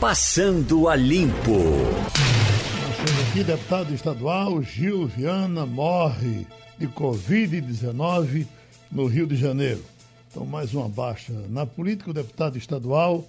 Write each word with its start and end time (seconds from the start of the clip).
Passando 0.00 0.88
a 0.88 0.96
Limpo. 0.96 1.58
Nós 1.58 3.28
aqui, 3.28 3.44
deputado 3.44 3.92
estadual 3.92 4.62
Gil 4.62 5.06
Viana 5.06 5.66
morre 5.66 6.46
de 6.78 6.88
Covid-19 6.88 8.46
no 8.90 9.04
Rio 9.04 9.26
de 9.26 9.36
Janeiro. 9.36 9.84
Então, 10.30 10.46
mais 10.46 10.72
uma 10.72 10.88
baixa 10.88 11.34
na 11.50 11.66
política. 11.66 12.12
O 12.12 12.14
deputado 12.14 12.56
estadual 12.56 13.28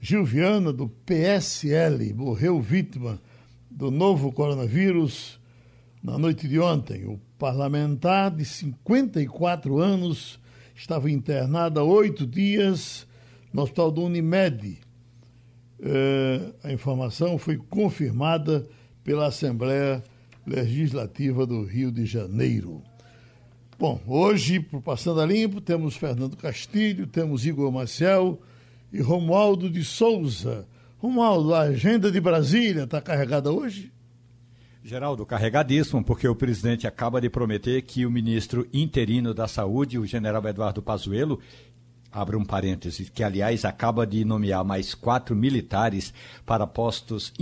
Gil 0.00 0.24
Viana, 0.24 0.72
do 0.72 0.88
PSL, 0.88 2.12
morreu 2.12 2.60
vítima 2.60 3.20
do 3.70 3.88
novo 3.88 4.32
coronavírus 4.32 5.38
na 6.02 6.18
noite 6.18 6.48
de 6.48 6.58
ontem. 6.58 7.06
O 7.06 7.20
parlamentar 7.38 8.32
de 8.32 8.44
54 8.44 9.78
anos 9.78 10.40
estava 10.74 11.08
internado 11.08 11.78
há 11.78 11.84
oito 11.84 12.26
dias 12.26 13.06
no 13.52 13.62
hospital 13.62 13.92
do 13.92 14.02
Unimed. 14.02 14.83
Eh, 15.86 16.40
a 16.64 16.72
informação 16.72 17.36
foi 17.36 17.58
confirmada 17.58 18.66
pela 19.04 19.26
Assembleia 19.26 20.02
Legislativa 20.46 21.46
do 21.46 21.62
Rio 21.62 21.92
de 21.92 22.06
Janeiro. 22.06 22.82
Bom, 23.78 24.00
hoje, 24.06 24.60
por 24.60 24.80
Passando 24.80 25.20
a 25.20 25.26
Limpo, 25.26 25.60
temos 25.60 25.94
Fernando 25.94 26.38
Castilho, 26.38 27.06
temos 27.06 27.44
Igor 27.44 27.70
Marcel 27.70 28.40
e 28.90 29.02
Romualdo 29.02 29.68
de 29.68 29.84
Souza. 29.84 30.66
Romualdo, 30.98 31.54
a 31.54 31.62
agenda 31.62 32.10
de 32.10 32.18
Brasília 32.18 32.84
está 32.84 33.02
carregada 33.02 33.52
hoje? 33.52 33.92
Geraldo, 34.82 35.26
carregadíssimo, 35.26 36.02
porque 36.04 36.28
o 36.28 36.34
presidente 36.34 36.86
acaba 36.86 37.20
de 37.20 37.28
prometer 37.28 37.82
que 37.82 38.06
o 38.06 38.10
ministro 38.10 38.66
interino 38.72 39.34
da 39.34 39.48
Saúde, 39.48 39.98
o 39.98 40.06
general 40.06 40.46
Eduardo 40.46 40.82
Pazuello, 40.82 41.40
abre 42.14 42.36
um 42.36 42.44
parêntese, 42.44 43.10
que 43.10 43.24
aliás 43.24 43.64
acaba 43.64 44.06
de 44.06 44.24
nomear 44.24 44.64
mais 44.64 44.94
quatro 44.94 45.34
militares 45.34 46.14
para 46.46 46.66
postos 46.66 47.32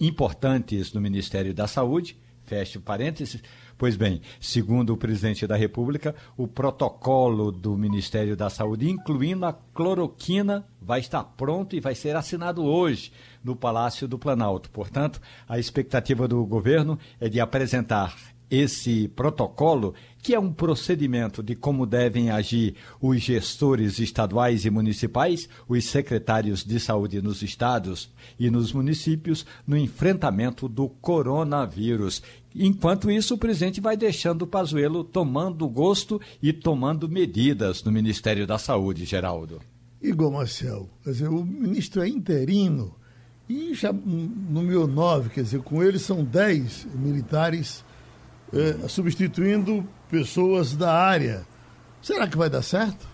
importantes 0.00 0.92
no 0.92 1.00
Ministério 1.00 1.54
da 1.54 1.68
Saúde, 1.68 2.16
fecha 2.44 2.80
parênteses. 2.80 3.40
Pois 3.78 3.96
bem, 3.96 4.20
segundo 4.40 4.92
o 4.92 4.96
presidente 4.96 5.46
da 5.46 5.56
República, 5.56 6.14
o 6.36 6.46
protocolo 6.46 7.50
do 7.50 7.76
Ministério 7.76 8.36
da 8.36 8.50
Saúde, 8.50 8.90
incluindo 8.90 9.46
a 9.46 9.52
cloroquina, 9.52 10.64
vai 10.80 11.00
estar 11.00 11.24
pronto 11.24 11.74
e 11.74 11.80
vai 11.80 11.94
ser 11.94 12.14
assinado 12.14 12.64
hoje 12.64 13.12
no 13.42 13.56
Palácio 13.56 14.06
do 14.06 14.18
Planalto. 14.18 14.70
Portanto, 14.70 15.20
a 15.48 15.58
expectativa 15.58 16.28
do 16.28 16.44
governo 16.44 16.98
é 17.20 17.28
de 17.28 17.40
apresentar 17.40 18.16
esse 18.52 19.08
protocolo, 19.08 19.94
que 20.22 20.34
é 20.34 20.38
um 20.38 20.52
procedimento 20.52 21.42
de 21.42 21.54
como 21.54 21.86
devem 21.86 22.30
agir 22.30 22.74
os 23.00 23.18
gestores 23.22 23.98
estaduais 23.98 24.66
e 24.66 24.70
municipais, 24.70 25.48
os 25.66 25.86
secretários 25.86 26.62
de 26.62 26.78
saúde 26.78 27.22
nos 27.22 27.40
estados 27.40 28.10
e 28.38 28.50
nos 28.50 28.70
municípios, 28.70 29.46
no 29.66 29.74
enfrentamento 29.74 30.68
do 30.68 30.86
coronavírus. 30.86 32.22
Enquanto 32.54 33.10
isso, 33.10 33.34
o 33.34 33.38
presidente 33.38 33.80
vai 33.80 33.96
deixando 33.96 34.42
o 34.42 34.46
Pazuello 34.46 35.02
tomando 35.02 35.66
gosto 35.66 36.20
e 36.42 36.52
tomando 36.52 37.08
medidas 37.08 37.82
no 37.82 37.90
Ministério 37.90 38.46
da 38.46 38.58
Saúde, 38.58 39.06
Geraldo. 39.06 39.62
Igor 40.02 40.30
Marcel, 40.30 40.90
quer 41.02 41.12
dizer, 41.12 41.28
o 41.28 41.42
ministro 41.42 42.02
é 42.02 42.08
interino 42.08 42.94
e 43.48 43.72
já 43.72 43.92
nomeou 43.92 44.86
nove, 44.86 45.30
quer 45.30 45.42
dizer, 45.42 45.62
com 45.62 45.82
ele 45.82 45.98
são 45.98 46.22
dez 46.22 46.86
militares 46.94 47.82
eh, 48.52 48.88
substituindo 48.88 49.84
pessoas 50.10 50.74
da 50.74 50.92
área. 50.92 51.46
Será 52.00 52.26
que 52.26 52.36
vai 52.36 52.50
dar 52.50 52.62
certo? 52.62 53.12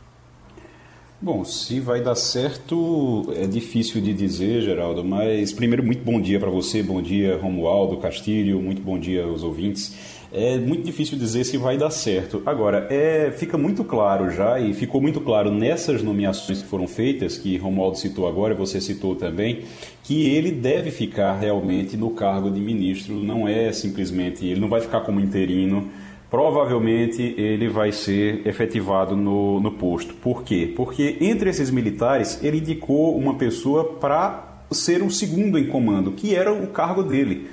Bom, 1.20 1.44
se 1.44 1.80
vai 1.80 2.00
dar 2.00 2.14
certo 2.14 3.32
é 3.34 3.44
difícil 3.44 4.00
de 4.00 4.14
dizer, 4.14 4.62
Geraldo, 4.62 5.04
mas 5.04 5.52
primeiro, 5.52 5.82
muito 5.82 6.04
bom 6.04 6.20
dia 6.20 6.38
para 6.38 6.48
você, 6.48 6.80
bom 6.80 7.02
dia 7.02 7.36
Romualdo 7.36 7.96
Castilho, 7.96 8.60
muito 8.60 8.80
bom 8.80 8.96
dia 8.96 9.24
aos 9.24 9.42
ouvintes. 9.42 10.17
É 10.30 10.58
muito 10.58 10.84
difícil 10.84 11.16
dizer 11.16 11.44
se 11.44 11.56
vai 11.56 11.78
dar 11.78 11.88
certo. 11.88 12.42
Agora, 12.44 12.86
é, 12.90 13.30
fica 13.30 13.56
muito 13.56 13.82
claro 13.82 14.30
já, 14.30 14.60
e 14.60 14.74
ficou 14.74 15.00
muito 15.00 15.22
claro 15.22 15.50
nessas 15.50 16.02
nomeações 16.02 16.60
que 16.60 16.68
foram 16.68 16.86
feitas, 16.86 17.38
que 17.38 17.56
Romualdo 17.56 17.96
citou 17.96 18.28
agora, 18.28 18.54
você 18.54 18.78
citou 18.78 19.16
também, 19.16 19.60
que 20.04 20.28
ele 20.28 20.50
deve 20.50 20.90
ficar 20.90 21.38
realmente 21.38 21.96
no 21.96 22.10
cargo 22.10 22.50
de 22.50 22.60
ministro, 22.60 23.14
não 23.14 23.48
é 23.48 23.72
simplesmente, 23.72 24.44
ele 24.44 24.60
não 24.60 24.68
vai 24.68 24.82
ficar 24.82 25.00
como 25.00 25.18
interino, 25.18 25.88
provavelmente 26.30 27.22
ele 27.38 27.66
vai 27.66 27.90
ser 27.90 28.46
efetivado 28.46 29.16
no, 29.16 29.58
no 29.60 29.72
posto. 29.72 30.12
Por 30.12 30.42
quê? 30.42 30.70
Porque 30.76 31.16
entre 31.22 31.48
esses 31.48 31.70
militares 31.70 32.38
ele 32.42 32.58
indicou 32.58 33.16
uma 33.16 33.36
pessoa 33.36 33.94
para 33.94 34.62
ser 34.70 35.02
o 35.02 35.10
segundo 35.10 35.58
em 35.58 35.66
comando, 35.66 36.12
que 36.12 36.34
era 36.34 36.52
o 36.52 36.66
cargo 36.66 37.02
dele. 37.02 37.48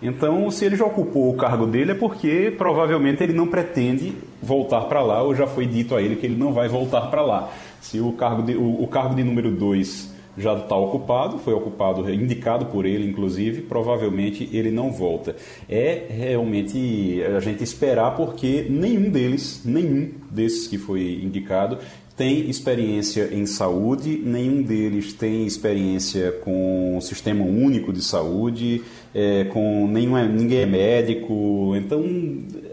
Então, 0.00 0.48
se 0.50 0.64
ele 0.64 0.76
já 0.76 0.84
ocupou 0.84 1.28
o 1.28 1.36
cargo 1.36 1.66
dele, 1.66 1.92
é 1.92 1.94
porque 1.94 2.54
provavelmente 2.56 3.22
ele 3.22 3.32
não 3.32 3.48
pretende 3.48 4.14
voltar 4.40 4.82
para 4.82 5.02
lá, 5.02 5.22
ou 5.22 5.34
já 5.34 5.46
foi 5.46 5.66
dito 5.66 5.94
a 5.96 6.02
ele 6.02 6.16
que 6.16 6.26
ele 6.26 6.36
não 6.36 6.52
vai 6.52 6.68
voltar 6.68 7.02
para 7.10 7.22
lá. 7.22 7.50
Se 7.80 7.98
o 8.00 8.12
cargo 8.12 8.42
de, 8.42 8.54
o, 8.54 8.82
o 8.82 8.86
cargo 8.86 9.14
de 9.14 9.24
número 9.24 9.50
2 9.50 10.16
já 10.38 10.54
está 10.54 10.76
ocupado, 10.76 11.38
foi 11.38 11.52
ocupado, 11.52 12.08
indicado 12.12 12.66
por 12.66 12.86
ele, 12.86 13.08
inclusive, 13.08 13.62
provavelmente 13.62 14.48
ele 14.52 14.70
não 14.70 14.92
volta. 14.92 15.34
É 15.68 16.06
realmente 16.08 17.20
a 17.36 17.40
gente 17.40 17.64
esperar, 17.64 18.14
porque 18.14 18.66
nenhum 18.70 19.10
deles, 19.10 19.62
nenhum 19.64 20.12
desses 20.30 20.68
que 20.68 20.78
foi 20.78 21.20
indicado, 21.22 21.78
tem 22.18 22.50
experiência 22.50 23.32
em 23.32 23.46
saúde, 23.46 24.18
nenhum 24.18 24.60
deles 24.60 25.12
tem 25.12 25.46
experiência 25.46 26.32
com 26.32 26.98
o 26.98 27.00
sistema 27.00 27.44
único 27.44 27.92
de 27.92 28.02
saúde, 28.02 28.82
é, 29.14 29.44
com 29.44 29.86
nenhum, 29.86 30.18
é, 30.18 30.26
ninguém 30.26 30.62
é 30.62 30.66
médico. 30.66 31.76
Então 31.76 32.04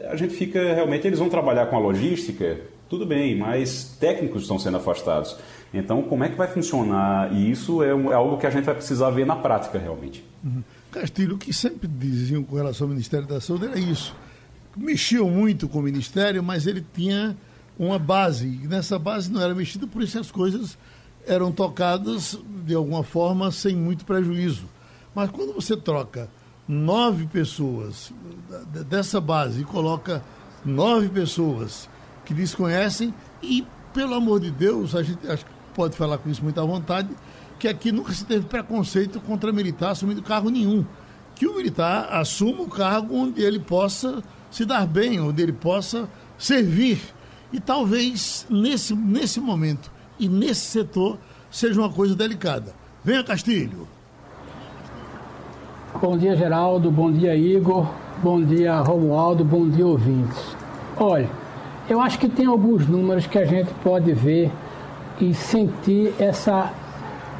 a 0.09 0.16
gente 0.16 0.34
fica 0.34 0.73
realmente, 0.73 1.05
eles 1.05 1.19
vão 1.19 1.29
trabalhar 1.29 1.67
com 1.67 1.75
a 1.75 1.79
logística, 1.79 2.59
tudo 2.89 3.05
bem, 3.05 3.38
mas 3.38 3.95
técnicos 4.00 4.41
estão 4.41 4.57
sendo 4.57 4.78
afastados. 4.78 5.38
Então, 5.72 6.01
como 6.01 6.23
é 6.23 6.29
que 6.29 6.35
vai 6.35 6.47
funcionar 6.47 7.31
isso 7.31 7.84
é, 7.84 7.89
é 7.89 8.13
algo 8.13 8.39
que 8.39 8.47
a 8.47 8.50
gente 8.50 8.63
vai 8.63 8.73
precisar 8.73 9.11
ver 9.11 9.28
na 9.28 9.35
prática 9.35 9.78
realmente. 9.78 10.25
Uhum. 10.44 10.63
Castilho, 10.91 11.35
o 11.35 11.38
que 11.38 11.53
sempre 11.53 11.88
diziam 11.88 12.44
com 12.44 12.55
relação 12.55 12.85
ao 12.85 12.89
Ministério 12.89 13.28
da 13.28 13.39
Saúde 13.39 13.66
era 13.66 13.78
isso. 13.78 14.16
Mexiam 14.75 15.29
muito 15.29 15.67
com 15.67 15.79
o 15.79 15.84
Ministério, 15.84 16.41
mas 16.41 16.66
ele 16.66 16.84
tinha 16.95 17.38
uma 17.78 18.00
base. 18.00 18.47
E 18.47 18.68
nessa 18.68 18.97
base 18.97 19.31
não 19.31 19.41
era 19.41 19.53
mexida, 19.53 19.88
por 19.88 20.02
isso 20.02 20.19
as 20.19 20.31
coisas 20.31 20.78
eram 21.28 21.52
tocadas 21.52 22.40
de 22.66 22.74
alguma 22.74 23.03
forma 23.03 23.52
sem 23.52 23.75
muito 23.75 24.06
prejuízo. 24.06 24.66
Mas 25.13 25.30
quando 25.31 25.53
você 25.53 25.75
troca 25.75 26.30
nove 26.68 27.25
pessoas 27.28 28.12
dessa 28.90 29.22
base 29.22 29.62
e 29.62 29.66
coloca 29.66 30.24
nove 30.64 31.09
pessoas 31.09 31.90
que 32.25 32.34
desconhecem 32.34 33.14
e, 33.41 33.66
pelo 33.94 34.16
amor 34.16 34.40
de 34.40 34.52
Deus, 34.52 34.96
a 34.96 35.03
gente 35.03 35.28
acho 35.28 35.46
que 35.46 35.52
pode 35.74 35.96
falar 35.96 36.18
com 36.18 36.30
isso 36.30 36.44
muito 36.44 36.59
à 36.59 36.66
vontade, 36.66 37.09
que 37.59 37.68
aqui 37.68 37.91
nunca 37.91 38.12
se 38.14 38.25
teve 38.25 38.46
preconceito 38.46 39.19
contra 39.22 39.52
militar 39.52 39.91
assumindo 39.91 40.22
cargo 40.22 40.50
nenhum. 40.50 40.85
Que 41.35 41.47
o 41.47 41.56
militar 41.56 42.08
assuma 42.12 42.64
o 42.64 42.69
cargo 42.69 43.16
onde 43.16 43.41
ele 43.41 43.59
possa 43.59 44.24
se 44.50 44.66
dar 44.66 44.88
bem, 44.88 45.19
onde 45.19 45.41
ele 45.41 45.53
possa 45.53 46.09
servir 46.38 47.15
e 47.55 47.59
talvez 47.61 48.45
nesse, 48.49 48.93
nesse 48.93 49.39
momento 49.39 49.89
e 50.19 50.27
nesse 50.27 50.66
setor 50.66 51.17
seja 51.49 51.79
uma 51.79 51.89
coisa 51.89 52.13
delicada. 52.13 52.73
Venha, 53.01 53.23
Castilho. 53.23 53.88
Bom 56.01 56.17
dia, 56.17 56.35
Geraldo. 56.35 56.91
Bom 56.91 57.09
dia, 57.09 57.33
Igor. 57.33 57.88
Bom 58.21 58.43
dia, 58.43 58.81
Romualdo. 58.81 59.45
Bom 59.45 59.69
dia, 59.69 59.88
ouvintes. 59.88 60.38
Olha, 60.97 61.29
eu 61.89 62.01
acho 62.01 62.19
que 62.19 62.27
tem 62.27 62.45
alguns 62.45 62.88
números 62.89 63.25
que 63.25 63.38
a 63.38 63.45
gente 63.45 63.73
pode 63.75 64.11
ver 64.11 64.51
e 65.22 65.33
sentir 65.33 66.13
essa 66.19 66.73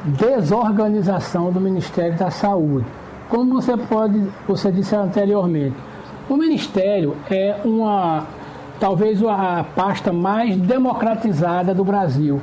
desorganização 0.02 1.52
do 1.52 1.60
Ministério 1.60 2.16
da 2.16 2.30
Saúde. 2.30 2.86
Como 3.28 3.60
você 3.60 3.76
pode, 3.76 4.26
você 4.48 4.72
disse 4.72 4.96
anteriormente, 4.96 5.76
o 6.26 6.36
Ministério 6.38 7.14
é 7.30 7.60
uma 7.66 8.26
talvez 8.78 9.22
a 9.22 9.64
pasta 9.74 10.12
mais 10.12 10.56
democratizada 10.56 11.74
do 11.74 11.84
Brasil, 11.84 12.40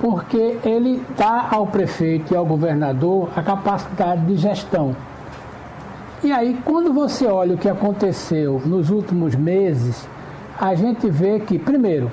porque 0.00 0.58
ele 0.64 1.02
dá 1.16 1.48
ao 1.50 1.66
prefeito 1.66 2.32
e 2.32 2.36
ao 2.36 2.46
governador 2.46 3.30
a 3.34 3.42
capacidade 3.42 4.24
de 4.26 4.36
gestão. 4.36 4.94
E 6.22 6.32
aí, 6.32 6.58
quando 6.64 6.92
você 6.92 7.26
olha 7.26 7.54
o 7.54 7.58
que 7.58 7.68
aconteceu 7.68 8.60
nos 8.64 8.90
últimos 8.90 9.34
meses, 9.34 10.08
a 10.60 10.74
gente 10.74 11.08
vê 11.08 11.38
que, 11.38 11.58
primeiro, 11.58 12.10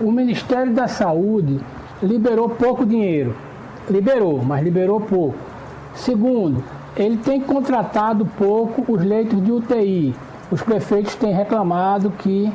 o 0.00 0.10
Ministério 0.10 0.72
da 0.72 0.88
Saúde 0.88 1.60
liberou 2.02 2.48
pouco 2.48 2.84
dinheiro. 2.84 3.34
Liberou, 3.88 4.42
mas 4.42 4.62
liberou 4.64 5.00
pouco. 5.00 5.38
Segundo, 5.94 6.64
ele 6.96 7.16
tem 7.16 7.40
contratado 7.40 8.26
pouco 8.36 8.92
os 8.92 9.04
leitos 9.04 9.42
de 9.42 9.52
UTI 9.52 10.14
os 10.54 10.62
prefeitos 10.62 11.16
têm 11.16 11.34
reclamado 11.34 12.12
que 12.12 12.52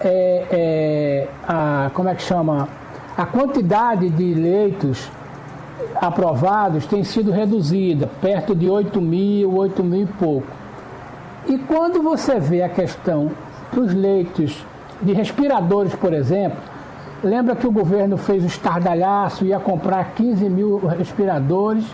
é, 0.00 0.46
é, 0.50 1.28
a, 1.46 1.92
como 1.94 2.08
é 2.08 2.14
que 2.16 2.22
chama? 2.22 2.68
A 3.16 3.24
quantidade 3.24 4.10
de 4.10 4.34
leitos 4.34 5.08
aprovados 5.94 6.86
tem 6.86 7.04
sido 7.04 7.30
reduzida, 7.30 8.10
perto 8.20 8.52
de 8.52 8.68
8 8.68 9.00
mil, 9.00 9.54
8 9.54 9.84
mil 9.84 10.02
e 10.02 10.06
pouco. 10.06 10.48
E 11.46 11.56
quando 11.56 12.02
você 12.02 12.40
vê 12.40 12.62
a 12.64 12.68
questão 12.68 13.30
dos 13.72 13.94
leitos 13.94 14.66
de 15.00 15.12
respiradores, 15.12 15.94
por 15.94 16.12
exemplo, 16.12 16.58
lembra 17.22 17.54
que 17.54 17.66
o 17.68 17.70
governo 17.70 18.16
fez 18.16 18.42
o 18.42 18.48
estardalhaço, 18.48 19.44
ia 19.44 19.60
comprar 19.60 20.14
15 20.16 20.48
mil 20.48 20.78
respiradores, 20.78 21.84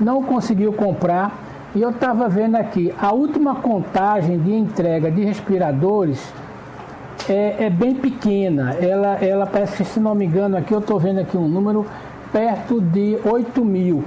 não 0.00 0.22
conseguiu 0.22 0.72
comprar. 0.72 1.43
E 1.74 1.82
eu 1.82 1.90
estava 1.90 2.28
vendo 2.28 2.54
aqui, 2.54 2.94
a 3.00 3.12
última 3.12 3.56
contagem 3.56 4.38
de 4.38 4.54
entrega 4.54 5.10
de 5.10 5.24
respiradores 5.24 6.32
é, 7.28 7.64
é, 7.64 7.70
bem 7.70 7.96
pequena. 7.96 8.74
Ela, 8.74 9.14
ela 9.16 9.44
parece 9.44 9.78
que, 9.78 9.84
se 9.84 9.98
não 9.98 10.14
me 10.14 10.24
engano, 10.24 10.56
aqui 10.56 10.72
eu 10.72 10.78
estou 10.78 11.00
vendo 11.00 11.18
aqui 11.18 11.36
um 11.36 11.48
número 11.48 11.84
perto 12.32 12.80
de 12.80 13.18
8 13.24 13.64
mil. 13.64 14.04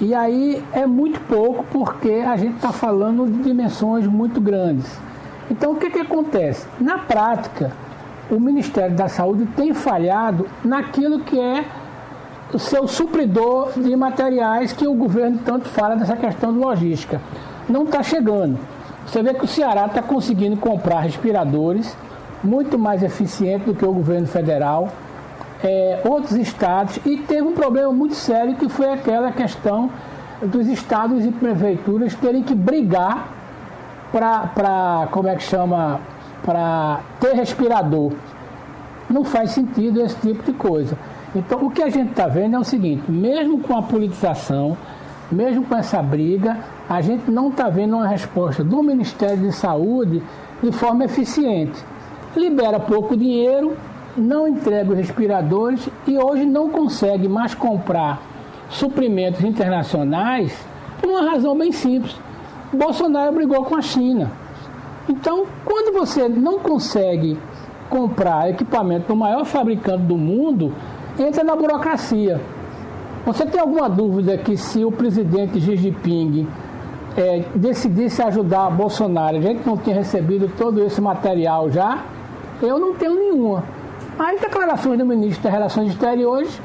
E 0.00 0.14
aí 0.14 0.62
é 0.72 0.86
muito 0.86 1.20
pouco 1.22 1.64
porque 1.72 2.22
a 2.24 2.36
gente 2.36 2.54
está 2.56 2.70
falando 2.70 3.26
de 3.26 3.42
dimensões 3.42 4.06
muito 4.06 4.40
grandes. 4.40 5.00
Então 5.50 5.72
o 5.72 5.76
que, 5.76 5.90
que 5.90 5.98
acontece? 5.98 6.64
Na 6.80 6.98
prática, 6.98 7.72
o 8.30 8.38
Ministério 8.38 8.94
da 8.94 9.08
Saúde 9.08 9.46
tem 9.56 9.74
falhado 9.74 10.46
naquilo 10.64 11.20
que 11.20 11.40
é 11.40 11.64
seu 12.58 12.88
supridor 12.88 13.70
de 13.76 13.94
materiais 13.94 14.72
que 14.72 14.86
o 14.86 14.94
governo 14.94 15.38
tanto 15.44 15.68
fala 15.68 15.96
dessa 15.96 16.16
questão 16.16 16.52
de 16.52 16.58
logística. 16.58 17.20
Não 17.68 17.84
está 17.84 18.02
chegando. 18.02 18.58
Você 19.06 19.22
vê 19.22 19.34
que 19.34 19.44
o 19.44 19.48
Ceará 19.48 19.86
está 19.86 20.02
conseguindo 20.02 20.56
comprar 20.56 21.00
respiradores 21.00 21.96
muito 22.42 22.78
mais 22.78 23.02
eficiente 23.02 23.66
do 23.66 23.74
que 23.74 23.84
o 23.84 23.92
governo 23.92 24.26
federal, 24.26 24.88
é, 25.62 26.00
outros 26.04 26.32
estados, 26.32 26.98
e 27.04 27.18
teve 27.18 27.42
um 27.42 27.52
problema 27.52 27.92
muito 27.92 28.14
sério 28.14 28.54
que 28.56 28.68
foi 28.68 28.90
aquela 28.90 29.30
questão 29.30 29.90
dos 30.42 30.66
estados 30.68 31.24
e 31.24 31.30
prefeituras 31.30 32.14
terem 32.14 32.42
que 32.42 32.54
brigar 32.54 33.28
para, 34.10 35.08
como 35.10 35.28
é 35.28 35.36
que 35.36 35.42
chama, 35.42 36.00
para 36.44 37.00
ter 37.20 37.34
respirador. 37.34 38.12
Não 39.08 39.24
faz 39.24 39.50
sentido 39.50 40.00
esse 40.00 40.16
tipo 40.16 40.42
de 40.42 40.52
coisa. 40.52 40.96
Então, 41.34 41.64
o 41.64 41.70
que 41.70 41.82
a 41.82 41.88
gente 41.88 42.10
está 42.10 42.26
vendo 42.26 42.56
é 42.56 42.58
o 42.58 42.64
seguinte: 42.64 43.10
mesmo 43.10 43.60
com 43.60 43.76
a 43.76 43.82
politização, 43.82 44.76
mesmo 45.30 45.64
com 45.64 45.76
essa 45.76 46.02
briga, 46.02 46.58
a 46.88 47.00
gente 47.00 47.30
não 47.30 47.48
está 47.48 47.68
vendo 47.68 47.96
uma 47.96 48.08
resposta 48.08 48.64
do 48.64 48.82
Ministério 48.82 49.38
de 49.38 49.52
Saúde 49.52 50.22
de 50.62 50.72
forma 50.72 51.04
eficiente. 51.04 51.78
Libera 52.36 52.80
pouco 52.80 53.16
dinheiro, 53.16 53.76
não 54.16 54.48
entrega 54.48 54.90
os 54.90 54.96
respiradores 54.96 55.88
e 56.06 56.18
hoje 56.18 56.44
não 56.46 56.68
consegue 56.68 57.28
mais 57.28 57.54
comprar 57.54 58.20
suprimentos 58.68 59.42
internacionais 59.42 60.52
por 61.00 61.10
uma 61.10 61.30
razão 61.30 61.56
bem 61.56 61.72
simples. 61.72 62.16
Bolsonaro 62.72 63.32
brigou 63.32 63.64
com 63.64 63.76
a 63.76 63.82
China. 63.82 64.30
Então, 65.08 65.44
quando 65.64 65.92
você 65.92 66.28
não 66.28 66.58
consegue 66.58 67.36
comprar 67.88 68.50
equipamento 68.50 69.08
do 69.08 69.16
maior 69.16 69.44
fabricante 69.44 70.04
do 70.04 70.16
mundo, 70.16 70.72
entra 71.22 71.44
na 71.44 71.54
burocracia. 71.54 72.40
Você 73.26 73.44
tem 73.46 73.60
alguma 73.60 73.88
dúvida 73.88 74.38
que 74.38 74.56
se 74.56 74.84
o 74.84 74.90
presidente 74.90 75.60
Xi 75.60 75.76
Jinping 75.76 76.48
é, 77.16 77.44
decidisse 77.54 78.22
ajudar 78.22 78.70
Bolsonaro, 78.70 79.36
a 79.36 79.40
gente 79.40 79.66
não 79.66 79.76
tinha 79.76 79.96
recebido 79.96 80.50
todo 80.56 80.82
esse 80.82 81.00
material 81.00 81.70
já? 81.70 82.04
Eu 82.62 82.78
não 82.78 82.94
tenho 82.94 83.14
nenhuma. 83.14 83.64
As 84.18 84.40
declarações 84.40 84.98
do 84.98 85.06
ministro 85.06 85.42
das 85.42 85.52
Relações 85.52 85.90
Exteriores 85.90 86.60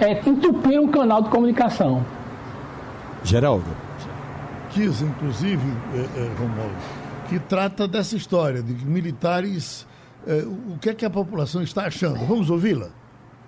é, 0.00 0.20
entupiram 0.28 0.84
um 0.84 0.88
canal 0.88 1.22
de 1.22 1.28
comunicação. 1.28 2.04
Geraldo. 3.22 3.64
Diz, 4.74 5.02
inclusive, 5.02 5.62
é, 5.94 5.98
é, 5.98 6.30
Romualdo, 6.38 6.74
que 7.28 7.38
trata 7.38 7.86
dessa 7.86 8.16
história 8.16 8.62
de 8.62 8.72
militares. 8.86 9.86
É, 10.26 10.44
o 10.44 10.78
que 10.78 10.90
é 10.90 10.94
que 10.94 11.04
a 11.04 11.10
população 11.10 11.62
está 11.62 11.86
achando? 11.86 12.24
Vamos 12.26 12.48
ouvi-la? 12.48 12.88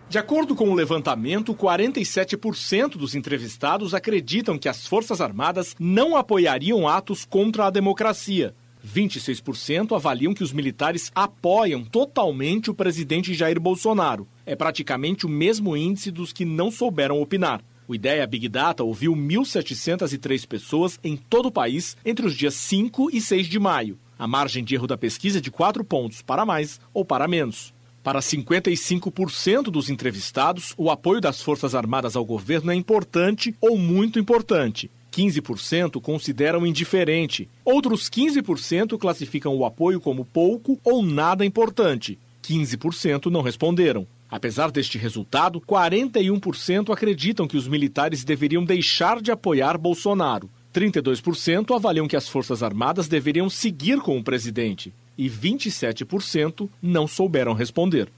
De 0.09 0.19
acordo 0.19 0.55
com 0.55 0.69
o 0.69 0.75
levantamento, 0.75 1.55
47% 1.55 2.91
dos 2.91 3.15
entrevistados 3.15 3.95
acreditam 3.95 4.59
que 4.59 4.69
as 4.69 4.87
Forças 4.87 5.21
Armadas 5.21 5.75
não 5.79 6.17
apoiariam 6.17 6.87
atos 6.87 7.25
contra 7.25 7.67
a 7.67 7.71
democracia. 7.71 8.55
26% 8.87 9.97
avaliam 9.97 10.35
que 10.35 10.45
os 10.45 10.53
militares 10.53 11.11
apoiam 11.15 11.85
totalmente 11.85 12.71
o 12.71 12.75
presidente 12.75 13.33
Jair 13.33 13.59
Bolsonaro. 13.59 14.29
É 14.45 14.55
praticamente 14.55 15.25
o 15.25 15.29
mesmo 15.29 15.77
índice 15.77 16.11
dos 16.11 16.33
que 16.33 16.45
não 16.45 16.71
souberam 16.71 17.21
opinar. 17.21 17.62
O 17.89 17.95
Ideia 17.95 18.27
Big 18.27 18.49
Data 18.49 18.85
ouviu 18.85 19.15
1.703 19.15 20.47
pessoas 20.47 20.99
em 21.03 21.17
todo 21.17 21.47
o 21.47 21.53
país 21.53 21.97
entre 22.05 22.27
os 22.27 22.35
dias 22.35 22.55
5 22.55 23.11
e 23.12 23.21
6 23.21 23.47
de 23.47 23.59
maio. 23.59 23.99
A 24.19 24.27
margem 24.29 24.62
de 24.62 24.75
erro 24.75 24.87
da 24.87 24.97
pesquisa 24.97 25.39
é 25.39 25.41
de 25.41 25.51
4 25.51 25.85
pontos, 25.85 26.23
para 26.23 26.47
mais 26.47 26.81
ou 26.93 27.05
para 27.05 27.27
menos. 27.27 27.74
Para 28.05 28.21
55% 28.21 29.71
dos 29.71 29.89
entrevistados, 29.89 30.75
o 30.77 30.91
apoio 30.91 31.23
das 31.23 31.41
Forças 31.41 31.75
Armadas 31.75 32.15
ao 32.15 32.23
governo 32.23 32.71
é 32.71 32.75
importante 32.75 33.56
ou 33.62 33.79
muito 33.79 34.19
importante. 34.19 34.91
15% 35.11 36.03
consideram 36.03 36.67
indiferente. 36.67 37.49
Outros 37.65 38.11
15% 38.11 38.99
classificam 38.99 39.56
o 39.56 39.65
apoio 39.65 40.03
como 40.03 40.23
pouco 40.23 40.79
ou 40.85 41.03
nada 41.03 41.47
importante. 41.47 42.19
15% 42.43 43.31
não 43.31 43.41
responderam. 43.41 44.06
Apesar 44.31 44.71
deste 44.71 44.99
resultado, 44.99 45.59
41% 45.62 46.93
acreditam 46.93 47.49
que 47.49 47.56
os 47.56 47.67
militares 47.67 48.23
deveriam 48.23 48.67
deixar 48.67 49.23
de 49.23 49.33
apoiar 49.33 49.79
Bolsonaro. 49.79 50.51
32% 50.75 51.75
avaliam 51.75 52.06
que 52.06 52.17
as 52.17 52.29
Forças 52.29 52.62
Armadas 52.62 53.09
deveriam 53.09 53.49
seguir 53.49 54.01
com 54.01 54.19
o 54.19 54.23
presidente 54.23 54.93
e 55.16 55.28
27% 55.28 56.69
não 56.82 57.06
souberam 57.06 57.52
responder. 57.52 58.11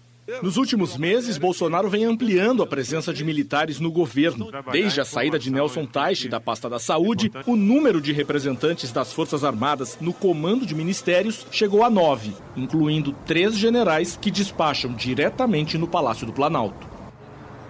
Nos 0.42 0.56
últimos 0.56 0.96
meses, 0.96 1.38
Bolsonaro 1.38 1.88
vem 1.88 2.04
ampliando 2.04 2.60
a 2.60 2.66
presença 2.66 3.14
de 3.14 3.24
militares 3.24 3.78
no 3.78 3.92
governo. 3.92 4.50
Desde 4.72 5.00
a 5.00 5.04
saída 5.04 5.38
de 5.38 5.52
Nelson 5.52 5.86
Teich 5.86 6.28
da 6.28 6.40
pasta 6.40 6.68
da 6.68 6.80
Saúde, 6.80 7.30
o 7.46 7.54
número 7.54 8.00
de 8.00 8.12
representantes 8.12 8.90
das 8.90 9.12
Forças 9.12 9.44
Armadas 9.44 9.96
no 10.00 10.12
comando 10.12 10.66
de 10.66 10.74
ministérios 10.74 11.46
chegou 11.52 11.84
a 11.84 11.90
nove, 11.90 12.34
incluindo 12.56 13.14
três 13.24 13.56
generais 13.56 14.18
que 14.20 14.30
despacham 14.30 14.94
diretamente 14.94 15.78
no 15.78 15.86
Palácio 15.86 16.26
do 16.26 16.32
Planalto. 16.32 16.88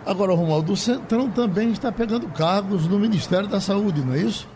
Agora, 0.07 0.33
Romualdo, 0.33 0.73
o 0.73 0.77
Centrão 0.77 1.29
também 1.29 1.73
está 1.73 1.93
pegando 1.93 2.27
cargos 2.29 2.87
no 2.87 2.99
Ministério 2.99 3.49
da 3.49 3.61
Saúde, 3.61 4.01
não 4.03 4.15
é 4.15 4.21
isso? 4.21 4.49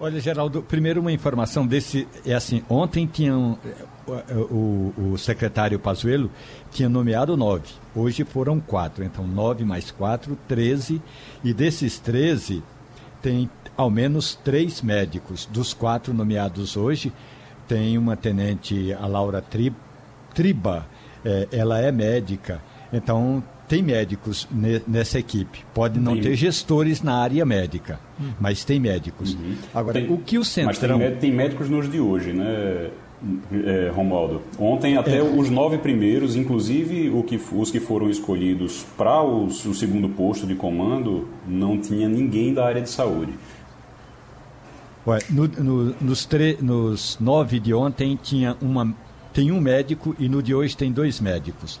Olha, 0.00 0.20
Geraldo, 0.20 0.62
primeiro 0.62 1.00
uma 1.00 1.10
informação 1.10 1.66
desse. 1.66 2.06
É 2.24 2.32
assim, 2.32 2.62
ontem 2.68 3.04
tinham. 3.06 3.58
O, 4.06 4.54
o, 4.54 5.12
o 5.12 5.18
secretário 5.18 5.78
Pazuello 5.78 6.30
tinha 6.70 6.88
nomeado 6.88 7.36
nove. 7.36 7.68
Hoje 7.94 8.24
foram 8.24 8.60
quatro. 8.60 9.04
Então, 9.04 9.26
nove 9.26 9.64
mais 9.64 9.90
quatro, 9.90 10.38
treze. 10.46 11.02
E 11.42 11.52
desses 11.52 11.98
treze, 11.98 12.62
tem 13.20 13.50
ao 13.76 13.90
menos 13.90 14.36
três 14.36 14.80
médicos. 14.82 15.46
Dos 15.46 15.74
quatro 15.74 16.14
nomeados 16.14 16.76
hoje, 16.76 17.12
tem 17.66 17.98
uma 17.98 18.16
tenente, 18.16 18.92
a 18.92 19.06
Laura 19.06 19.42
Tri, 19.42 19.74
Triba. 20.32 20.86
É, 21.24 21.48
ela 21.50 21.80
é 21.80 21.90
médica. 21.90 22.62
Então, 22.92 23.42
tem 23.68 23.82
médicos 23.82 24.48
ne, 24.50 24.80
nessa 24.88 25.18
equipe. 25.18 25.64
Pode 25.74 26.00
não 26.00 26.14
tem. 26.14 26.22
ter 26.22 26.36
gestores 26.36 27.02
na 27.02 27.16
área 27.16 27.44
médica, 27.44 28.00
hum. 28.20 28.30
mas 28.40 28.64
tem 28.64 28.80
médicos. 28.80 29.34
Uhum. 29.34 29.54
Agora, 29.74 30.00
tem, 30.00 30.10
o 30.10 30.18
que 30.18 30.38
o 30.38 30.44
Centrão... 30.44 30.98
Mas 30.98 31.08
tem, 31.10 31.16
tem 31.18 31.32
médicos 31.32 31.68
nos 31.68 31.90
de 31.90 32.00
hoje, 32.00 32.32
né, 32.32 32.90
é, 33.52 33.90
Romualdo? 33.94 34.42
Ontem 34.58 34.96
até 34.96 35.18
é. 35.18 35.22
os 35.22 35.50
nove 35.50 35.78
primeiros, 35.78 36.34
inclusive 36.34 37.10
o 37.10 37.22
que, 37.22 37.40
os 37.52 37.70
que 37.70 37.78
foram 37.78 38.08
escolhidos 38.08 38.86
para 38.96 39.22
o 39.22 39.50
segundo 39.50 40.08
posto 40.08 40.46
de 40.46 40.54
comando, 40.54 41.28
não 41.46 41.78
tinha 41.78 42.08
ninguém 42.08 42.54
da 42.54 42.66
área 42.66 42.80
de 42.80 42.90
saúde. 42.90 43.32
Ué, 45.06 45.18
no, 45.30 45.46
no, 45.46 45.94
nos, 46.00 46.24
tre, 46.24 46.58
nos 46.60 47.16
nove 47.20 47.60
de 47.60 47.72
ontem 47.72 48.18
tinha 48.20 48.56
uma, 48.60 48.94
tem 49.32 49.50
um 49.50 49.60
médico 49.60 50.14
e 50.18 50.28
no 50.28 50.42
de 50.42 50.54
hoje 50.54 50.76
tem 50.76 50.92
dois 50.92 51.20
médicos. 51.20 51.80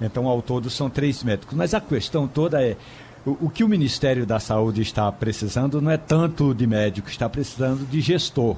Então, 0.00 0.26
ao 0.28 0.40
todo, 0.40 0.70
são 0.70 0.88
três 0.88 1.22
médicos. 1.22 1.56
Mas 1.56 1.74
a 1.74 1.80
questão 1.80 2.26
toda 2.26 2.62
é: 2.62 2.76
o, 3.24 3.46
o, 3.46 3.50
que 3.50 3.62
o 3.62 3.68
Ministério 3.68 4.24
da 4.24 4.40
Saúde 4.40 4.80
está 4.82 5.10
precisando 5.12 5.80
não 5.80 5.90
é 5.90 5.96
tanto 5.96 6.54
de 6.54 6.66
médico, 6.66 7.08
está 7.08 7.28
precisando 7.28 7.86
de 7.86 8.00
gestor. 8.00 8.56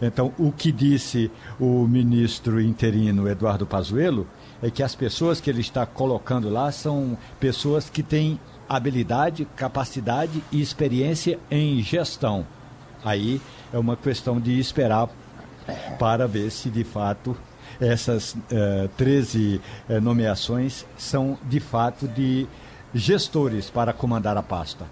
Então, 0.00 0.32
o 0.36 0.50
que 0.50 0.72
disse 0.72 1.30
o 1.60 1.86
ministro 1.86 2.60
interino 2.60 3.28
Eduardo 3.28 3.64
Pazuello 3.64 4.26
é 4.60 4.68
que 4.68 4.82
as 4.82 4.96
pessoas 4.96 5.40
que 5.40 5.48
ele 5.48 5.60
está 5.60 5.86
colocando 5.86 6.50
lá 6.50 6.72
são 6.72 7.16
pessoas 7.38 7.88
que 7.88 8.02
têm 8.02 8.40
habilidade, 8.68 9.46
capacidade 9.54 10.42
e 10.50 10.60
experiência 10.60 11.38
em 11.48 11.80
gestão. 11.82 12.44
Aí 13.04 13.40
é 13.72 13.78
uma 13.78 13.96
questão 13.96 14.40
de 14.40 14.58
esperar 14.58 15.08
para 16.00 16.26
ver 16.26 16.50
se 16.50 16.68
de 16.68 16.82
fato 16.82 17.36
essas 17.82 18.34
uh, 18.34 18.88
13 18.96 19.60
uh, 19.88 20.00
nomeações 20.00 20.86
são 20.96 21.38
de 21.48 21.60
fato 21.60 22.06
de 22.06 22.46
gestores 22.94 23.70
para 23.70 23.92
comandar 23.92 24.36
a 24.36 24.42
pasta. 24.42 24.86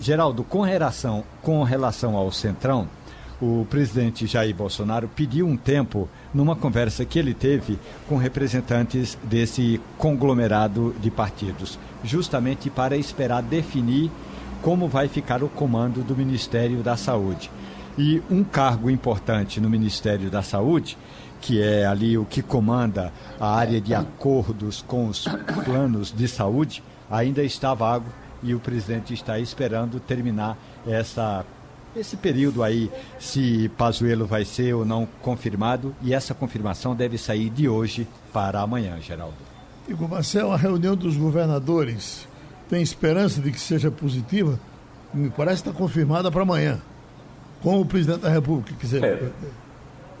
Geraldo, 0.00 0.44
com 0.44 0.62
relação, 0.62 1.24
com 1.42 1.62
relação 1.62 2.16
ao 2.16 2.30
Centrão, 2.30 2.88
o 3.42 3.66
presidente 3.68 4.26
Jair 4.26 4.54
Bolsonaro 4.54 5.08
pediu 5.08 5.46
um 5.46 5.56
tempo 5.56 6.08
numa 6.32 6.54
conversa 6.54 7.04
que 7.04 7.18
ele 7.18 7.34
teve 7.34 7.78
com 8.08 8.16
representantes 8.16 9.18
desse 9.24 9.80
conglomerado 9.98 10.94
de 11.00 11.10
partidos, 11.10 11.78
justamente 12.02 12.70
para 12.70 12.96
esperar 12.96 13.42
definir 13.42 14.10
como 14.62 14.88
vai 14.88 15.08
ficar 15.08 15.42
o 15.42 15.48
comando 15.48 16.02
do 16.02 16.16
Ministério 16.16 16.82
da 16.82 16.96
Saúde. 16.96 17.50
E 17.98 18.22
um 18.30 18.42
cargo 18.42 18.88
importante 18.88 19.60
no 19.60 19.68
Ministério 19.68 20.30
da 20.30 20.42
Saúde, 20.42 20.96
que 21.44 21.60
é 21.60 21.84
ali 21.84 22.16
o 22.16 22.24
que 22.24 22.40
comanda 22.40 23.12
a 23.38 23.54
área 23.54 23.78
de 23.78 23.94
acordos 23.94 24.82
com 24.86 25.08
os 25.08 25.26
planos 25.62 26.10
de 26.10 26.26
saúde, 26.26 26.82
ainda 27.10 27.42
está 27.42 27.74
vago 27.74 28.06
e 28.42 28.54
o 28.54 28.60
presidente 28.60 29.12
está 29.12 29.38
esperando 29.38 30.00
terminar 30.00 30.56
essa 30.86 31.44
esse 31.94 32.16
período 32.16 32.64
aí, 32.64 32.90
se 33.20 33.70
Pazuello 33.76 34.26
vai 34.26 34.44
ser 34.44 34.74
ou 34.74 34.84
não 34.84 35.06
confirmado, 35.22 35.94
e 36.02 36.12
essa 36.12 36.34
confirmação 36.34 36.92
deve 36.92 37.16
sair 37.16 37.48
de 37.48 37.68
hoje 37.68 38.08
para 38.32 38.60
amanhã, 38.60 38.98
Geraldo. 39.00 39.36
Igor 39.86 40.08
Marcel, 40.08 40.50
a 40.50 40.56
reunião 40.56 40.96
dos 40.96 41.16
governadores 41.16 42.26
tem 42.68 42.82
esperança 42.82 43.40
de 43.40 43.52
que 43.52 43.60
seja 43.60 43.92
positiva? 43.92 44.58
Me 45.12 45.30
parece 45.30 45.62
que 45.62 45.68
está 45.68 45.78
confirmada 45.78 46.32
para 46.32 46.42
amanhã, 46.42 46.80
com 47.62 47.80
o 47.80 47.86
presidente 47.86 48.22
da 48.22 48.28
República. 48.28 48.74
Quiser. 48.74 49.04
É. 49.04 49.63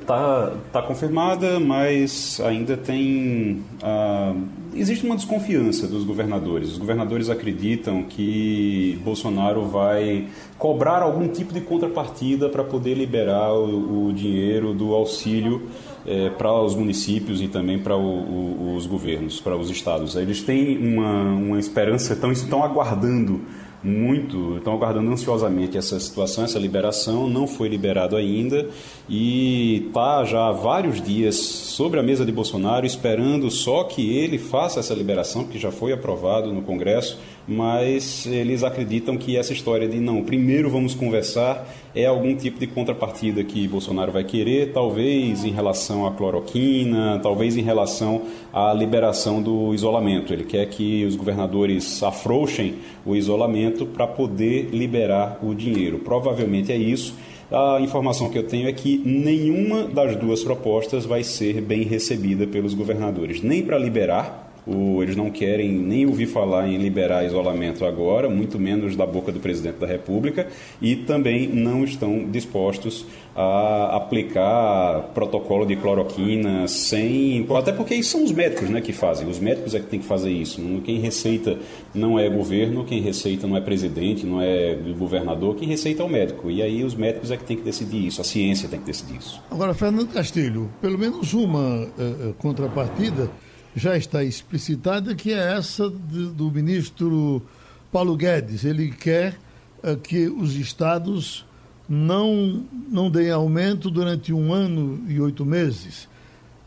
Está 0.04 0.52
tá 0.70 0.82
confirmada, 0.82 1.58
mas 1.58 2.38
ainda 2.44 2.76
tem. 2.76 3.62
Uh, 3.82 4.42
existe 4.74 5.06
uma 5.06 5.16
desconfiança 5.16 5.86
dos 5.86 6.04
governadores. 6.04 6.72
Os 6.72 6.76
governadores 6.76 7.30
acreditam 7.30 8.02
que 8.02 9.00
Bolsonaro 9.02 9.64
vai 9.64 10.26
cobrar 10.58 11.00
algum 11.00 11.26
tipo 11.26 11.54
de 11.54 11.62
contrapartida 11.62 12.50
para 12.50 12.62
poder 12.62 12.92
liberar 12.92 13.54
o, 13.54 14.08
o, 14.08 14.12
dinheiro 14.12 14.74
do 14.74 14.92
auxílio 14.92 15.70
eh, 16.06 16.30
para 16.36 16.52
os 16.52 16.74
municípios 16.74 17.40
e 17.40 17.48
também 17.48 17.78
para 17.78 17.96
os 17.96 18.86
governos, 18.86 19.40
para 19.40 19.56
os 19.56 19.70
estados. 19.70 20.16
Eles 20.16 20.42
têm 20.42 20.76
uma, 20.76 21.22
uma 21.32 21.58
esperança, 21.58 22.12
estão, 22.12 22.30
estão 22.30 22.62
aguardando 22.62 23.40
muito, 23.84 24.56
estão 24.56 24.72
aguardando 24.72 25.10
ansiosamente 25.12 25.76
essa 25.76 26.00
situação, 26.00 26.44
essa 26.44 26.58
liberação, 26.58 27.28
não 27.28 27.46
foi 27.46 27.68
liberado 27.68 28.16
ainda 28.16 28.66
e 29.08 29.86
está 29.88 30.24
já 30.24 30.48
há 30.48 30.52
vários 30.52 31.02
dias 31.02 31.36
sobre 31.36 32.00
a 32.00 32.02
mesa 32.02 32.24
de 32.24 32.32
Bolsonaro 32.32 32.86
esperando 32.86 33.50
só 33.50 33.84
que 33.84 34.16
ele 34.16 34.38
faça 34.38 34.80
essa 34.80 34.94
liberação, 34.94 35.44
que 35.44 35.58
já 35.58 35.70
foi 35.70 35.92
aprovado 35.92 36.50
no 36.52 36.62
Congresso, 36.62 37.18
mas 37.46 38.26
eles 38.26 38.62
acreditam 38.62 39.16
que 39.16 39.36
essa 39.36 39.52
história 39.52 39.86
de 39.86 40.00
não, 40.00 40.22
primeiro 40.22 40.70
vamos 40.70 40.94
conversar 40.94 41.66
é 41.94 42.06
algum 42.06 42.34
tipo 42.34 42.58
de 42.58 42.66
contrapartida 42.66 43.44
que 43.44 43.68
Bolsonaro 43.68 44.10
vai 44.10 44.24
querer, 44.24 44.72
talvez 44.72 45.44
em 45.44 45.52
relação 45.52 46.06
à 46.06 46.12
cloroquina, 46.12 47.20
talvez 47.22 47.56
em 47.56 47.62
relação 47.62 48.22
à 48.52 48.72
liberação 48.72 49.40
do 49.40 49.72
isolamento. 49.72 50.32
Ele 50.32 50.44
quer 50.44 50.66
que 50.66 51.04
os 51.04 51.14
governadores 51.14 52.02
afrouxem 52.02 52.74
o 53.06 53.14
isolamento 53.14 53.86
para 53.86 54.06
poder 54.06 54.70
liberar 54.72 55.38
o 55.42 55.54
dinheiro. 55.54 56.00
Provavelmente 56.00 56.72
é 56.72 56.76
isso. 56.76 57.14
A 57.52 57.78
informação 57.80 58.28
que 58.30 58.38
eu 58.38 58.42
tenho 58.42 58.68
é 58.68 58.72
que 58.72 59.00
nenhuma 59.04 59.84
das 59.84 60.16
duas 60.16 60.42
propostas 60.42 61.04
vai 61.06 61.22
ser 61.22 61.60
bem 61.60 61.82
recebida 61.82 62.46
pelos 62.46 62.74
governadores, 62.74 63.42
nem 63.42 63.62
para 63.62 63.78
liberar 63.78 64.43
o, 64.66 65.02
eles 65.02 65.16
não 65.16 65.30
querem 65.30 65.70
nem 65.70 66.06
ouvir 66.06 66.26
falar 66.26 66.68
em 66.68 66.76
liberar 66.78 67.24
isolamento 67.24 67.84
agora, 67.84 68.30
muito 68.30 68.58
menos 68.58 68.96
da 68.96 69.06
boca 69.06 69.30
do 69.30 69.40
presidente 69.40 69.76
da 69.76 69.86
República, 69.86 70.48
e 70.80 70.96
também 70.96 71.48
não 71.48 71.84
estão 71.84 72.24
dispostos 72.30 73.04
a 73.36 73.96
aplicar 73.96 75.10
protocolo 75.12 75.66
de 75.66 75.76
cloroquina 75.76 76.68
sem. 76.68 77.46
Até 77.50 77.72
porque 77.72 78.00
são 78.02 78.24
os 78.24 78.32
médicos 78.32 78.70
né, 78.70 78.80
que 78.80 78.92
fazem, 78.92 79.28
os 79.28 79.38
médicos 79.38 79.74
é 79.74 79.80
que 79.80 79.86
tem 79.86 80.00
que 80.00 80.06
fazer 80.06 80.30
isso. 80.30 80.62
Quem 80.84 81.00
receita 81.00 81.58
não 81.92 82.18
é 82.18 82.28
governo, 82.28 82.84
quem 82.84 83.00
receita 83.00 83.46
não 83.46 83.56
é 83.56 83.60
presidente, 83.60 84.24
não 84.24 84.40
é 84.40 84.76
governador, 84.96 85.56
quem 85.56 85.68
receita 85.68 86.02
é 86.02 86.06
o 86.06 86.08
médico. 86.08 86.50
E 86.50 86.62
aí 86.62 86.84
os 86.84 86.94
médicos 86.94 87.30
é 87.30 87.36
que 87.36 87.44
tem 87.44 87.56
que 87.56 87.62
decidir 87.62 88.06
isso, 88.06 88.20
a 88.20 88.24
ciência 88.24 88.68
tem 88.68 88.78
que 88.78 88.86
decidir 88.86 89.18
isso. 89.18 89.42
Agora, 89.50 89.74
Fernando 89.74 90.08
Castilho, 90.08 90.70
pelo 90.80 90.98
menos 90.98 91.34
uma 91.34 91.82
uh, 91.82 92.34
contrapartida 92.38 93.28
já 93.74 93.96
está 93.96 94.22
explicitada, 94.22 95.14
que 95.14 95.32
é 95.32 95.56
essa 95.56 95.90
de, 95.90 96.26
do 96.26 96.50
ministro 96.50 97.42
Paulo 97.90 98.16
Guedes. 98.16 98.64
Ele 98.64 98.90
quer 98.90 99.36
uh, 99.82 99.96
que 99.96 100.28
os 100.28 100.54
estados 100.54 101.44
não, 101.88 102.64
não 102.88 103.10
deem 103.10 103.30
aumento 103.30 103.90
durante 103.90 104.32
um 104.32 104.52
ano 104.52 105.02
e 105.08 105.20
oito 105.20 105.44
meses. 105.44 106.08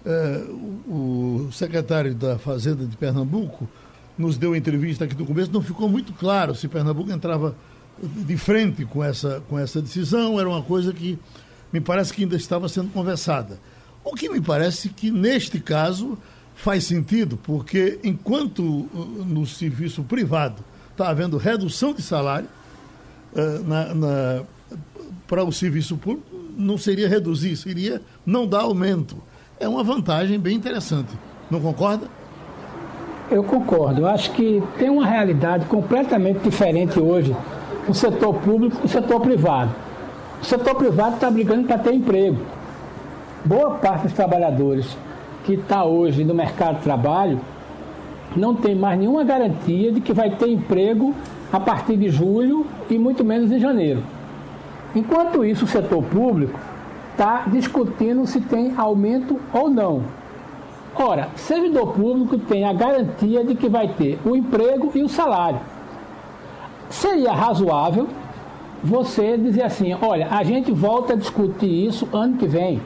Uh, 0.05 1.47
o, 1.47 1.51
secretário 1.51 2.13
da 2.13 2.37
Fazenda 2.37 2.85
de 2.85 2.95
Pernambuco 2.95 3.67
nos 4.17 4.37
deu 4.37 4.55
entrevista 4.55 5.05
aqui 5.05 5.15
no 5.15 5.25
começo, 5.25 5.51
não 5.51 5.61
ficou 5.61 5.87
muito 5.89 6.13
claro 6.13 6.55
se 6.55 6.67
Pernambuco 6.67 7.11
entrava 7.11 7.55
de 8.01 8.37
frente 8.37 8.85
com 8.85 9.03
essa, 9.03 9.41
com 9.49 9.57
essa 9.57 9.81
decisão, 9.81 10.39
era 10.39 10.47
uma 10.47 10.61
coisa 10.61 10.93
que 10.93 11.19
me 11.71 11.81
parece 11.81 12.13
que 12.13 12.23
ainda 12.23 12.35
estava 12.35 12.69
sendo 12.69 12.89
conversada. 12.91 13.59
O 14.03 14.13
que 14.13 14.29
me 14.29 14.39
parece 14.39 14.89
que, 14.89 15.11
neste 15.11 15.59
caso, 15.59 16.17
faz 16.57 16.83
sentido, 16.83 17.37
porque 17.37 17.99
enquanto 18.03 18.61
uh, 18.61 19.25
no 19.25 19.45
serviço 19.45 20.03
privado 20.03 20.63
está 20.91 21.09
havendo 21.09 21.37
redução 21.37 21.93
de 21.93 22.01
salário, 22.01 22.49
na, 23.65 24.43
para 25.27 25.43
o 25.43 25.51
serviço 25.51 25.95
público 25.95 26.25
não 26.57 26.75
seria 26.77 27.07
reduzir, 27.07 27.55
seria 27.55 28.01
não 28.25 28.47
dar 28.47 28.61
aumento. 28.61 29.17
É 29.59 29.67
uma 29.67 29.83
vantagem 29.83 30.39
bem 30.39 30.55
interessante. 30.55 31.11
Não 31.51 31.61
concorda? 31.61 32.07
Eu 33.29 33.43
concordo. 33.43 34.01
Eu 34.01 34.07
acho 34.07 34.31
que 34.31 34.63
tem 34.77 34.89
uma 34.89 35.05
realidade 35.05 35.65
completamente 35.65 36.39
diferente 36.39 36.99
hoje 36.99 37.35
no 37.87 37.93
setor 37.93 38.33
público 38.35 38.77
e 38.79 38.83
no 38.83 38.87
setor 38.87 39.19
privado. 39.19 39.75
O 40.41 40.45
setor 40.45 40.75
privado 40.75 41.15
está 41.15 41.29
brigando 41.29 41.67
para 41.67 41.77
ter 41.77 41.93
emprego. 41.93 42.37
Boa 43.45 43.75
parte 43.75 44.03
dos 44.03 44.13
trabalhadores 44.13 44.97
que 45.47 45.53
está 45.53 45.85
hoje 45.85 46.25
no 46.25 46.35
mercado 46.35 46.75
de 46.75 46.83
trabalho 46.83 47.39
não 48.35 48.53
tem 48.53 48.75
mais 48.75 48.99
nenhuma 48.99 49.23
garantia 49.23 49.93
de 49.93 50.01
que 50.01 50.11
vai 50.11 50.31
ter 50.31 50.49
emprego 50.49 51.15
a 51.53 51.57
partir 51.57 51.95
de 51.95 52.09
julho 52.09 52.67
e 52.89 52.99
muito 52.99 53.23
menos 53.23 53.49
em 53.49 53.57
janeiro. 53.57 54.03
Enquanto 54.93 55.45
isso, 55.45 55.63
o 55.63 55.67
setor 55.67 56.03
público 56.03 56.59
está 57.13 57.45
discutindo 57.47 58.27
se 58.27 58.41
tem 58.41 58.73
aumento 58.75 59.39
ou 59.53 59.69
não. 59.69 60.03
Ora, 60.93 61.29
servidor 61.35 61.93
público 61.93 62.37
tem 62.37 62.65
a 62.65 62.73
garantia 62.73 63.45
de 63.45 63.55
que 63.55 63.69
vai 63.69 63.87
ter 63.87 64.19
o 64.25 64.35
emprego 64.35 64.91
e 64.93 65.01
o 65.01 65.07
salário. 65.07 65.61
Seria 66.89 67.31
razoável 67.31 68.09
você 68.83 69.37
dizer 69.37 69.63
assim: 69.63 69.95
olha, 70.01 70.27
a 70.29 70.43
gente 70.43 70.73
volta 70.73 71.13
a 71.13 71.15
discutir 71.15 71.87
isso 71.87 72.09
ano 72.11 72.35
que 72.35 72.47
vem. 72.47 72.81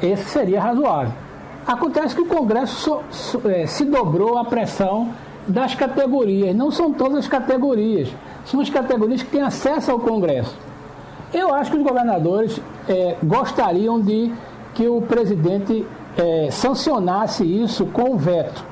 Esse 0.00 0.26
seria 0.26 0.60
razoável. 0.60 1.29
Acontece 1.70 2.16
que 2.16 2.22
o 2.22 2.26
Congresso 2.26 2.74
so, 2.74 3.00
so, 3.12 3.48
é, 3.48 3.64
se 3.64 3.84
dobrou 3.84 4.36
à 4.36 4.44
pressão 4.44 5.10
das 5.46 5.72
categorias. 5.72 6.52
Não 6.52 6.68
são 6.72 6.92
todas 6.92 7.18
as 7.18 7.28
categorias, 7.28 8.08
são 8.44 8.60
as 8.60 8.68
categorias 8.68 9.22
que 9.22 9.30
têm 9.30 9.40
acesso 9.40 9.92
ao 9.92 10.00
Congresso. 10.00 10.58
Eu 11.32 11.54
acho 11.54 11.70
que 11.70 11.76
os 11.76 11.84
governadores 11.84 12.60
é, 12.88 13.16
gostariam 13.22 14.00
de 14.00 14.32
que 14.74 14.88
o 14.88 15.00
presidente 15.02 15.86
é, 16.18 16.48
sancionasse 16.50 17.44
isso 17.44 17.86
com 17.86 18.14
o 18.14 18.18
veto. 18.18 18.64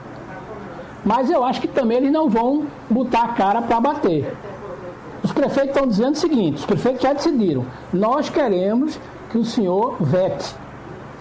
Mas 1.05 1.31
eu 1.31 1.45
acho 1.45 1.61
que 1.61 1.69
também 1.69 1.99
eles 1.99 2.11
não 2.11 2.29
vão 2.29 2.67
botar 2.91 3.23
a 3.23 3.29
cara 3.29 3.63
para 3.63 3.79
bater. 3.81 4.37
Os 5.23 5.31
prefeitos 5.31 5.77
estão 5.77 5.87
dizendo 5.87 6.15
o 6.15 6.19
seguinte: 6.19 6.57
os 6.57 6.67
prefeitos 6.67 7.01
já 7.01 7.13
decidiram, 7.13 7.65
nós 7.93 8.29
queremos 8.29 8.99
que 9.31 9.39
o 9.39 9.45
senhor 9.45 9.95
vete 10.01 10.53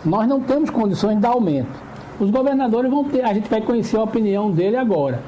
nós 0.05 0.27
não 0.27 0.39
temos 0.41 0.69
condições 0.69 1.15
de 1.15 1.21
dar 1.21 1.29
aumento. 1.29 1.87
Os 2.19 2.29
governadores 2.29 2.89
vão 2.89 3.03
ter, 3.03 3.23
a 3.23 3.33
gente 3.33 3.49
vai 3.49 3.61
conhecer 3.61 3.97
a 3.97 4.03
opinião 4.03 4.51
dele 4.51 4.77
agora. 4.77 5.21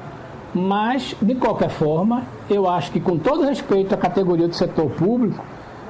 Mas, 0.52 1.14
de 1.22 1.34
qualquer 1.36 1.70
forma, 1.70 2.22
eu 2.48 2.68
acho 2.68 2.90
que, 2.90 2.98
com 2.98 3.16
todo 3.16 3.44
respeito 3.44 3.94
à 3.94 3.96
categoria 3.96 4.48
do 4.48 4.54
setor 4.54 4.90
público, 4.90 5.42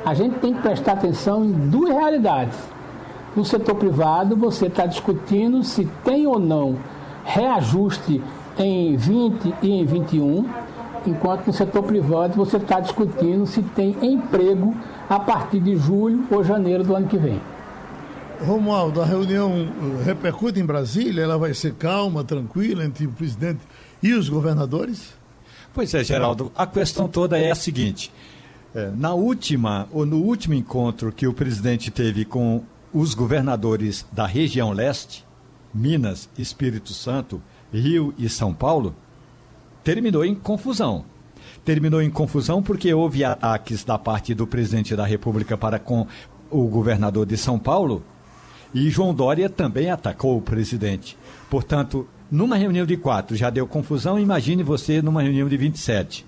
a 0.05 0.13
gente 0.13 0.39
tem 0.41 0.53
que 0.53 0.61
prestar 0.61 0.93
atenção 0.93 1.45
em 1.45 1.53
duas 1.53 1.95
realidades. 1.95 2.59
No 3.35 3.45
setor 3.45 3.77
privado, 3.77 4.37
você 4.37 4.67
está 4.67 4.85
discutindo 4.87 5.63
se 5.63 5.87
tem 6.05 6.27
ou 6.27 6.39
não 6.39 6.77
reajuste 7.25 8.21
em 8.59 8.97
20 8.97 9.55
e 9.63 9.71
em 9.73 9.85
21, 9.85 10.45
enquanto 11.07 11.47
no 11.47 11.53
setor 11.53 11.83
privado 11.83 12.35
você 12.35 12.57
está 12.57 12.81
discutindo 12.81 13.47
se 13.47 13.63
tem 13.63 13.97
emprego 14.03 14.75
a 15.09 15.19
partir 15.19 15.61
de 15.61 15.77
julho 15.77 16.25
ou 16.31 16.43
janeiro 16.43 16.85
do 16.85 16.95
ano 16.95 17.07
que 17.07 17.17
vem. 17.17 17.41
Romualdo, 18.44 19.02
a 19.02 19.04
reunião 19.04 19.50
uh, 19.52 20.02
repercute 20.02 20.59
em 20.59 20.64
Brasília? 20.64 21.23
Ela 21.23 21.37
vai 21.37 21.52
ser 21.52 21.75
calma, 21.75 22.25
tranquila 22.25 22.85
entre 22.85 23.06
o 23.06 23.12
presidente 23.12 23.61
e 24.02 24.14
os 24.14 24.28
governadores? 24.28 25.12
Pois 25.75 25.92
é, 25.94 26.02
Geraldo, 26.02 26.50
a 26.56 26.66
questão 26.66 27.06
toda 27.06 27.38
é 27.38 27.50
a 27.50 27.54
seguinte. 27.54 28.11
É, 28.75 28.90
na 28.90 29.12
última, 29.14 29.88
ou 29.92 30.06
no 30.06 30.18
último 30.18 30.54
encontro 30.54 31.12
que 31.12 31.26
o 31.26 31.35
presidente 31.35 31.90
teve 31.90 32.25
com 32.25 32.64
os 32.92 33.14
governadores 33.14 34.06
da 34.11 34.26
região 34.26 34.73
leste, 34.73 35.25
Minas, 35.73 36.28
Espírito 36.38 36.92
Santo, 36.92 37.42
Rio 37.73 38.14
e 38.18 38.28
São 38.28 38.54
Paulo, 38.54 38.94
terminou 39.85 40.25
em 40.25 40.35
confusão. 40.35 41.04
Terminou 41.64 42.00
em 42.00 42.11
confusão 42.11 42.62
porque 42.62 42.92
houve 42.92 43.23
ataques 43.23 43.85
da 43.85 43.99
parte 43.99 44.35
do 44.35 44.47
presidente 44.47 44.97
da 44.97 45.04
República 45.04 45.59
para 45.59 45.78
com 45.78 46.06
o 46.50 46.66
governador 46.66 47.26
de 47.26 47.37
São 47.37 47.59
Paulo 47.59 48.02
e 48.75 48.89
João 48.91 49.15
Dória 49.15 49.49
também 49.49 49.91
atacou 49.91 50.37
o 50.37 50.43
presidente. 50.43 51.17
Portanto, 51.49 52.07
numa 52.31 52.57
reunião 52.57 52.87
de 52.87 52.97
quatro 52.97 53.37
já 53.37 53.50
deu 53.50 53.67
confusão, 53.67 54.19
imagine 54.19 54.62
você 54.62 55.03
numa 55.03 55.23
reunião 55.23 55.49
de 55.49 55.57
27. 55.57 56.27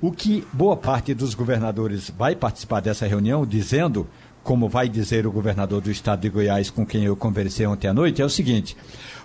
O 0.00 0.10
que 0.10 0.44
boa 0.52 0.76
parte 0.76 1.14
dos 1.14 1.34
governadores 1.34 2.10
vai 2.16 2.34
participar 2.34 2.80
dessa 2.80 3.06
reunião 3.06 3.46
dizendo, 3.46 4.06
como 4.42 4.68
vai 4.68 4.88
dizer 4.88 5.26
o 5.26 5.32
governador 5.32 5.80
do 5.80 5.90
estado 5.90 6.20
de 6.20 6.28
Goiás 6.28 6.70
com 6.70 6.84
quem 6.84 7.04
eu 7.04 7.14
conversei 7.14 7.66
ontem 7.66 7.86
à 7.86 7.94
noite, 7.94 8.20
é 8.20 8.24
o 8.24 8.30
seguinte: 8.30 8.76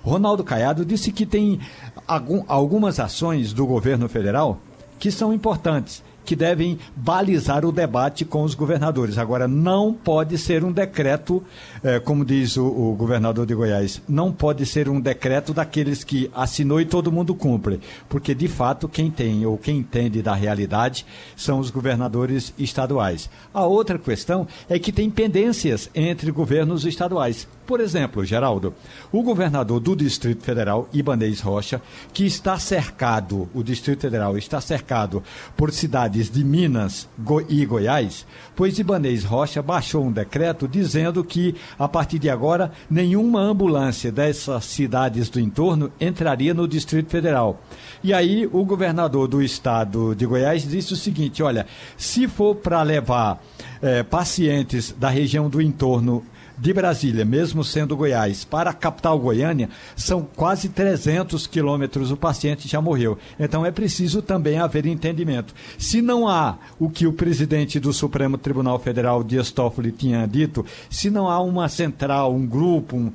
Ronaldo 0.03 0.43
Caiado 0.43 0.85
disse 0.85 1.11
que 1.11 1.25
tem 1.25 1.59
algum, 2.07 2.43
algumas 2.47 2.99
ações 2.99 3.53
do 3.53 3.65
governo 3.65 4.07
federal 4.07 4.59
que 4.99 5.11
são 5.11 5.33
importantes 5.33 6.03
que 6.27 6.35
devem 6.35 6.77
balizar 6.93 7.65
o 7.65 7.71
debate 7.71 8.25
com 8.25 8.43
os 8.43 8.53
governadores. 8.53 9.17
Agora, 9.17 9.47
não 9.47 9.93
pode 9.93 10.37
ser 10.37 10.61
um 10.61 10.73
decreto, 10.73 11.41
eh, 11.83 11.99
como 11.99 12.25
diz 12.25 12.57
o, 12.57 12.65
o, 12.65 12.95
governador 12.95 13.45
de 13.45 13.53
Goiás, 13.53 14.01
não 14.07 14.31
pode 14.31 14.65
ser 14.65 14.89
um 14.89 14.99
decreto 14.99 15.53
daqueles 15.53 16.03
que 16.03 16.29
assinou 16.33 16.81
e 16.81 16.85
todo 16.85 17.11
mundo 17.11 17.35
cumpre, 17.35 17.79
porque 18.09 18.33
de 18.33 18.47
fato 18.47 18.87
quem 18.87 19.09
tem 19.11 19.45
ou 19.45 19.57
quem 19.57 19.77
entende 19.77 20.21
da 20.21 20.33
realidade 20.33 21.05
são 21.35 21.59
os 21.59 21.69
governadores 21.69 22.53
estaduais. 22.57 23.29
A 23.53 23.65
outra 23.65 23.97
questão 23.97 24.47
é 24.69 24.79
que 24.79 24.91
tem 24.91 25.09
pendências 25.09 25.89
entre 25.93 26.31
governos 26.31 26.85
estaduais. 26.85 27.47
Por 27.67 27.81
exemplo, 27.81 28.23
Geraldo, 28.23 28.73
o 29.11 29.21
governador 29.21 29.81
do 29.81 29.93
Distrito 29.93 30.41
Federal, 30.41 30.87
Ibanez 30.93 31.41
Rocha, 31.41 31.81
que 32.13 32.25
está 32.25 32.57
cercado, 32.57 33.49
o 33.53 33.61
Distrito 33.61 34.01
Federal 34.01 34.37
está 34.37 34.61
cercado 34.61 35.21
por 35.57 35.73
cidades 35.73 36.31
de 36.31 36.45
Minas 36.45 37.09
e 37.49 37.65
Goiás, 37.65 38.25
pois 38.57 38.79
Ibanez 38.79 39.23
Rocha 39.23 39.61
baixou 39.61 40.03
um 40.03 40.11
decreto 40.11 40.67
dizendo 40.67 41.23
que, 41.23 41.55
a 41.77 41.87
partir 41.87 42.17
de 42.17 42.27
agora, 42.27 42.71
nenhuma 42.89 43.39
ambulância 43.39 44.11
dessas 44.11 44.65
cidades 44.65 45.29
do 45.29 45.39
entorno 45.39 45.91
entraria 46.01 46.55
no 46.55 46.67
Distrito 46.67 47.11
Federal. 47.11 47.61
E 48.03 48.11
aí, 48.11 48.49
o 48.51 48.65
governador 48.65 49.27
do 49.27 49.43
estado 49.43 50.15
de 50.15 50.25
Goiás 50.25 50.67
disse 50.67 50.93
o 50.93 50.97
seguinte: 50.97 51.43
olha, 51.43 51.67
se 51.95 52.27
for 52.27 52.55
para 52.55 52.81
levar 52.81 53.39
eh, 53.79 54.01
pacientes 54.01 54.91
da 54.97 55.09
região 55.09 55.47
do 55.47 55.61
entorno 55.61 56.25
de 56.57 56.73
Brasília, 56.73 57.23
mesmo 57.23 57.63
sendo 57.63 57.95
Goiás, 57.95 58.43
para 58.43 58.71
a 58.71 58.73
capital 58.73 59.19
Goiânia, 59.19 59.69
são 59.95 60.27
quase 60.35 60.69
300 60.69 61.45
quilômetros. 61.45 62.11
O 62.11 62.17
paciente 62.17 62.67
já 62.67 62.81
morreu. 62.81 63.17
Então 63.39 63.65
é 63.65 63.71
preciso 63.71 64.21
também 64.21 64.57
haver 64.57 64.85
entendimento. 64.85 65.53
Se 65.77 66.01
não 66.01 66.27
há 66.27 66.57
o 66.79 66.89
que 66.89 67.05
o 67.05 67.13
presidente 67.13 67.79
do 67.79 67.93
Supremo 67.93 68.37
Tribunal 68.37 68.79
Federal, 68.79 69.23
Dias 69.23 69.51
Toffoli, 69.51 69.91
tinha 69.91 70.25
dito, 70.25 70.65
se 70.89 71.09
não 71.09 71.29
há 71.29 71.39
uma 71.39 71.69
central, 71.69 72.33
um 72.33 72.45
grupo, 72.45 72.95
um, 72.95 73.11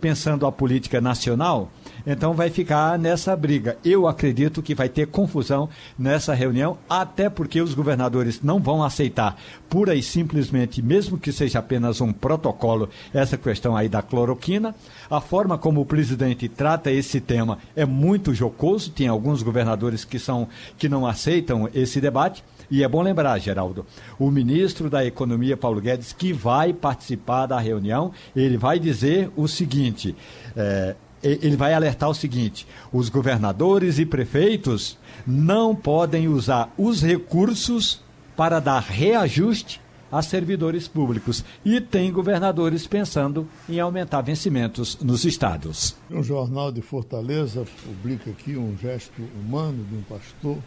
pensando 0.00 0.46
a 0.46 0.52
política 0.52 1.00
nacional, 1.00 1.70
então 2.06 2.34
vai 2.34 2.50
ficar 2.50 2.98
nessa 2.98 3.34
briga. 3.36 3.76
Eu 3.84 4.06
acredito 4.06 4.62
que 4.62 4.74
vai 4.74 4.88
ter 4.88 5.06
confusão 5.06 5.68
nessa 5.98 6.34
reunião, 6.34 6.78
até 6.88 7.28
porque 7.28 7.60
os 7.60 7.74
governadores 7.74 8.40
não 8.42 8.60
vão 8.60 8.82
aceitar 8.82 9.36
pura 9.68 9.94
e 9.94 10.02
simplesmente, 10.02 10.82
mesmo 10.82 11.16
que 11.16 11.32
seja 11.32 11.58
apenas 11.58 12.00
um 12.00 12.12
protocolo, 12.12 12.90
essa 13.14 13.38
questão 13.38 13.74
aí 13.74 13.88
da 13.88 14.02
cloroquina. 14.02 14.74
A 15.10 15.20
forma 15.20 15.56
como 15.56 15.80
o 15.80 15.86
presidente 15.86 16.48
trata 16.48 16.90
esse 16.90 17.20
tema 17.20 17.58
é 17.74 17.86
muito 17.86 18.34
jocoso. 18.34 18.90
Tem 18.90 19.08
alguns 19.08 19.42
governadores 19.42 20.04
que 20.04 20.18
são 20.18 20.48
que 20.76 20.88
não 20.88 21.06
aceitam 21.06 21.68
esse 21.72 22.00
debate. 22.00 22.44
E 22.70 22.82
é 22.82 22.88
bom 22.88 23.02
lembrar, 23.02 23.38
Geraldo, 23.38 23.86
o 24.18 24.30
ministro 24.30 24.88
da 24.88 25.04
Economia, 25.04 25.56
Paulo 25.56 25.80
Guedes, 25.80 26.12
que 26.12 26.32
vai 26.32 26.72
participar 26.72 27.46
da 27.46 27.58
reunião, 27.58 28.12
ele 28.34 28.56
vai 28.56 28.78
dizer 28.78 29.30
o 29.36 29.46
seguinte: 29.46 30.14
é, 30.56 30.94
ele 31.22 31.56
vai 31.56 31.72
alertar 31.72 32.08
o 32.08 32.14
seguinte: 32.14 32.66
os 32.92 33.08
governadores 33.08 33.98
e 33.98 34.06
prefeitos 34.06 34.98
não 35.26 35.74
podem 35.74 36.28
usar 36.28 36.72
os 36.76 37.02
recursos 37.02 38.02
para 38.36 38.60
dar 38.60 38.80
reajuste 38.80 39.80
a 40.10 40.20
servidores 40.20 40.86
públicos. 40.86 41.42
E 41.64 41.80
tem 41.80 42.12
governadores 42.12 42.86
pensando 42.86 43.48
em 43.66 43.80
aumentar 43.80 44.20
vencimentos 44.20 44.98
nos 45.00 45.24
estados. 45.24 45.96
Um 46.10 46.22
jornal 46.22 46.70
de 46.70 46.82
Fortaleza 46.82 47.64
publica 47.82 48.30
aqui 48.30 48.56
um 48.56 48.76
gesto 48.76 49.22
humano 49.40 49.82
de 49.84 49.96
um 49.96 50.02
pastor 50.02 50.58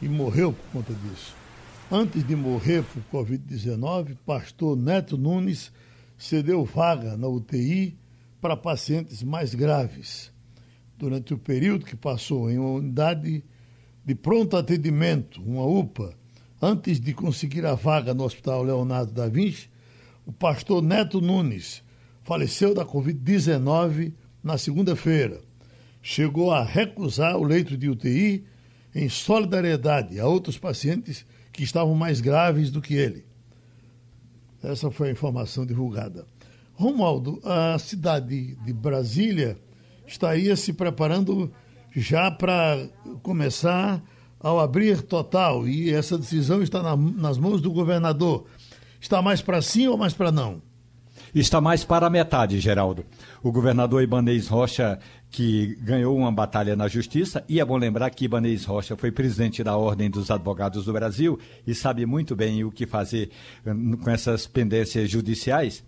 e 0.00 0.08
morreu 0.08 0.52
por 0.52 0.72
conta 0.72 0.94
disso. 0.94 1.34
Antes 1.90 2.26
de 2.26 2.36
morrer 2.36 2.84
por 3.10 3.24
Covid-19, 3.24 4.16
pastor 4.24 4.76
Neto 4.76 5.16
Nunes 5.16 5.72
cedeu 6.16 6.64
vaga 6.64 7.16
na 7.16 7.28
UTI 7.28 7.96
para 8.40 8.56
pacientes 8.56 9.22
mais 9.22 9.54
graves. 9.54 10.32
Durante 10.96 11.34
o 11.34 11.38
período 11.38 11.84
que 11.84 11.96
passou 11.96 12.50
em 12.50 12.58
uma 12.58 12.70
unidade 12.70 13.44
de 14.04 14.14
pronto 14.14 14.56
atendimento, 14.56 15.42
uma 15.42 15.64
UPA, 15.64 16.14
antes 16.60 17.00
de 17.00 17.12
conseguir 17.12 17.66
a 17.66 17.74
vaga 17.74 18.14
no 18.14 18.24
Hospital 18.24 18.62
Leonardo 18.62 19.12
da 19.12 19.28
Vinci, 19.28 19.68
o 20.24 20.32
pastor 20.32 20.82
Neto 20.82 21.20
Nunes 21.20 21.82
faleceu 22.22 22.74
da 22.74 22.84
Covid-19 22.84 24.12
na 24.42 24.56
segunda-feira. 24.58 25.40
Chegou 26.02 26.52
a 26.52 26.64
recusar 26.64 27.36
o 27.36 27.44
leito 27.44 27.76
de 27.76 27.88
UTI 27.88 28.44
em 28.94 29.08
solidariedade 29.08 30.18
a 30.18 30.26
outros 30.26 30.56
pacientes 30.56 31.26
que 31.52 31.62
estavam 31.62 31.94
mais 31.94 32.20
graves 32.20 32.70
do 32.70 32.80
que 32.80 32.94
ele. 32.94 33.26
Essa 34.62 34.90
foi 34.90 35.08
a 35.08 35.12
informação 35.12 35.66
divulgada. 35.66 36.26
Romualdo, 36.76 37.40
a 37.42 37.78
cidade 37.78 38.54
de 38.56 38.72
Brasília 38.72 39.58
estaria 40.06 40.54
se 40.56 40.72
preparando 40.72 41.50
já 41.94 42.30
para 42.30 42.86
começar 43.22 44.02
ao 44.38 44.60
abrir 44.60 45.00
total 45.02 45.66
e 45.66 45.90
essa 45.90 46.18
decisão 46.18 46.62
está 46.62 46.82
na, 46.82 46.94
nas 46.94 47.38
mãos 47.38 47.62
do 47.62 47.72
governador. 47.72 48.46
Está 49.00 49.22
mais 49.22 49.40
para 49.40 49.62
sim 49.62 49.88
ou 49.88 49.96
mais 49.96 50.12
para 50.12 50.30
não? 50.30 50.60
Está 51.34 51.60
mais 51.60 51.82
para 51.82 52.06
a 52.06 52.10
metade, 52.10 52.60
Geraldo. 52.60 53.04
O 53.42 53.50
governador 53.50 54.02
Ibanez 54.02 54.46
Rocha, 54.46 54.98
que 55.30 55.76
ganhou 55.82 56.16
uma 56.16 56.30
batalha 56.30 56.76
na 56.76 56.88
justiça, 56.88 57.44
e 57.48 57.58
é 57.58 57.64
bom 57.64 57.76
lembrar 57.76 58.10
que 58.10 58.26
Ibanez 58.26 58.64
Rocha 58.64 58.96
foi 58.96 59.10
presidente 59.10 59.64
da 59.64 59.76
Ordem 59.76 60.10
dos 60.10 60.30
Advogados 60.30 60.84
do 60.84 60.92
Brasil 60.92 61.38
e 61.66 61.74
sabe 61.74 62.04
muito 62.06 62.36
bem 62.36 62.64
o 62.64 62.70
que 62.70 62.86
fazer 62.86 63.30
hum, 63.66 63.96
com 63.96 64.10
essas 64.10 64.46
pendências 64.46 65.10
judiciais 65.10 65.82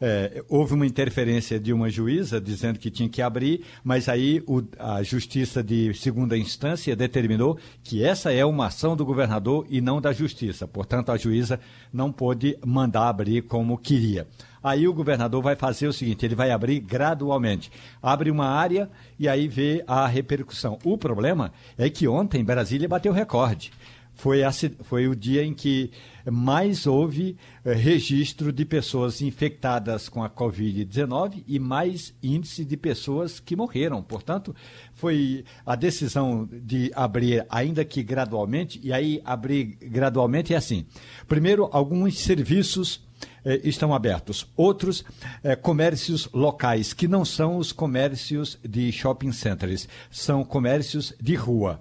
é, 0.00 0.42
houve 0.48 0.74
uma 0.74 0.86
interferência 0.86 1.60
de 1.60 1.72
uma 1.72 1.90
juíza 1.90 2.40
dizendo 2.40 2.78
que 2.78 2.90
tinha 2.90 3.08
que 3.08 3.20
abrir, 3.20 3.64
mas 3.84 4.08
aí 4.08 4.42
o, 4.46 4.62
a 4.78 5.02
justiça 5.02 5.62
de 5.62 5.92
segunda 5.94 6.38
instância 6.38 6.96
determinou 6.96 7.58
que 7.82 8.02
essa 8.02 8.32
é 8.32 8.44
uma 8.44 8.66
ação 8.66 8.96
do 8.96 9.04
governador 9.04 9.66
e 9.68 9.80
não 9.80 10.00
da 10.00 10.12
justiça. 10.12 10.66
Portanto, 10.66 11.12
a 11.12 11.16
juíza 11.16 11.60
não 11.92 12.10
pôde 12.10 12.56
mandar 12.64 13.08
abrir 13.08 13.42
como 13.42 13.76
queria. 13.76 14.26
Aí 14.62 14.86
o 14.86 14.92
governador 14.92 15.42
vai 15.42 15.56
fazer 15.56 15.86
o 15.86 15.92
seguinte: 15.92 16.24
ele 16.24 16.34
vai 16.34 16.50
abrir 16.50 16.80
gradualmente. 16.80 17.70
Abre 18.02 18.30
uma 18.30 18.46
área 18.46 18.90
e 19.18 19.28
aí 19.28 19.48
vê 19.48 19.82
a 19.86 20.06
repercussão. 20.06 20.78
O 20.84 20.98
problema 20.98 21.52
é 21.78 21.88
que 21.88 22.06
ontem 22.06 22.44
Brasília 22.44 22.88
bateu 22.88 23.12
recorde 23.12 23.70
foi, 24.14 24.42
a, 24.42 24.50
foi 24.82 25.08
o 25.08 25.16
dia 25.16 25.42
em 25.42 25.54
que 25.54 25.90
mais 26.30 26.86
houve 26.86 27.36
eh, 27.64 27.72
registro 27.72 28.52
de 28.52 28.64
pessoas 28.64 29.22
infectadas 29.22 30.08
com 30.08 30.22
a 30.22 30.28
Covid-19 30.28 31.42
e 31.46 31.58
mais 31.58 32.14
índice 32.22 32.64
de 32.64 32.76
pessoas 32.76 33.40
que 33.40 33.56
morreram. 33.56 34.02
Portanto, 34.02 34.54
foi 34.94 35.44
a 35.64 35.74
decisão 35.74 36.48
de 36.52 36.90
abrir, 36.94 37.46
ainda 37.48 37.84
que 37.84 38.02
gradualmente, 38.02 38.78
e 38.82 38.92
aí 38.92 39.22
abrir 39.24 39.78
gradualmente 39.80 40.52
é 40.52 40.56
assim: 40.56 40.86
primeiro, 41.26 41.68
alguns 41.72 42.18
serviços. 42.18 43.08
Eh, 43.44 43.60
estão 43.64 43.94
abertos. 43.94 44.46
Outros 44.56 45.04
eh, 45.42 45.56
comércios 45.56 46.28
locais, 46.32 46.92
que 46.92 47.08
não 47.08 47.24
são 47.24 47.56
os 47.56 47.72
comércios 47.72 48.58
de 48.62 48.92
shopping 48.92 49.32
centers, 49.32 49.88
são 50.10 50.44
comércios 50.44 51.14
de 51.20 51.34
rua. 51.34 51.80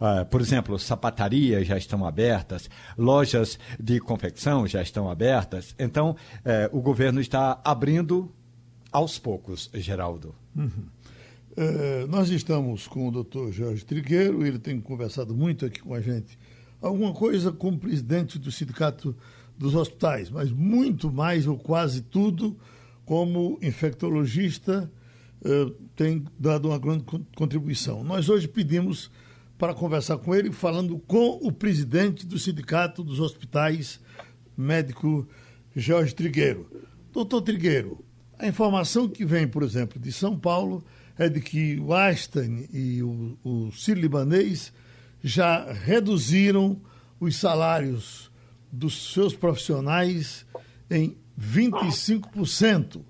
Uh, 0.00 0.24
por 0.26 0.40
exemplo, 0.40 0.78
sapatarias 0.78 1.66
já 1.66 1.76
estão 1.78 2.04
abertas, 2.04 2.68
lojas 2.98 3.58
de 3.78 4.00
confecção 4.00 4.66
já 4.66 4.82
estão 4.82 5.08
abertas. 5.10 5.74
Então, 5.78 6.10
uh, 6.10 6.76
o 6.76 6.80
governo 6.80 7.20
está 7.20 7.60
abrindo 7.64 8.30
aos 8.90 9.18
poucos, 9.18 9.70
Geraldo. 9.74 10.34
Uhum. 10.54 10.86
É, 11.56 12.04
nós 12.06 12.30
estamos 12.30 12.88
com 12.88 13.08
o 13.08 13.12
doutor 13.12 13.52
Jorge 13.52 13.84
Trigueiro, 13.84 14.44
ele 14.44 14.58
tem 14.58 14.80
conversado 14.80 15.34
muito 15.34 15.64
aqui 15.64 15.80
com 15.80 15.94
a 15.94 16.00
gente. 16.00 16.36
Alguma 16.82 17.12
coisa 17.12 17.52
como 17.52 17.78
presidente 17.78 18.38
do 18.40 18.50
Sindicato 18.50 19.16
dos 19.56 19.74
Hospitais, 19.74 20.30
mas 20.30 20.50
muito 20.50 21.12
mais, 21.12 21.46
ou 21.46 21.56
quase 21.56 22.02
tudo, 22.02 22.56
como 23.04 23.56
infectologista, 23.62 24.90
é, 25.44 25.72
tem 25.94 26.24
dado 26.36 26.68
uma 26.68 26.78
grande 26.78 27.04
contribuição. 27.36 28.02
Nós 28.02 28.28
hoje 28.28 28.48
pedimos 28.48 29.10
para 29.58 29.74
conversar 29.74 30.18
com 30.18 30.34
ele, 30.34 30.52
falando 30.52 30.98
com 30.98 31.38
o 31.42 31.52
presidente 31.52 32.26
do 32.26 32.38
Sindicato 32.38 33.02
dos 33.04 33.20
Hospitais, 33.20 34.00
médico 34.56 35.28
Jorge 35.74 36.14
Trigueiro. 36.14 36.68
Doutor 37.12 37.42
Trigueiro, 37.42 38.04
a 38.38 38.46
informação 38.46 39.08
que 39.08 39.24
vem, 39.24 39.46
por 39.46 39.62
exemplo, 39.62 40.00
de 40.00 40.12
São 40.12 40.38
Paulo 40.38 40.84
é 41.16 41.28
de 41.28 41.40
que 41.40 41.78
o 41.78 41.94
Einstein 41.94 42.68
e 42.72 43.02
o, 43.02 43.38
o 43.44 43.72
Ciro 43.72 44.00
Libanês 44.00 44.72
já 45.22 45.72
reduziram 45.72 46.80
os 47.20 47.36
salários 47.36 48.30
dos 48.70 49.12
seus 49.12 49.34
profissionais 49.34 50.44
em 50.90 51.16
25%. 51.40 53.00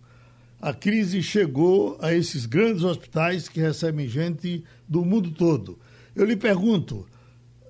A 0.61 0.73
crise 0.73 1.23
chegou 1.23 1.99
a 2.01 2.15
esses 2.15 2.47
grandes 2.47 2.85
hospitais 2.85 3.49
que 3.49 3.61
recebem 3.61 4.07
gente 4.09 4.65
do 4.89 5.05
mundo 5.05 5.31
todo. 5.31 5.79
Eu 6.17 6.25
lhe 6.25 6.37
pergunto, 6.37 7.07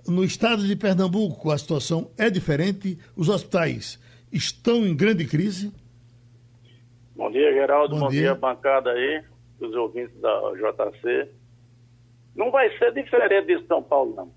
no 0.07 0.23
estado 0.23 0.67
de 0.67 0.77
Pernambuco 0.77 1.51
a 1.51 1.59
situação 1.59 2.11
é 2.19 2.29
diferente? 2.29 2.99
Os 3.17 3.29
hospitais 3.29 3.99
estão 4.33 4.87
em 4.87 4.95
grande 4.95 5.27
crise? 5.27 5.73
Bom 7.17 7.31
dia, 7.31 7.53
Geraldo. 7.53 7.95
Bom, 7.95 8.01
Bom 8.03 8.09
dia. 8.09 8.23
dia, 8.23 8.35
bancada 8.35 8.91
aí 8.91 9.23
os 9.61 9.75
ouvintes 9.75 10.19
da 10.21 10.53
JC. 10.55 11.29
Não 12.35 12.51
vai 12.51 12.77
ser 12.79 12.93
diferente 12.93 13.47
de 13.47 13.67
São 13.67 13.83
Paulo, 13.83 14.15
não. 14.15 14.33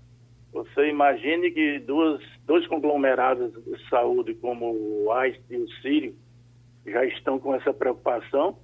Você 0.52 0.88
imagine 0.88 1.50
que 1.50 1.78
duas, 1.80 2.22
dois 2.46 2.66
conglomerados 2.66 3.52
de 3.52 3.88
saúde, 3.90 4.34
como 4.34 4.72
o 4.72 5.12
AIS 5.12 5.36
e 5.50 5.56
o 5.56 5.68
Sírio, 5.82 6.14
já 6.86 7.04
estão 7.04 7.38
com 7.38 7.54
essa 7.54 7.74
preocupação. 7.74 8.56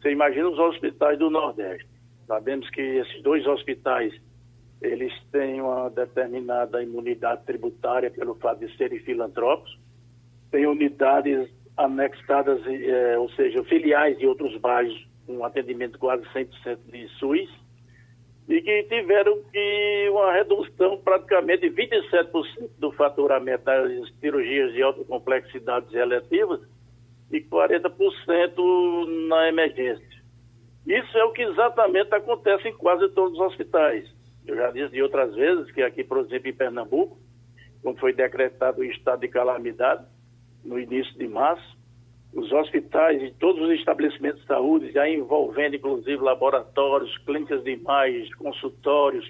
Você 0.00 0.10
imagina 0.10 0.48
os 0.48 0.58
hospitais 0.58 1.18
do 1.18 1.30
Nordeste. 1.30 1.86
Sabemos 2.26 2.68
que 2.70 2.80
esses 2.80 3.22
dois 3.22 3.46
hospitais, 3.46 4.12
eles 4.80 5.12
têm 5.30 5.60
uma 5.60 5.90
determinada 5.90 6.82
imunidade 6.82 7.44
tributária 7.44 8.10
pelo 8.10 8.34
fato 8.36 8.60
de 8.60 8.76
serem 8.76 8.98
filantrópicos. 9.00 9.78
Tem 10.50 10.66
unidades 10.66 11.50
anexadas, 11.76 12.60
eh, 12.66 13.18
ou 13.18 13.30
seja, 13.30 13.62
filiais 13.64 14.18
de 14.18 14.26
outros 14.26 14.56
bairros 14.58 15.10
um 15.30 15.44
atendimento 15.44 15.98
quase 15.98 16.24
100% 16.32 16.78
de 16.90 17.08
SUS, 17.18 17.48
e 18.48 18.60
que 18.60 18.82
tiveram 18.84 19.40
que 19.52 20.08
uma 20.10 20.32
redução 20.32 20.98
praticamente 20.98 21.70
de 21.70 21.70
27% 21.70 22.70
do 22.78 22.90
faturamento 22.92 23.64
das 23.64 24.10
cirurgias 24.18 24.72
de 24.72 24.82
alta 24.82 25.04
complexidade 25.04 25.96
eletivas 25.96 26.60
e 27.30 27.40
40% 27.40 29.28
na 29.28 29.48
emergência. 29.48 30.20
Isso 30.84 31.16
é 31.16 31.24
o 31.24 31.32
que 31.32 31.42
exatamente 31.42 32.12
acontece 32.12 32.68
em 32.68 32.76
quase 32.76 33.08
todos 33.10 33.38
os 33.38 33.46
hospitais. 33.46 34.10
Eu 34.50 34.56
já 34.56 34.70
disse 34.72 34.90
de 34.90 35.00
outras 35.00 35.32
vezes 35.32 35.70
que 35.70 35.80
aqui, 35.80 36.02
por 36.02 36.18
exemplo, 36.18 36.48
em 36.48 36.52
Pernambuco, 36.52 37.16
quando 37.82 38.00
foi 38.00 38.12
decretado 38.12 38.80
o 38.80 38.84
estado 38.84 39.20
de 39.20 39.28
calamidade, 39.28 40.04
no 40.64 40.76
início 40.76 41.16
de 41.16 41.28
março, 41.28 41.78
os 42.34 42.50
hospitais 42.50 43.22
e 43.22 43.30
todos 43.34 43.62
os 43.62 43.70
estabelecimentos 43.78 44.40
de 44.40 44.48
saúde, 44.48 44.90
já 44.90 45.08
envolvendo 45.08 45.76
inclusive 45.76 46.16
laboratórios, 46.16 47.16
clínicas 47.18 47.62
de 47.62 47.70
imagens, 47.70 48.34
consultórios, 48.34 49.24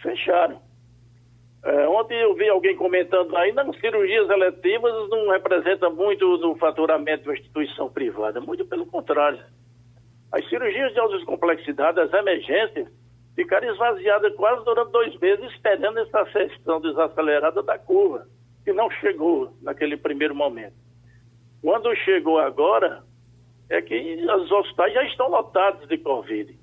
fecharam. 0.00 0.60
É, 1.64 1.88
ontem 1.88 2.20
eu 2.20 2.32
vi 2.34 2.48
alguém 2.48 2.76
comentando 2.76 3.36
aí, 3.36 3.50
não, 3.52 3.72
cirurgias 3.74 4.30
eletivas 4.30 5.08
não 5.10 5.28
representam 5.30 5.92
muito 5.92 6.36
no 6.38 6.54
faturamento 6.54 7.24
de 7.24 7.28
uma 7.28 7.34
instituição 7.34 7.90
privada, 7.90 8.40
muito 8.40 8.64
pelo 8.64 8.86
contrário. 8.86 9.40
As 10.30 10.48
cirurgias 10.48 10.92
de 10.92 11.00
alta 11.00 11.24
complexidade, 11.24 11.98
as 11.98 12.12
emergências, 12.12 12.88
ficaram 13.34 13.70
esvaziadas 13.72 14.34
quase 14.36 14.64
durante 14.64 14.92
dois 14.92 15.18
meses, 15.18 15.50
esperando 15.52 15.98
essa 15.98 16.24
sessão 16.32 16.80
desacelerada 16.80 17.62
da 17.62 17.78
curva, 17.78 18.26
que 18.64 18.72
não 18.72 18.90
chegou 18.90 19.52
naquele 19.62 19.96
primeiro 19.96 20.34
momento. 20.34 20.74
Quando 21.60 21.94
chegou 21.96 22.38
agora, 22.38 23.02
é 23.70 23.80
que 23.80 24.24
os 24.26 24.50
hospitais 24.50 24.92
já 24.92 25.04
estão 25.04 25.28
lotados 25.28 25.88
de 25.88 25.96
Covid. 25.98 26.58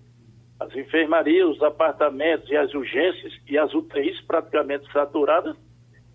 As 0.60 0.75
enfermarias, 0.75 1.47
os 1.47 1.63
apartamentos 1.63 2.49
e 2.49 2.58
as 2.58 2.73
urgências 2.73 3.34
e 3.47 3.58
as 3.58 3.73
UTIs 3.73 4.19
praticamente 4.21 4.91
saturadas, 4.91 5.55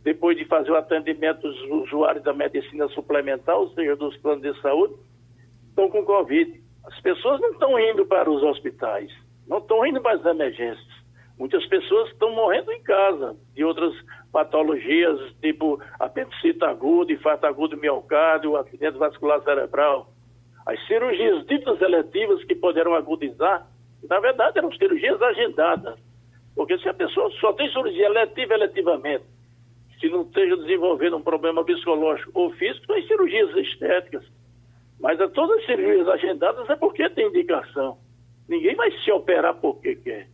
depois 0.03 0.37
de 0.37 0.45
fazer 0.45 0.71
o 0.71 0.77
atendimento 0.77 1.41
dos 1.41 1.87
usuários 1.87 2.23
da 2.23 2.35
medicina 2.35 2.87
suplementar, 2.89 3.57
ou 3.57 3.71
seja, 3.71 3.97
dos 3.97 4.15
planos 4.19 4.43
de 4.43 4.61
saúde, 4.61 4.95
estão 5.71 5.89
com 5.89 6.05
Covid. 6.05 6.63
As 6.85 7.01
pessoas 7.01 7.41
não 7.41 7.53
estão 7.53 7.81
indo 7.81 8.05
para 8.05 8.31
os 8.31 8.43
hospitais, 8.43 9.11
não 9.47 9.59
estão 9.59 9.85
indo 9.87 10.07
as 10.07 10.25
emergências. 10.25 11.05
Muitas 11.39 11.67
pessoas 11.67 12.11
estão 12.11 12.31
morrendo 12.33 12.73
em 12.73 12.83
casa 12.83 13.37
de 13.55 13.65
outras 13.65 13.93
patologias, 14.33 15.19
tipo 15.41 15.81
apendicite 15.99 16.65
agudo, 16.65 17.13
infarto 17.13 17.47
agudo 17.47 17.77
miocárdio, 17.77 18.57
acidente 18.57 18.99
vascular 18.99 19.43
cerebral. 19.43 20.13
As 20.65 20.85
cirurgias 20.87 21.45
ditas 21.47 21.81
eletivas 21.81 22.43
que 22.45 22.55
poderão 22.55 22.95
agudizar, 22.95 23.67
na 24.09 24.21
verdade 24.21 24.59
eram 24.59 24.73
cirurgias 24.73 25.21
agendadas. 25.21 25.99
Porque 26.55 26.79
se 26.79 26.89
a 26.89 26.95
pessoa 26.95 27.31
só 27.41 27.53
tem 27.53 27.69
cirurgia 27.69 28.07
eletiva 28.07 28.55
eletivamente, 28.55 29.25
se 30.01 30.09
não 30.09 30.23
esteja 30.23 30.57
desenvolvendo 30.57 31.17
um 31.17 31.23
problema 31.23 31.65
psicológico 31.65 32.31
ou 32.35 32.51
físico, 32.53 32.87
tem 32.87 33.07
cirurgias 33.07 33.57
estéticas. 33.57 34.25
Mas 35.01 35.21
a 35.21 35.29
todas 35.29 35.59
as 35.59 35.67
cirurgias 35.67 36.09
agendadas 36.09 36.71
é 36.71 36.77
porque 36.77 37.09
tem 37.11 37.27
indicação. 37.27 37.99
Ninguém 38.55 38.77
vai 38.77 38.89
se 38.93 39.11
operar 39.11 39.55
porque 39.55 39.97
quer. 39.97 40.29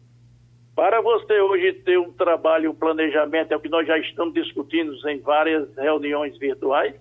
Para 0.77 1.01
você 1.01 1.41
hoje 1.41 1.73
ter 1.73 1.99
um 1.99 2.13
trabalho, 2.13 2.71
um 2.71 2.75
planejamento, 2.75 3.51
é 3.51 3.57
o 3.57 3.61
que 3.61 3.71
nós 3.71 3.87
já 3.87 3.97
estamos 3.97 4.35
discutindo 4.35 4.93
em 5.09 5.19
várias 5.21 5.75
reuniões 5.75 6.37
virtuais, 6.39 6.95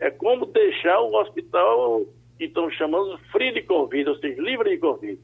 é 0.00 0.10
como 0.10 0.46
deixar 0.46 0.98
o 1.00 1.14
hospital 1.14 2.06
que 2.38 2.44
estão 2.44 2.70
chamando 2.70 3.18
free 3.30 3.52
de 3.52 3.62
Covid, 3.64 4.08
ou 4.08 4.16
seja, 4.16 4.40
livre 4.40 4.70
de 4.70 4.78
Covid. 4.78 5.20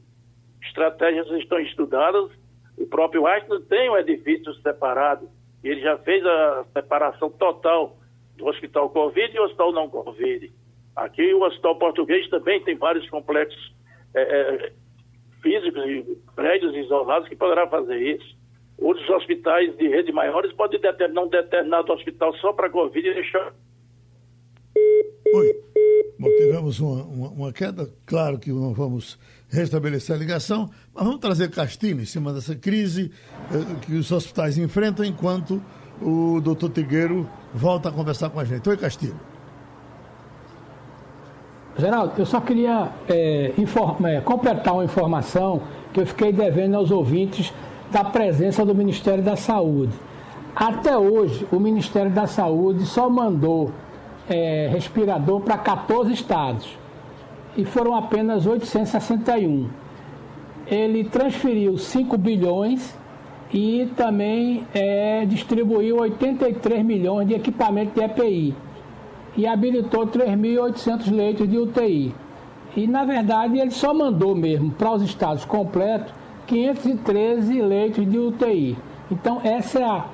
Estratégias 0.61 1.27
estão 1.31 1.59
estudadas, 1.59 2.29
o 2.77 2.85
próprio 2.85 3.25
Einstein 3.25 3.61
tem 3.63 3.89
um 3.89 3.97
edifício 3.97 4.53
separado, 4.61 5.27
ele 5.63 5.81
já 5.81 5.97
fez 5.97 6.23
a 6.23 6.65
separação 6.73 7.31
total 7.31 7.97
do 8.37 8.45
hospital 8.45 8.87
Covid 8.91 9.35
e 9.35 9.39
o 9.39 9.45
hospital 9.45 9.71
não 9.71 9.89
Covid. 9.89 10.51
Aqui 10.95 11.33
o 11.33 11.41
hospital 11.41 11.79
português 11.79 12.29
também 12.29 12.63
tem 12.63 12.75
vários 12.75 13.09
complexos 13.09 13.73
é, 14.15 14.21
é, 14.21 14.73
físicos 15.43 15.83
e 15.85 16.17
prédios 16.35 16.75
isolados 16.75 17.29
que 17.29 17.35
poderá 17.35 17.67
fazer 17.67 18.01
isso. 18.01 18.35
Outros 18.79 19.07
hospitais 19.09 19.75
de 19.77 19.87
rede 19.87 20.11
maiores 20.11 20.51
podem 20.53 20.81
determinar 20.81 21.21
um 21.21 21.29
determinado 21.29 21.93
hospital 21.93 22.33
só 22.37 22.53
para 22.53 22.69
Covid 22.69 23.07
e 23.07 23.13
deixar. 23.13 23.53
Oi. 25.35 25.55
Bom, 26.17 26.29
tivemos 26.29 26.79
uma, 26.79 27.03
uma, 27.03 27.29
uma, 27.29 27.53
queda, 27.53 27.87
claro 28.05 28.39
que 28.39 28.49
não 28.49 28.73
vamos 28.73 29.19
restabelecer 29.49 30.15
a 30.15 30.19
ligação, 30.19 30.69
mas 30.93 31.03
vamos 31.03 31.19
trazer 31.19 31.51
Castilho 31.51 32.01
em 32.01 32.05
cima 32.05 32.33
dessa 32.33 32.55
crise 32.55 33.11
eh, 33.51 33.85
que 33.85 33.93
os 33.93 34.11
hospitais 34.11 34.57
enfrentam 34.57 35.05
enquanto 35.05 35.61
o 36.01 36.39
doutor 36.41 36.69
Tigueiro 36.69 37.29
volta 37.53 37.89
a 37.89 37.91
conversar 37.91 38.29
com 38.29 38.39
a 38.39 38.45
gente. 38.45 38.67
Oi, 38.67 38.77
Castilho. 38.77 39.32
Geraldo, 41.77 42.13
eu 42.17 42.25
só 42.25 42.39
queria 42.39 42.89
é, 43.09 43.51
é, 44.05 44.21
completar 44.21 44.75
uma 44.75 44.85
informação 44.85 45.61
que 45.91 45.99
eu 45.99 46.05
fiquei 46.05 46.31
devendo 46.31 46.75
aos 46.75 46.91
ouvintes 46.91 47.51
da 47.91 48.03
presença 48.03 48.63
do 48.63 48.75
Ministério 48.75 49.23
da 49.23 49.35
Saúde. 49.35 49.93
Até 50.55 50.95
hoje, 50.95 51.47
o 51.51 51.59
Ministério 51.59 52.11
da 52.11 52.27
Saúde 52.27 52.85
só 52.85 53.09
mandou 53.09 53.71
é, 54.29 54.69
respirador 54.71 55.41
para 55.41 55.57
14 55.57 56.13
estados 56.13 56.77
e 57.57 57.65
foram 57.65 57.95
apenas 57.95 58.45
861. 58.45 59.67
Ele 60.67 61.03
transferiu 61.05 61.77
5 61.77 62.17
bilhões 62.19 62.95
e 63.51 63.89
também 63.95 64.65
é, 64.75 65.25
distribuiu 65.25 65.97
83 65.97 66.85
milhões 66.85 67.27
de 67.27 67.33
equipamento 67.33 67.99
de 67.99 68.05
EPI 68.05 68.55
e 69.35 69.47
habilitou 69.47 70.07
3.800 70.07 71.11
leitos 71.11 71.49
de 71.49 71.57
UTI. 71.57 72.13
E, 72.75 72.87
na 72.87 73.05
verdade, 73.05 73.59
ele 73.59 73.71
só 73.71 73.93
mandou 73.93 74.35
mesmo 74.35 74.71
para 74.71 74.93
os 74.93 75.03
estados 75.03 75.45
completos 75.45 76.13
513 76.47 77.61
leitos 77.61 78.09
de 78.09 78.17
UTI. 78.17 78.77
Então, 79.11 79.39
essa 79.43 79.79
é 79.79 79.83
a 79.83 80.05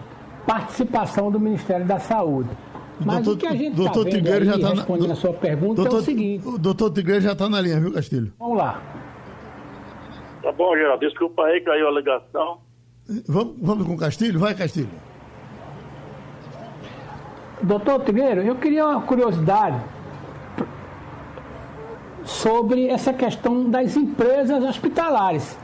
participação 0.46 1.32
do 1.32 1.40
Ministério 1.40 1.86
da 1.86 2.00
Saúde. 2.00 2.50
Mas 3.00 3.24
doutor, 3.24 3.34
o 3.36 3.38
que 3.38 3.48
a 3.48 3.58
gente 3.58 3.80
está 3.80 4.02
vendo 4.04 4.28
aí, 4.28 4.46
já 4.46 4.60
tá 4.60 4.70
respondendo 4.70 5.08
na, 5.08 5.14
a 5.14 5.16
sua 5.16 5.34
pergunta, 5.34 5.76
doutor, 5.76 5.98
é 5.98 6.00
o 6.00 6.04
seguinte... 6.04 6.48
O 6.48 6.58
doutor 6.58 6.92
Tigreiro 6.92 7.22
já 7.22 7.32
está 7.32 7.48
na 7.48 7.62
linha, 7.62 7.80
viu, 7.80 7.94
Castilho? 7.94 8.34
Vamos 8.38 8.58
lá. 8.58 8.82
Tá 10.44 10.52
bom, 10.52 10.76
Geraldo. 10.76 11.00
Desculpa 11.06 11.44
aí, 11.44 11.62
caiu 11.62 11.88
a 11.88 11.92
ligação. 11.92 12.58
Vamos, 13.28 13.56
vamos 13.62 13.88
com 13.88 13.94
o 13.94 13.98
Castilho? 13.98 14.40
Vai, 14.40 14.54
Castilho. 14.54 14.90
Doutor 17.62 18.02
Trigueiro, 18.02 18.42
eu 18.42 18.56
queria 18.56 18.86
uma 18.86 19.02
curiosidade 19.02 19.80
sobre 22.24 22.88
essa 22.88 23.12
questão 23.12 23.70
das 23.70 23.98
empresas 23.98 24.64
hospitalares. 24.64 25.58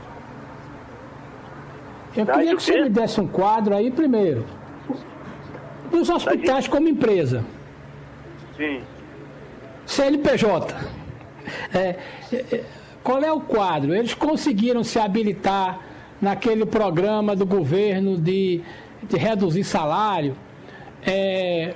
Eu 2.14 2.26
queria 2.26 2.56
que 2.56 2.62
você 2.62 2.82
me 2.82 2.88
desse 2.88 3.20
um 3.20 3.26
quadro 3.26 3.74
aí 3.74 3.90
primeiro. 3.90 4.44
Dos 5.90 6.08
hospitais 6.08 6.66
como 6.66 6.88
empresa. 6.88 7.44
Sim. 8.56 8.82
CNPJ. 9.86 10.74
É, 11.72 11.78
é, 11.78 11.96
é, 12.32 12.64
qual 13.02 13.22
é 13.22 13.30
o 13.30 13.40
quadro? 13.40 13.94
Eles 13.94 14.14
conseguiram 14.14 14.82
se 14.82 14.98
habilitar 14.98 15.78
naquele 16.20 16.66
programa 16.66 17.36
do 17.36 17.46
governo 17.46 18.16
de, 18.16 18.62
de 19.02 19.16
reduzir 19.16 19.62
salário. 19.62 20.34
É, 21.06 21.74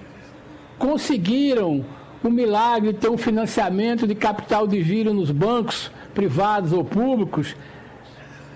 conseguiram 0.81 1.85
o 2.25 2.31
milagre 2.31 2.95
de 2.95 2.99
ter 2.99 3.11
um 3.11 3.19
financiamento 3.19 4.07
de 4.07 4.15
capital 4.15 4.67
de 4.67 4.83
giro 4.83 5.13
nos 5.13 5.31
bancos 5.31 5.93
privados 6.15 6.73
ou 6.73 6.83
públicos. 6.83 7.55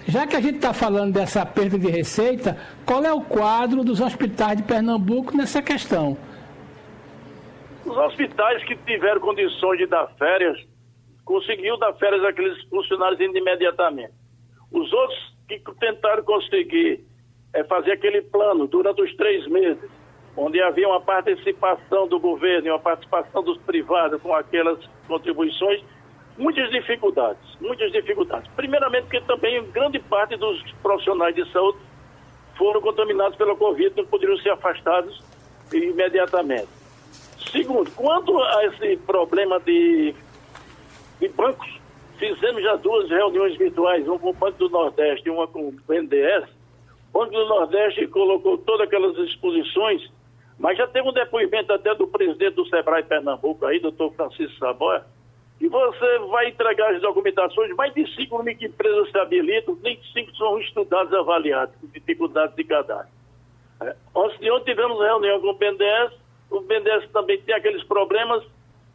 Já 0.08 0.26
que 0.26 0.34
a 0.34 0.40
gente 0.40 0.56
está 0.56 0.72
falando 0.72 1.12
dessa 1.12 1.44
perda 1.44 1.78
de 1.78 1.88
receita, 1.88 2.58
qual 2.84 3.04
é 3.04 3.12
o 3.12 3.20
quadro 3.20 3.84
dos 3.84 4.00
hospitais 4.00 4.56
de 4.56 4.62
Pernambuco 4.62 5.36
nessa 5.36 5.62
questão? 5.62 6.16
Os 7.84 7.96
hospitais 7.96 8.64
que 8.64 8.74
tiveram 8.76 9.20
condições 9.20 9.78
de 9.78 9.86
dar 9.86 10.06
férias, 10.18 10.58
conseguiu 11.24 11.78
dar 11.78 11.92
férias 11.94 12.24
àqueles 12.24 12.62
funcionários 12.64 13.20
imediatamente. 13.20 14.12
Os 14.72 14.90
outros 14.92 15.34
que 15.46 15.60
tentaram 15.78 16.22
conseguir 16.24 17.04
é, 17.52 17.62
fazer 17.64 17.92
aquele 17.92 18.22
plano 18.22 18.66
durante 18.66 19.02
os 19.02 19.14
três 19.16 19.46
meses, 19.46 19.90
onde 20.36 20.60
havia 20.60 20.88
uma 20.88 21.00
participação 21.00 22.08
do 22.08 22.18
governo 22.18 22.68
e 22.68 22.70
uma 22.70 22.78
participação 22.78 23.42
dos 23.42 23.58
privados 23.58 24.20
com 24.20 24.34
aquelas 24.34 24.78
contribuições, 25.06 25.82
muitas 26.36 26.70
dificuldades, 26.70 27.42
muitas 27.60 27.92
dificuldades. 27.92 28.50
Primeiramente 28.56 29.04
porque 29.04 29.20
também 29.20 29.62
grande 29.70 29.98
parte 30.00 30.36
dos 30.36 30.60
profissionais 30.82 31.34
de 31.34 31.50
saúde 31.52 31.78
foram 32.56 32.80
contaminados 32.80 33.36
pela 33.36 33.54
Covid, 33.54 33.96
não 33.96 34.06
poderiam 34.06 34.36
ser 34.38 34.50
afastados 34.50 35.22
imediatamente. 35.72 36.68
Segundo, 37.52 37.90
quanto 37.92 38.36
a 38.42 38.66
esse 38.66 38.96
problema 38.98 39.60
de, 39.60 40.14
de 41.20 41.28
bancos, 41.28 41.78
fizemos 42.18 42.62
já 42.62 42.74
duas 42.76 43.08
reuniões 43.08 43.56
virtuais, 43.56 44.06
uma 44.06 44.18
com 44.18 44.30
o 44.30 44.32
Banco 44.32 44.58
do 44.58 44.68
Nordeste 44.68 45.28
e 45.28 45.30
uma 45.30 45.46
com 45.46 45.68
o 45.68 45.72
BNDES. 45.86 46.44
O 47.12 47.18
Banco 47.20 47.32
do 47.32 47.46
Nordeste 47.46 48.06
colocou 48.08 48.58
todas 48.58 48.86
aquelas 48.86 49.16
exposições 49.18 50.10
mas 50.58 50.78
já 50.78 50.86
teve 50.86 51.08
um 51.08 51.12
depoimento 51.12 51.72
até 51.72 51.94
do 51.94 52.06
presidente 52.06 52.54
do 52.54 52.66
Sebrae 52.66 53.02
Pernambuco 53.02 53.66
aí, 53.66 53.80
doutor 53.80 54.12
Francisco 54.14 54.58
Saboia, 54.58 55.04
que 55.58 55.68
você 55.68 56.18
vai 56.30 56.48
entregar 56.48 56.94
as 56.94 57.00
documentações, 57.00 57.74
mais 57.76 57.92
de 57.94 58.06
5 58.14 58.42
mil 58.42 58.56
empresas 58.60 59.10
se 59.10 59.18
habilitam, 59.18 59.78
nem 59.82 60.00
5 60.12 60.36
são 60.36 60.58
estudados 60.60 61.12
avaliados, 61.12 61.74
com 61.80 61.86
dificuldades 61.88 62.54
de 62.56 62.64
cadastro. 62.64 63.12
É. 63.80 63.96
Ontem 64.14 64.64
tivemos 64.64 65.00
reunião 65.00 65.40
com 65.40 65.48
o 65.48 65.54
BNDES, 65.54 66.12
o 66.50 66.60
BNDES 66.60 67.10
também 67.12 67.40
tem 67.40 67.54
aqueles 67.54 67.82
problemas, 67.84 68.44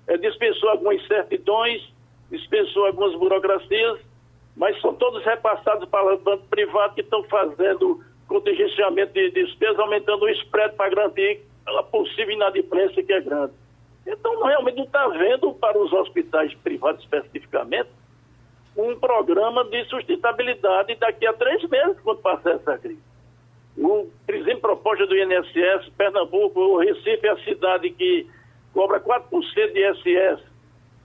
é, 0.08 0.18
dispensou 0.18 0.70
algumas 0.70 1.06
certidões, 1.08 1.82
dispensou 2.32 2.86
algumas 2.86 3.14
burocracias, 3.16 4.00
mas 4.56 4.80
são 4.82 4.94
todos 4.94 5.24
repassados 5.24 5.88
para 5.90 6.16
o 6.16 6.18
banco 6.20 6.46
privado 6.48 6.96
que 6.96 7.02
estão 7.02 7.24
fazendo 7.24 8.04
contingenciamento 8.28 9.14
de 9.14 9.32
despesas, 9.32 9.80
aumentando 9.80 10.26
o 10.26 10.30
spread 10.30 10.76
para 10.76 10.90
garantir 10.90 11.42
a 11.78 11.84
possível 11.84 12.32
inadimplência 12.32 13.04
que 13.04 13.14
é 13.14 13.22
grande. 13.22 13.54
Então, 14.06 14.44
realmente 14.44 14.78
não 14.78 14.86
está 14.86 15.08
vendo 15.08 15.54
para 15.54 15.78
os 15.78 15.92
hospitais 15.94 16.54
privados 16.56 17.02
especificamente 17.04 17.90
um 18.76 18.98
programa 18.98 19.64
de 19.66 19.84
sustentabilidade 19.86 20.96
daqui 20.96 21.28
a 21.28 21.34
três 21.34 21.62
meses, 21.70 22.00
quando 22.02 22.22
passar 22.22 22.52
essa 22.52 22.78
crise. 22.78 23.02
O, 23.78 24.08
por 24.26 24.60
proposta 24.62 25.06
do 25.06 25.16
INSS, 25.16 25.90
Pernambuco, 25.98 26.60
o 26.60 26.78
Recife 26.80 27.28
é 27.28 27.32
a 27.32 27.38
cidade 27.44 27.90
que 27.92 28.28
cobra 28.74 29.00
4% 29.00 29.74
de 29.74 29.90
ISS 29.90 30.42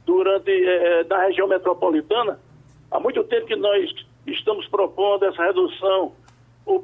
durante, 0.05 0.51
eh, 0.51 1.05
na 1.05 1.25
região 1.25 1.49
metropolitana. 1.49 2.39
Há 2.91 3.01
muito 3.01 3.25
tempo 3.25 3.47
que 3.47 3.57
nós 3.57 3.91
estamos 4.27 4.67
propondo 4.69 5.25
essa 5.25 5.43
redução 5.43 6.13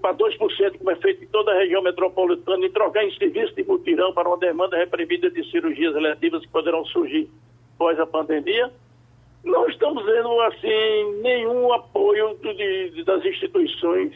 para 0.01 0.15
2%, 0.15 0.79
como 0.79 0.91
é 0.91 0.97
feito 0.97 1.25
em 1.25 1.27
toda 1.29 1.53
a 1.53 1.59
região 1.59 1.83
metropolitana, 1.83 2.65
e 2.65 2.71
trocar 2.71 3.05
em 3.05 3.17
serviço 3.17 3.55
de 3.55 3.65
mutirão 3.65 4.13
para 4.13 4.29
uma 4.29 4.37
demanda 4.37 4.77
reprimida 4.77 5.31
de 5.31 5.49
cirurgias 5.51 5.95
eletivas 5.97 6.43
que 6.43 6.49
poderão 6.49 6.85
surgir 6.87 7.29
após 7.75 7.99
a 7.99 8.07
pandemia, 8.07 8.71
não 9.43 9.67
estamos 9.69 10.05
vendo, 10.05 10.41
assim, 10.43 11.21
nenhum 11.23 11.73
apoio 11.73 12.37
de, 12.43 12.91
de, 12.91 13.05
das 13.05 13.25
instituições 13.25 14.15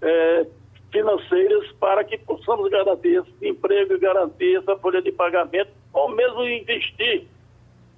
é, 0.00 0.46
financeiras 0.92 1.72
para 1.72 2.04
que 2.04 2.16
possamos 2.18 2.70
garantir 2.70 3.20
esse 3.20 3.48
emprego 3.48 3.94
e 3.94 3.98
garantir 3.98 4.58
essa 4.58 4.76
folha 4.76 5.02
de 5.02 5.10
pagamento, 5.10 5.70
ou 5.92 6.08
mesmo 6.10 6.44
investir 6.44 7.26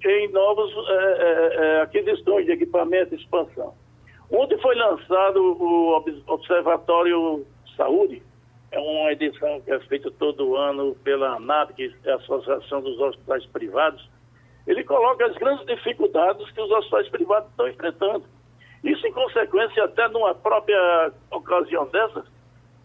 em 0.03 0.27
novas 0.31 0.71
é, 0.71 1.55
é, 1.77 1.81
aquisições 1.81 2.45
de 2.45 2.53
equipamento 2.53 3.13
e 3.13 3.17
expansão. 3.17 3.73
Ontem 4.33 4.57
foi 4.57 4.73
lançado 4.73 5.37
o 5.61 6.03
Observatório 6.25 7.45
Saúde, 7.77 8.23
é 8.71 8.79
uma 8.79 9.11
edição 9.11 9.61
que 9.61 9.71
é 9.71 9.79
feita 9.81 10.09
todo 10.09 10.55
ano 10.55 10.95
pela 11.03 11.35
ANAP, 11.35 11.73
que 11.75 11.93
é 12.03 12.11
a 12.11 12.15
Associação 12.15 12.81
dos 12.81 12.99
Hospitais 12.99 13.45
Privados. 13.45 14.09
Ele 14.65 14.83
coloca 14.85 15.23
as 15.27 15.35
grandes 15.35 15.63
dificuldades 15.67 16.49
que 16.49 16.59
os 16.59 16.71
hospitais 16.71 17.07
privados 17.09 17.47
estão 17.51 17.67
enfrentando. 17.67 18.25
Isso 18.83 19.05
em 19.05 19.13
consequência, 19.13 19.83
até 19.83 20.07
numa 20.07 20.33
própria 20.33 21.11
ocasião 21.29 21.85
dessa, 21.89 22.25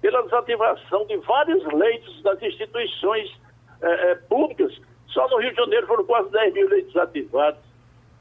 pela 0.03 0.23
desativação 0.25 1.07
de 1.07 1.17
vários 1.17 1.65
leitos 1.73 2.23
das 2.25 2.43
instituições 2.43 3.27
eh, 3.81 4.11
eh, 4.11 4.15
públicas. 4.29 4.79
Só 5.07 5.27
no 5.29 5.39
Rio 5.39 5.51
de 5.51 5.57
Janeiro 5.57 5.87
foram 5.87 6.05
quase 6.05 6.31
10 6.31 6.53
mil 6.53 6.69
leitos 6.69 6.93
desativados 6.93 7.68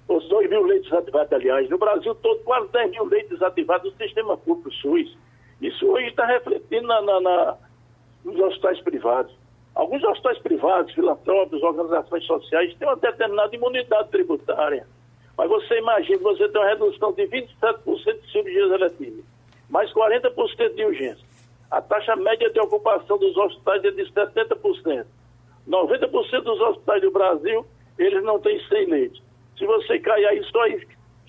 os 0.07 0.27
2 0.29 0.49
mil 0.49 0.63
leitos 0.63 0.89
desativados, 0.89 1.33
aliás. 1.33 1.69
No 1.69 1.77
Brasil 1.77 2.15
todo, 2.15 2.39
quase 2.43 2.71
10 2.71 2.91
mil 2.91 3.05
leitos 3.05 3.31
desativados 3.31 3.91
do 3.91 3.97
sistema 3.97 4.37
público 4.37 4.71
SUS. 4.71 5.17
Isso 5.61 5.85
hoje 5.87 6.07
está 6.07 6.25
refletindo 6.25 6.87
na, 6.87 7.01
na, 7.01 7.19
na, 7.19 7.57
nos 8.23 8.39
hospitais 8.39 8.79
privados. 8.81 9.33
Alguns 9.75 10.03
hospitais 10.03 10.39
privados, 10.39 10.93
filantrópicos, 10.93 11.61
organizações 11.61 12.25
sociais, 12.25 12.73
têm 12.75 12.87
uma 12.87 12.95
determinada 12.95 13.55
imunidade 13.55 14.09
tributária. 14.09 14.87
Mas 15.37 15.49
você 15.49 15.77
imagina, 15.77 16.17
você 16.19 16.49
tem 16.49 16.61
uma 16.61 16.69
redução 16.69 17.13
de 17.13 17.27
27% 17.27 18.21
de 18.21 18.31
cirurgias 18.31 18.71
eletivas, 18.71 19.23
mais 19.69 19.93
40% 19.93 20.73
de 20.73 20.83
urgência. 20.83 21.27
A 21.69 21.81
taxa 21.81 22.15
média 22.15 22.49
de 22.49 22.59
ocupação 22.59 23.19
dos 23.19 23.37
hospitais 23.37 23.83
é 23.83 23.91
de 23.91 24.03
70%. 24.11 25.05
90% 25.67 26.41
dos 26.41 26.61
hospitais 26.61 27.01
do 27.01 27.11
Brasil, 27.11 27.65
eles 27.99 28.23
não 28.23 28.39
têm 28.39 28.59
100 28.67 28.85
leitos. 28.85 29.26
Se 29.57 29.65
você 29.65 29.99
cair 29.99 30.25
aí 30.25 30.43
só 30.51 30.67
em 30.67 30.79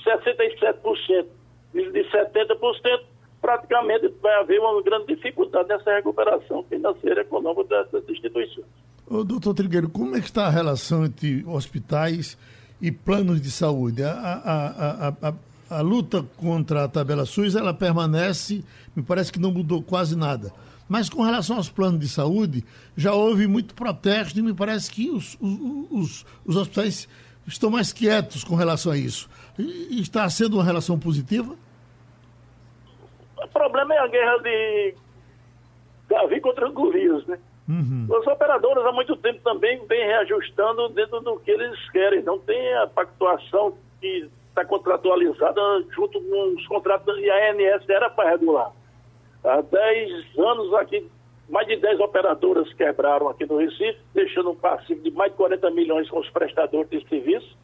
67% 0.05 1.27
de 1.73 2.05
70%, 2.11 3.01
praticamente 3.41 4.09
vai 4.21 4.35
haver 4.41 4.61
uma 4.61 4.83
grande 4.83 5.14
dificuldade 5.14 5.69
nessa 5.69 5.95
recuperação 5.95 6.64
financeira 6.64 7.21
e 7.21 7.25
econômica 7.25 7.64
dessas 7.85 8.09
instituições. 8.09 8.67
Ô, 9.07 9.25
doutor 9.25 9.55
Trigueiro, 9.55 9.88
como 9.88 10.17
é 10.17 10.21
que 10.21 10.27
está 10.27 10.47
a 10.47 10.51
relação 10.51 11.05
entre 11.05 11.45
hospitais 11.47 12.37
e 12.81 12.93
planos 12.93 13.41
de 13.41 13.51
saúde? 13.51 14.03
A, 14.03 14.12
a, 14.12 15.09
a, 15.09 15.35
a, 15.71 15.81
luta 15.81 16.25
contra 16.37 16.85
a 16.85 16.88
tabela 16.88 17.25
SUS, 17.25 17.55
ela 17.55 17.73
permanece, 17.73 18.62
me 18.95 19.03
parece 19.03 19.33
que 19.33 19.41
não 19.41 19.51
mudou 19.51 19.83
quase 19.83 20.17
nada. 20.17 20.53
Mas 20.88 21.09
com 21.09 21.23
relação 21.23 21.57
aos 21.57 21.69
planos 21.69 22.01
de 22.01 22.09
saúde, 22.09 22.64
já 22.97 23.12
houve 23.12 23.47
muito 23.47 23.75
protesto 23.75 24.38
e 24.38 24.43
me 24.43 24.55
parece 24.55 24.91
que 24.91 25.11
os, 25.11 25.37
os, 25.41 25.91
os, 25.91 26.27
os 26.45 26.57
hospitais 26.57 27.09
estão 27.49 27.71
mais 27.71 27.93
quietos 27.93 28.45
com 28.45 28.55
relação 28.55 28.93
a 28.93 28.97
isso. 28.97 29.29
E 29.59 30.01
está 30.01 30.29
sendo 30.31 30.55
uma 30.55 30.65
relação 30.65 30.99
positiva? 30.99 31.57
O 33.37 33.49
problema 33.49 33.95
é 33.95 33.99
a 33.99 34.07
guerra 34.07 34.39
de 34.39 34.95
Davi 36.09 36.41
contra 36.41 36.69
Golias, 36.69 37.27
né? 37.27 37.39
Uhum. 37.69 38.07
Os 38.09 38.27
operadores 38.27 38.85
há 38.85 38.93
muito 38.93 39.17
tempo 39.17 39.41
também 39.43 39.85
vêm 39.87 40.07
reajustando 40.07 40.89
dentro 40.91 41.21
do 41.21 41.39
que 41.41 41.51
eles 41.51 41.91
querem. 41.91 42.23
Não 42.23 42.39
tem 42.39 42.75
a 42.77 42.87
pactuação 42.87 43.77
que 44.01 44.29
está 44.47 44.65
contratualizada 44.65 45.61
junto 45.95 46.21
com 46.21 46.55
os 46.57 46.67
contratos 46.67 47.19
e 47.19 47.31
a 47.31 47.51
ANS 47.51 47.89
era 47.89 48.09
para 48.09 48.31
regular. 48.31 48.73
Há 49.45 49.61
10 49.61 50.39
anos 50.39 50.75
aqui 50.75 51.07
mais 51.49 51.67
de 51.67 51.77
10 51.77 52.01
operadoras 52.01 52.73
quebraram 52.75 53.29
aqui 53.29 53.47
no 53.47 53.57
Recife, 53.57 53.99
deixando 54.15 54.51
um 54.51 54.55
passivo 54.55 55.01
de 55.01 55.11
mais 55.11 55.31
de 55.33 55.39
40 55.39 55.71
milhões 55.71 56.09
com 56.11 56.19
os 56.19 56.29
prestadores 56.31 56.91
de 56.91 57.09
serviço. 57.09 57.57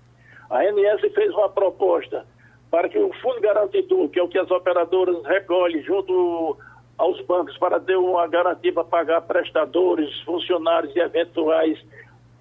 A 0.48 0.60
ANS 0.60 1.00
fez 1.14 1.32
uma 1.34 1.48
proposta 1.48 2.24
para 2.70 2.88
que 2.88 2.98
o 2.98 3.12
fundo 3.14 3.40
garantidor, 3.40 4.08
que 4.08 4.18
é 4.18 4.22
o 4.22 4.28
que 4.28 4.38
as 4.38 4.50
operadoras 4.50 5.22
recolhem 5.24 5.82
junto 5.82 6.56
aos 6.96 7.20
bancos 7.22 7.56
para 7.58 7.78
ter 7.78 7.96
uma 7.96 8.26
garantia 8.26 8.72
para 8.72 8.84
pagar 8.84 9.20
prestadores, 9.22 10.20
funcionários 10.22 10.94
e 10.96 11.00
eventuais 11.00 11.78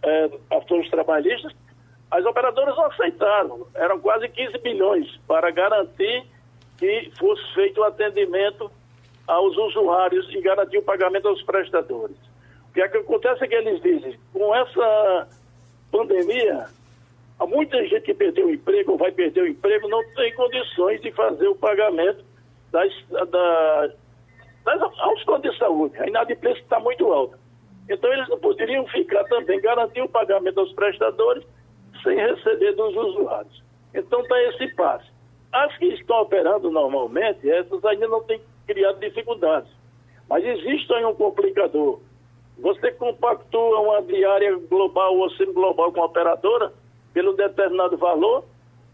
eh, 0.04 0.32
ações 0.52 0.90
trabalhistas, 0.90 1.54
as 2.10 2.26
operadoras 2.26 2.76
não 2.76 2.86
aceitaram. 2.86 3.68
Eram 3.74 4.00
quase 4.00 4.30
15 4.30 4.58
bilhões 4.60 5.18
para 5.28 5.50
garantir 5.52 6.24
que 6.78 7.12
fosse 7.18 7.54
feito 7.54 7.82
o 7.82 7.84
atendimento 7.84 8.72
aos 9.28 9.56
usuários 9.58 10.28
e 10.34 10.42
garantir 10.42 10.78
o 10.78 10.84
pagamento 10.84 11.28
aos 11.28 11.42
prestadores. 11.44 12.18
O 12.70 12.74
que, 12.74 12.82
é 12.82 12.88
que 12.88 12.98
acontece 12.98 13.44
é 13.44 13.48
que 13.48 13.56
eles 13.56 13.82
dizem, 13.82 14.20
com 14.34 14.54
essa 14.56 15.28
pandemia, 15.92 16.66
há 17.40 17.46
muita 17.46 17.82
gente 17.88 18.02
que 18.02 18.14
perdeu 18.14 18.48
o 18.48 18.54
emprego 18.54 18.94
ou 18.94 18.98
vai 18.98 19.12
perder 19.12 19.44
o 19.44 19.48
emprego, 19.48 19.88
não 19.88 20.04
tem 20.16 20.34
condições 20.34 21.02
de 21.02 21.12
fazer 21.12 21.48
o 21.48 21.56
pagamento 21.56 22.24
das, 22.72 22.92
da, 23.10 23.90
das, 24.66 25.00
aos 25.00 25.24
planos 25.24 25.50
de 25.50 25.58
saúde. 25.58 25.98
A 26.00 26.08
inadimplência 26.08 26.62
está 26.62 26.80
muito 26.80 27.06
alta. 27.12 27.38
Então 27.90 28.12
eles 28.12 28.28
não 28.30 28.40
poderiam 28.40 28.86
ficar 28.88 29.24
também, 29.26 29.62
garantir 29.62 30.02
o 30.02 30.10
pagamento 30.10 30.60
aos 30.60 30.74
prestadores 30.74 31.44
sem 32.02 32.16
receber 32.18 32.74
dos 32.74 32.96
usuários. 32.96 33.64
Então 33.94 34.22
está 34.22 34.42
esse 34.44 34.74
passe. 34.76 35.12
As 35.52 35.78
que 35.78 35.86
estão 35.86 36.22
operando 36.22 36.72
normalmente, 36.72 37.48
essas 37.50 37.86
ainda 37.86 38.08
não 38.08 38.24
têm 38.24 38.42
criado 38.66 39.00
dificuldades. 39.00 39.70
Mas 40.30 40.44
existe 40.46 40.94
aí 40.94 41.06
um 41.06 41.14
complicador. 41.14 42.00
Você 42.60 42.92
compactua 42.92 43.80
uma 43.80 44.02
diária 44.02 44.56
global 44.70 45.18
ou 45.18 45.30
semi-global 45.32 45.92
com 45.92 46.02
a 46.02 46.06
operadora 46.06 46.72
pelo 47.14 47.34
determinado 47.34 47.98
valor, 47.98 48.46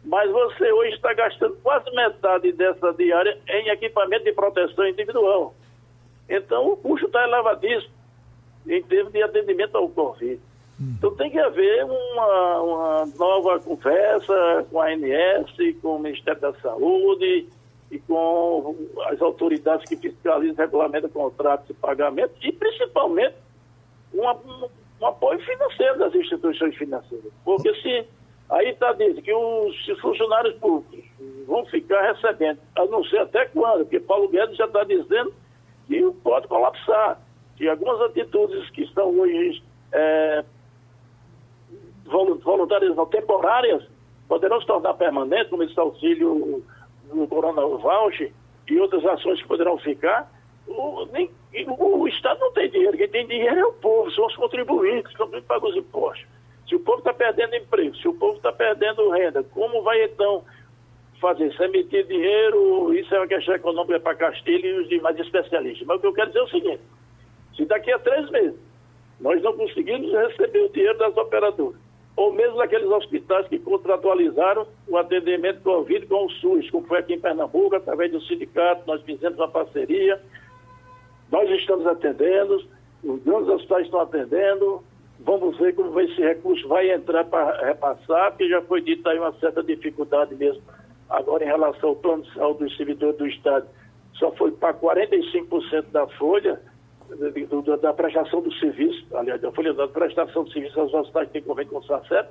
mas 0.04 0.32
você 0.32 0.72
hoje 0.72 0.96
está 0.96 1.14
gastando 1.14 1.58
quase 1.62 1.90
metade 1.92 2.52
dessa 2.54 2.94
diária 2.94 3.38
em 3.48 3.70
equipamento 3.70 4.24
de 4.24 4.34
proteção 4.34 4.88
individual. 4.88 5.54
Então 6.28 6.70
o 6.70 6.78
custo 6.78 7.08
está 7.08 7.24
elevadíssimo 7.24 7.94
em 8.68 8.82
termos 8.84 9.12
de 9.12 9.22
atendimento 9.22 9.76
ao 9.76 9.90
Covid. 9.90 10.40
Então 10.80 11.14
tem 11.16 11.30
que 11.30 11.40
haver 11.40 11.84
uma, 11.84 12.62
uma 12.62 13.06
nova 13.18 13.60
conversa 13.60 14.66
com 14.72 14.80
a 14.80 14.88
ANS, 14.88 15.52
com 15.82 15.98
o 15.98 16.00
Ministério 16.00 16.40
da 16.40 16.54
Saúde 16.54 17.50
e 17.92 18.00
com 18.00 18.76
as 19.08 19.22
autoridades 19.22 19.88
que 19.88 19.96
fiscalizam 19.98 20.56
regulamentam 20.56 21.10
contratos 21.10 21.70
e 21.70 21.74
pagamentos 21.74 22.36
e 22.44 22.52
principalmente 22.52 23.36
um 24.14 25.06
apoio 25.06 25.40
financeiro 25.40 25.98
das 25.98 26.14
instituições 26.14 26.76
financeiras. 26.76 27.32
Porque 27.44 27.74
se 27.76 28.06
aí 28.50 28.70
está 28.70 28.92
dizendo 28.94 29.22
que 29.22 29.34
os 29.34 30.00
funcionários 30.02 30.56
públicos 30.56 31.04
vão 31.46 31.66
ficar 31.66 32.14
recebendo, 32.14 32.60
a 32.76 32.86
não 32.86 33.04
ser 33.06 33.20
até 33.20 33.46
quando, 33.46 33.80
porque 33.82 34.00
Paulo 34.00 34.30
Guedes 34.30 34.58
já 34.58 34.66
está 34.66 34.84
dizendo 34.84 35.34
que 35.88 36.12
pode 36.24 36.48
colapsar, 36.48 37.20
que 37.56 37.68
algumas 37.68 38.02
atitudes 38.02 38.70
que 38.72 38.84
estão 38.84 39.10
hoje 39.20 39.64
é, 39.92 40.44
voluntárias 42.06 42.96
não 42.96 43.06
temporárias 43.06 43.84
poderão 44.28 44.60
se 44.62 44.68
tornar 44.68 44.94
permanentes, 44.94 45.50
como 45.50 45.64
esse 45.64 45.80
auxílio 45.80 46.64
no 47.14 47.28
Corona 47.28 47.62
Voucher 47.62 48.32
e 48.70 48.80
outras 48.80 49.06
ações 49.06 49.42
que 49.42 49.48
poderão 49.48 49.78
ficar. 49.78 50.32
O, 50.68 51.06
nem, 51.12 51.30
o, 51.68 52.08
Estado 52.08 52.40
não 52.40 52.52
tem 52.54 52.70
dinheiro, 52.70 52.98
quem 52.98 53.10
tem 53.10 53.28
dinheiro 53.28 53.60
é 53.60 53.66
o 53.66 53.74
povo, 53.74 54.12
são 54.12 54.28
os 54.28 54.36
contribuintes, 54.36 55.12
que 55.16 55.42
pagam 55.42 55.70
os 55.70 55.76
impostos. 55.76 56.28
Se 56.68 56.76
o 56.76 56.80
povo 56.80 57.00
está 57.00 57.12
perdendo 57.12 57.56
emprego, 57.56 57.96
se 57.96 58.08
o 58.08 58.14
povo 58.14 58.38
está 58.38 58.52
perdendo 58.52 59.10
renda, 59.10 59.44
como 59.44 59.82
vai 59.82 60.04
então 60.04 60.44
fazer? 61.20 61.52
Se 61.56 61.64
emitir 61.64 62.06
dinheiro, 62.06 62.94
isso 62.94 63.14
é 63.14 63.20
uma 63.20 63.28
questão 63.28 63.56
econômica 63.56 64.00
para 64.00 64.16
Castilho 64.16 64.66
e 64.66 64.80
os 64.82 64.90
demais 64.90 65.20
especialistas. 65.20 65.88
Mas 65.88 65.98
o 65.98 66.02
que 66.02 66.08
eu 66.08 66.14
quero 66.14 66.28
dizer 66.28 66.40
é 66.40 66.44
o 66.44 66.50
seguinte: 66.50 66.82
se 67.56 67.66
daqui 67.66 67.92
a 67.92 68.00
três 68.00 68.30
meses 68.30 68.60
nós 69.20 69.42
não 69.42 69.54
conseguimos 69.54 70.12
receber 70.12 70.62
o 70.62 70.70
dinheiro 70.70 70.98
das 70.98 71.18
operadoras, 71.18 71.80
ou 72.20 72.34
mesmo 72.34 72.58
daqueles 72.58 72.90
hospitais 72.90 73.48
que 73.48 73.58
contratualizaram 73.58 74.68
o 74.90 74.98
atendimento 74.98 75.62
Covid 75.62 76.06
com 76.06 76.26
o 76.26 76.30
SUS, 76.30 76.70
como 76.70 76.86
foi 76.86 77.00
aqui 77.00 77.14
em 77.14 77.20
Pernambuco, 77.20 77.78
através 77.78 78.12
do 78.12 78.20
sindicato, 78.24 78.84
nós 78.86 79.02
fizemos 79.04 79.40
uma 79.40 79.48
parceria, 79.48 80.22
nós 81.32 81.50
estamos 81.50 81.88
atendendo, 81.88 82.62
os 83.06 83.24
grandes 83.24 83.48
hospitais 83.48 83.86
estão 83.86 84.02
atendendo, 84.02 84.84
vamos 85.22 85.58
ver 85.60 85.74
como 85.74 85.98
esse 86.02 86.20
recurso 86.22 86.68
vai 86.68 86.92
entrar 86.92 87.24
para 87.24 87.66
repassar, 87.66 88.32
porque 88.32 88.50
já 88.50 88.62
foi 88.64 88.82
dito 88.82 89.08
aí 89.08 89.18
uma 89.18 89.32
certa 89.40 89.64
dificuldade 89.64 90.36
mesmo 90.36 90.62
agora 91.10 91.46
em 91.46 91.48
relação 91.48 91.92
ao 91.92 91.96
plano 91.96 92.24
de 92.24 92.34
saúde 92.34 92.66
do 92.66 92.72
servidor 92.72 93.14
do 93.14 93.28
Estado, 93.28 93.66
só 94.16 94.30
foi 94.34 94.52
para 94.52 94.74
45% 94.74 95.84
da 95.94 96.06
folha, 96.06 96.60
da 97.82 97.94
prestação 97.94 98.42
do 98.42 98.54
serviço, 98.56 99.06
aliás, 99.16 99.42
da 99.42 99.52
folha 99.52 99.74
da 99.74 99.88
prestação 99.88 100.44
do 100.44 100.52
serviço 100.52 100.80
aos 100.80 100.94
hospitais 100.94 101.30
que 101.32 101.42
convênio 101.42 101.72
com 101.72 101.80
o 101.80 101.84
SACEP. 101.84 102.30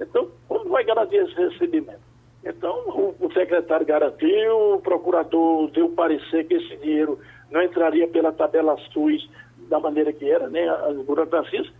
Então, 0.00 0.28
como 0.46 0.68
vai 0.70 0.84
garantir 0.84 1.16
esse 1.16 1.34
recebimento? 1.34 2.00
Então, 2.44 2.74
o, 2.88 3.14
o 3.20 3.32
secretário 3.32 3.84
garantiu, 3.86 4.74
o 4.74 4.80
procurador 4.80 5.70
deu 5.70 5.88
parecer 5.90 6.44
que 6.44 6.54
esse 6.54 6.76
dinheiro 6.76 7.18
não 7.50 7.62
entraria 7.62 8.06
pela 8.08 8.32
tabela 8.32 8.76
SUS 8.92 9.28
da 9.68 9.80
maneira 9.80 10.12
que 10.12 10.30
era, 10.30 10.48
nem 10.48 10.68
as 10.68 10.96
burocracias, 10.98 11.70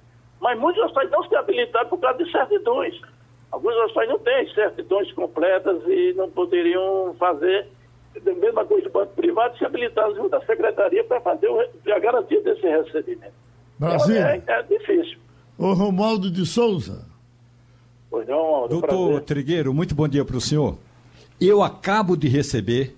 mas 0.40 0.58
muitos 0.58 0.82
hospitais 0.82 1.10
não 1.10 1.22
se 1.24 1.36
habilitaram 1.36 1.88
por 1.88 2.00
causa 2.00 2.22
de 2.22 2.30
certidões. 2.30 3.00
Alguns 3.50 3.74
hospitais 3.76 4.08
não 4.08 4.18
têm 4.18 4.52
certidões 4.52 5.10
completas 5.12 5.82
e 5.86 6.12
não 6.14 6.28
poderiam 6.28 7.14
fazer 7.18 7.66
a 8.26 8.34
mesma 8.34 8.64
coisa 8.64 8.88
do 8.88 8.92
banco 8.92 9.14
privado, 9.14 9.56
se 9.58 9.64
habilitar 9.64 10.10
junto 10.14 10.34
à 10.34 10.40
secretaria 10.44 11.04
para 11.04 11.20
fazer 11.20 11.48
o, 11.48 11.60
a 11.60 11.98
garantia 11.98 12.40
desse 12.42 12.62
recebimento. 12.62 13.34
Brasil. 13.78 14.16
É, 14.16 14.42
é, 14.46 14.52
é 14.52 14.62
difícil. 14.62 15.18
O 15.56 15.72
Romualdo 15.72 16.30
de 16.30 16.44
Souza. 16.46 17.06
Pois 18.10 18.26
não, 18.26 18.66
Doutor 18.68 18.80
prazer. 18.80 19.20
Trigueiro, 19.22 19.74
muito 19.74 19.94
bom 19.94 20.08
dia 20.08 20.24
para 20.24 20.36
o 20.36 20.40
senhor. 20.40 20.78
Eu 21.40 21.62
acabo 21.62 22.16
de 22.16 22.26
receber 22.26 22.96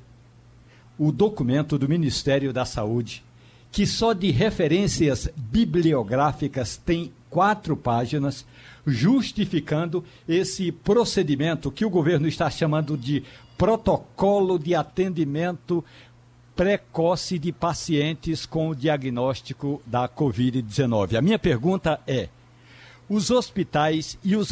o 0.99 1.11
documento 1.11 1.79
do 1.79 1.89
Ministério 1.89 2.53
da 2.53 2.65
Saúde, 2.65 3.25
que 3.73 3.87
só 3.87 4.13
de 4.13 4.31
referências 4.31 5.31
bibliográficas 5.37 6.77
tem 6.77 7.13
quatro 7.29 7.77
páginas, 7.77 8.47
justificando 8.87 10.05
esse 10.29 10.73
procedimento 10.73 11.71
que 11.71 11.85
o 11.85 11.91
governo 11.91 12.27
está 12.27 12.51
chamando 12.51 12.97
de 12.97 13.23
protocolo 13.61 14.59
de 14.59 14.75
atendimento 14.75 15.85
precoce 16.57 17.39
de 17.39 17.53
pacientes 17.53 18.47
com 18.47 18.71
o 18.71 18.75
diagnóstico 18.75 19.83
da 19.85 20.09
Covid-19. 20.09 21.19
A 21.19 21.21
minha 21.21 21.39
pergunta 21.39 22.01
é: 22.07 22.31
os 23.07 23.31
hospitais 23.31 24.19
e 24.25 24.35
os, 24.35 24.51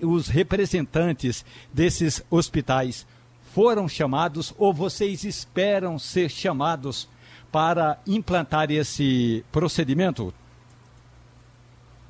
os 0.00 0.28
representantes 0.28 1.44
desses 1.70 2.24
hospitais 2.30 3.06
foram 3.52 3.86
chamados 3.86 4.54
ou 4.56 4.72
vocês 4.72 5.24
esperam 5.24 5.98
ser 5.98 6.30
chamados 6.30 7.06
para 7.52 7.98
implantar 8.06 8.70
esse 8.70 9.44
procedimento? 9.52 10.32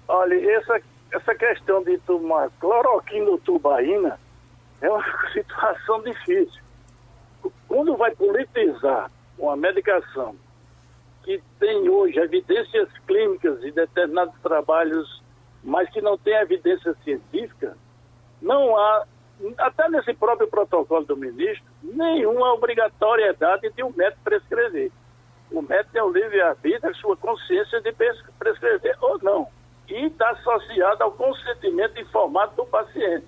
Olha, 0.07 0.57
essa, 0.57 0.81
essa 1.11 1.35
questão 1.35 1.83
de 1.83 1.99
tomar 1.99 2.49
cloroquina 2.61 3.37
tubaína 3.39 4.22
é 4.83 4.91
uma 4.91 5.03
situação 5.33 6.03
difícil. 6.03 6.61
Quando 7.67 7.97
vai 7.97 8.15
politizar 8.15 9.11
uma 9.39 9.57
medicação 9.57 10.37
que 11.23 11.41
tem 11.59 11.89
hoje 11.89 12.19
evidências 12.19 12.89
clínicas 13.07 13.61
de 13.61 13.71
determinados 13.71 14.35
trabalhos, 14.43 15.23
mas 15.63 15.89
que 15.91 16.01
não 16.01 16.19
tem 16.19 16.35
evidência 16.35 16.95
científica, 17.05 17.77
não 18.41 18.77
há, 18.77 19.07
até 19.59 19.89
nesse 19.89 20.13
próprio 20.15 20.49
protocolo 20.49 21.05
do 21.05 21.17
ministro, 21.17 21.65
nenhuma 21.83 22.53
obrigatoriedade 22.53 23.71
de 23.71 23.83
um 23.83 23.93
médico 23.93 24.23
prescrever. 24.25 24.91
O 25.51 25.63
médico 25.63 25.93
tem 25.93 26.03
o 26.03 26.11
livre-arbítrio, 26.11 26.95
sua 26.97 27.17
consciência 27.17 27.81
de 27.81 27.93
prescrever 28.39 28.97
ou 29.01 29.19
não. 29.23 29.49
E 29.89 30.07
está 30.07 30.31
associado 30.31 31.05
ao 31.05 31.13
consentimento 31.13 32.01
informado 32.01 32.57
do 32.57 32.65
paciente. 32.67 33.27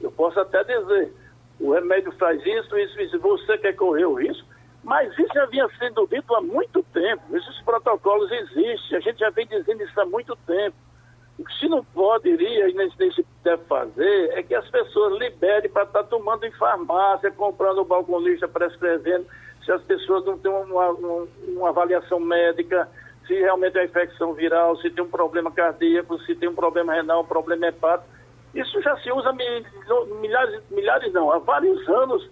Eu 0.00 0.12
posso 0.12 0.38
até 0.40 0.62
dizer, 0.64 1.12
o 1.60 1.72
remédio 1.72 2.12
faz 2.12 2.40
isso, 2.44 2.78
isso, 2.78 3.00
isso, 3.00 3.18
você 3.18 3.58
quer 3.58 3.74
correr 3.74 4.04
o 4.04 4.14
risco, 4.14 4.46
mas 4.84 5.12
isso 5.18 5.32
já 5.34 5.44
vinha 5.46 5.68
sendo 5.78 6.06
dito 6.06 6.34
há 6.34 6.40
muito 6.40 6.82
tempo, 6.92 7.36
esses 7.36 7.60
protocolos 7.62 8.30
existem, 8.30 8.96
a 8.96 9.00
gente 9.00 9.18
já 9.18 9.30
vem 9.30 9.46
dizendo 9.46 9.82
isso 9.82 10.00
há 10.00 10.06
muito 10.06 10.36
tempo. 10.46 10.76
O 11.38 11.44
que 11.44 11.54
se 11.56 11.68
não 11.68 11.84
poderia 11.84 12.68
e 12.68 12.74
nem 12.74 12.90
se 12.90 13.24
deve 13.44 13.62
fazer 13.64 14.30
é 14.32 14.42
que 14.42 14.54
as 14.54 14.68
pessoas 14.70 15.18
liberem 15.20 15.70
para 15.70 15.84
estar 15.84 16.02
tá 16.02 16.08
tomando 16.08 16.44
em 16.44 16.50
farmácia, 16.52 17.30
comprando 17.30 17.78
o 17.78 17.84
balconista, 17.84 18.48
prescrevendo, 18.48 19.24
se 19.64 19.70
as 19.70 19.82
pessoas 19.82 20.24
não 20.24 20.36
têm 20.36 20.50
uma, 20.50 20.90
uma, 20.90 21.28
uma 21.46 21.68
avaliação 21.68 22.18
médica, 22.18 22.88
se 23.24 23.34
realmente 23.34 23.78
é 23.78 23.84
infecção 23.84 24.32
viral, 24.32 24.76
se 24.78 24.90
tem 24.90 25.04
um 25.04 25.10
problema 25.10 25.50
cardíaco, 25.52 26.18
se 26.22 26.34
tem 26.34 26.48
um 26.48 26.54
problema 26.54 26.94
renal, 26.94 27.20
um 27.20 27.26
problema 27.26 27.68
hepático 27.68 28.17
isso 28.54 28.80
já 28.82 28.96
se 28.98 29.12
usa 29.12 29.32
milhares, 30.20 30.62
milhares 30.70 31.12
não, 31.12 31.30
há 31.30 31.38
vários 31.38 31.86
anos 31.88 32.28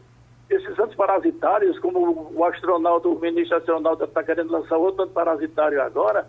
esses 0.49 0.79
antiparasitários, 0.79 1.79
como 1.81 2.31
o 2.33 2.45
astronauta, 2.45 3.09
o 3.09 3.19
ministro 3.19 3.57
astronauta 3.57 4.05
está 4.05 4.23
querendo 4.23 4.53
lançar 4.53 4.77
outro 4.77 5.03
antiparasitário 5.03 5.83
agora, 5.83 6.29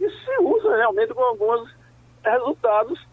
isso 0.00 0.16
se 0.24 0.42
usa 0.42 0.76
realmente 0.76 1.12
com 1.12 1.22
alguns 1.22 1.68
resultados 2.24 3.06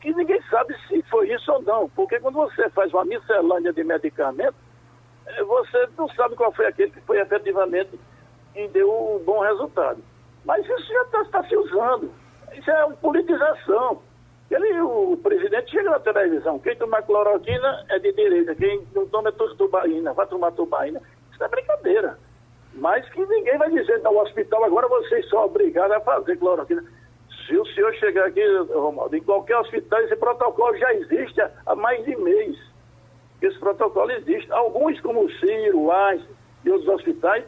que 0.00 0.12
ninguém 0.14 0.40
sabe 0.50 0.74
se 0.86 1.02
foi 1.10 1.32
isso 1.32 1.50
ou 1.52 1.62
não. 1.62 1.88
Porque 1.90 2.18
quando 2.20 2.36
você 2.36 2.68
faz 2.70 2.92
uma 2.92 3.04
miscelânea 3.04 3.72
de 3.72 3.82
medicamentos, 3.82 4.60
eh, 5.26 5.42
você 5.44 5.88
não 5.98 6.08
sabe 6.10 6.36
qual 6.36 6.52
foi 6.52 6.66
aquele 6.66 6.90
que 6.90 7.00
foi 7.00 7.20
efetivamente 7.20 7.98
e 8.54 8.68
deu 8.68 8.90
um 8.90 9.22
bom 9.24 9.40
resultado. 9.40 10.02
Mas 10.44 10.64
isso 10.64 10.92
já 10.92 11.02
está 11.02 11.24
tá 11.24 11.44
se 11.44 11.56
usando. 11.56 12.10
Isso 12.54 12.70
é 12.70 12.84
uma 12.84 12.96
politização. 12.96 14.00
Ele, 14.50 14.80
o 14.80 15.16
presidente 15.16 15.70
chega 15.70 15.90
na 15.90 15.98
televisão, 15.98 16.58
quem 16.60 16.76
toma 16.76 17.02
cloroquina 17.02 17.84
é 17.88 17.98
de 17.98 18.12
direita, 18.12 18.54
quem 18.54 18.86
não 18.94 19.06
toma 19.08 19.30
é 19.30 19.32
tubaína, 19.32 20.12
vai 20.12 20.26
tomar 20.26 20.52
tubaína. 20.52 21.02
Isso 21.32 21.42
é 21.42 21.48
brincadeira. 21.48 22.16
Mas 22.74 23.08
que 23.08 23.24
ninguém 23.26 23.58
vai 23.58 23.70
dizer, 23.70 24.02
no 24.02 24.20
hospital 24.20 24.64
agora 24.64 24.86
vocês 24.86 25.28
são 25.28 25.44
obrigados 25.44 25.96
a 25.96 26.00
fazer 26.00 26.36
cloroquina. 26.36 26.84
Se 27.46 27.56
o 27.56 27.66
senhor 27.66 27.94
chegar 27.94 28.26
aqui, 28.26 28.44
Romaldo, 28.72 29.16
em 29.16 29.22
qualquer 29.22 29.56
hospital, 29.58 30.00
esse 30.00 30.16
protocolo 30.16 30.76
já 30.76 30.94
existe 30.94 31.40
há 31.64 31.74
mais 31.74 32.04
de 32.04 32.16
mês. 32.16 32.56
Esse 33.40 33.58
protocolo 33.58 34.10
existe. 34.10 34.50
Alguns, 34.52 35.00
como 35.00 35.24
o 35.24 35.30
Ciro, 35.30 35.80
o 35.80 35.92
Einstein 35.92 36.36
e 36.64 36.70
outros 36.70 36.88
hospitais, 36.88 37.44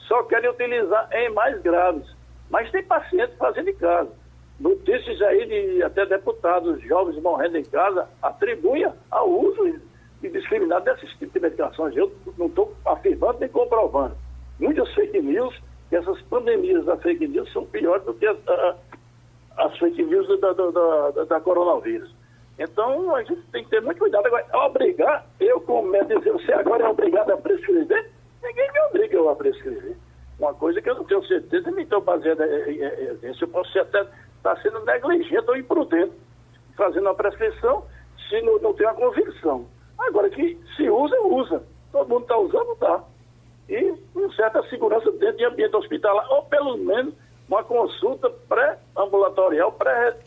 só 0.00 0.22
querem 0.24 0.50
utilizar 0.50 1.08
em 1.12 1.30
mais 1.30 1.60
graves. 1.60 2.08
Mas 2.50 2.70
tem 2.70 2.82
pacientes 2.84 3.36
fazendo 3.36 3.68
em 3.68 3.74
casa. 3.74 4.21
Notícias 4.60 5.20
aí 5.22 5.46
de 5.46 5.82
até 5.82 6.06
deputados 6.06 6.80
jovens 6.82 7.20
morrendo 7.22 7.58
em 7.58 7.64
casa 7.64 8.08
atribuem 8.22 8.92
ao 9.10 9.28
uso 9.28 9.80
indiscriminado 10.22 10.84
desses 10.84 11.10
tipos 11.18 11.32
de 11.32 11.40
medicações. 11.40 11.96
Eu 11.96 12.12
não 12.38 12.46
estou 12.46 12.72
afirmando 12.86 13.40
nem 13.40 13.48
comprovando. 13.48 14.16
Muitas 14.60 14.92
fake 14.94 15.20
news, 15.20 15.58
essas 15.90 16.20
pandemias 16.22 16.84
da 16.84 16.96
fake 16.96 17.26
news 17.26 17.52
são 17.52 17.66
piores 17.66 18.04
do 18.04 18.14
que 18.14 18.26
as, 18.26 18.36
as 19.56 19.78
fake 19.78 20.02
news 20.02 20.28
da, 20.40 20.52
da, 20.52 20.70
da, 21.10 21.24
da, 21.24 21.40
coronavírus. 21.40 22.14
Então, 22.58 23.14
a 23.14 23.22
gente 23.22 23.42
tem 23.50 23.64
que 23.64 23.70
ter 23.70 23.82
muito 23.82 23.98
cuidado. 23.98 24.26
Agora, 24.26 24.46
obrigar, 24.66 25.26
eu 25.40 25.60
como 25.60 25.88
médico, 25.88 26.20
dizer, 26.20 26.32
você 26.32 26.52
agora 26.52 26.84
é 26.84 26.88
obrigado 26.88 27.30
a 27.30 27.36
prescrever, 27.36 28.10
ninguém 28.42 28.72
me 28.72 28.80
obriga 28.88 29.30
a 29.30 29.34
prescrever. 29.34 29.96
Uma 30.38 30.54
coisa 30.54 30.80
que 30.80 30.90
eu 30.90 30.94
não 30.94 31.04
tenho 31.04 31.24
certeza, 31.26 31.70
nem 31.70 31.84
estou 31.84 32.00
baseado 32.00 32.42
em 32.42 32.80
evidência. 32.82 33.44
Eu 33.44 33.48
posso 33.48 33.72
ser 33.72 33.80
até 33.80 34.06
estar 34.42 34.56
tá 34.56 34.62
sendo 34.62 34.84
negligente 34.84 35.48
ou 35.48 35.56
imprudente, 35.56 36.12
fazendo 36.76 37.08
a 37.08 37.14
prescrição, 37.14 37.84
se 38.28 38.42
não, 38.42 38.58
não 38.58 38.74
tem 38.74 38.86
a 38.86 38.94
convicção. 38.94 39.66
Agora, 39.98 40.28
que 40.28 40.58
se 40.76 40.90
usa, 40.90 41.16
usa. 41.22 41.62
Todo 41.92 42.08
mundo 42.08 42.22
está 42.22 42.36
usando, 42.36 42.76
tá. 42.76 43.04
E 43.68 43.94
com 44.12 44.30
certa 44.32 44.62
segurança 44.68 45.10
dentro 45.12 45.36
de 45.36 45.44
ambiente 45.44 45.76
hospitalar, 45.76 46.26
ou 46.30 46.42
pelo 46.44 46.76
menos 46.76 47.14
uma 47.48 47.62
consulta 47.62 48.28
pré-ambulatorial, 48.48 49.72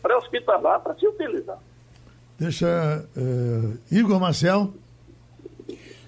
pré-hospitalar 0.02 0.80
para 0.80 0.94
se 0.94 1.06
utilizar. 1.06 1.58
Deixa 2.38 3.06
uh, 3.16 3.78
Igor 3.90 4.20
Marcel. 4.20 4.72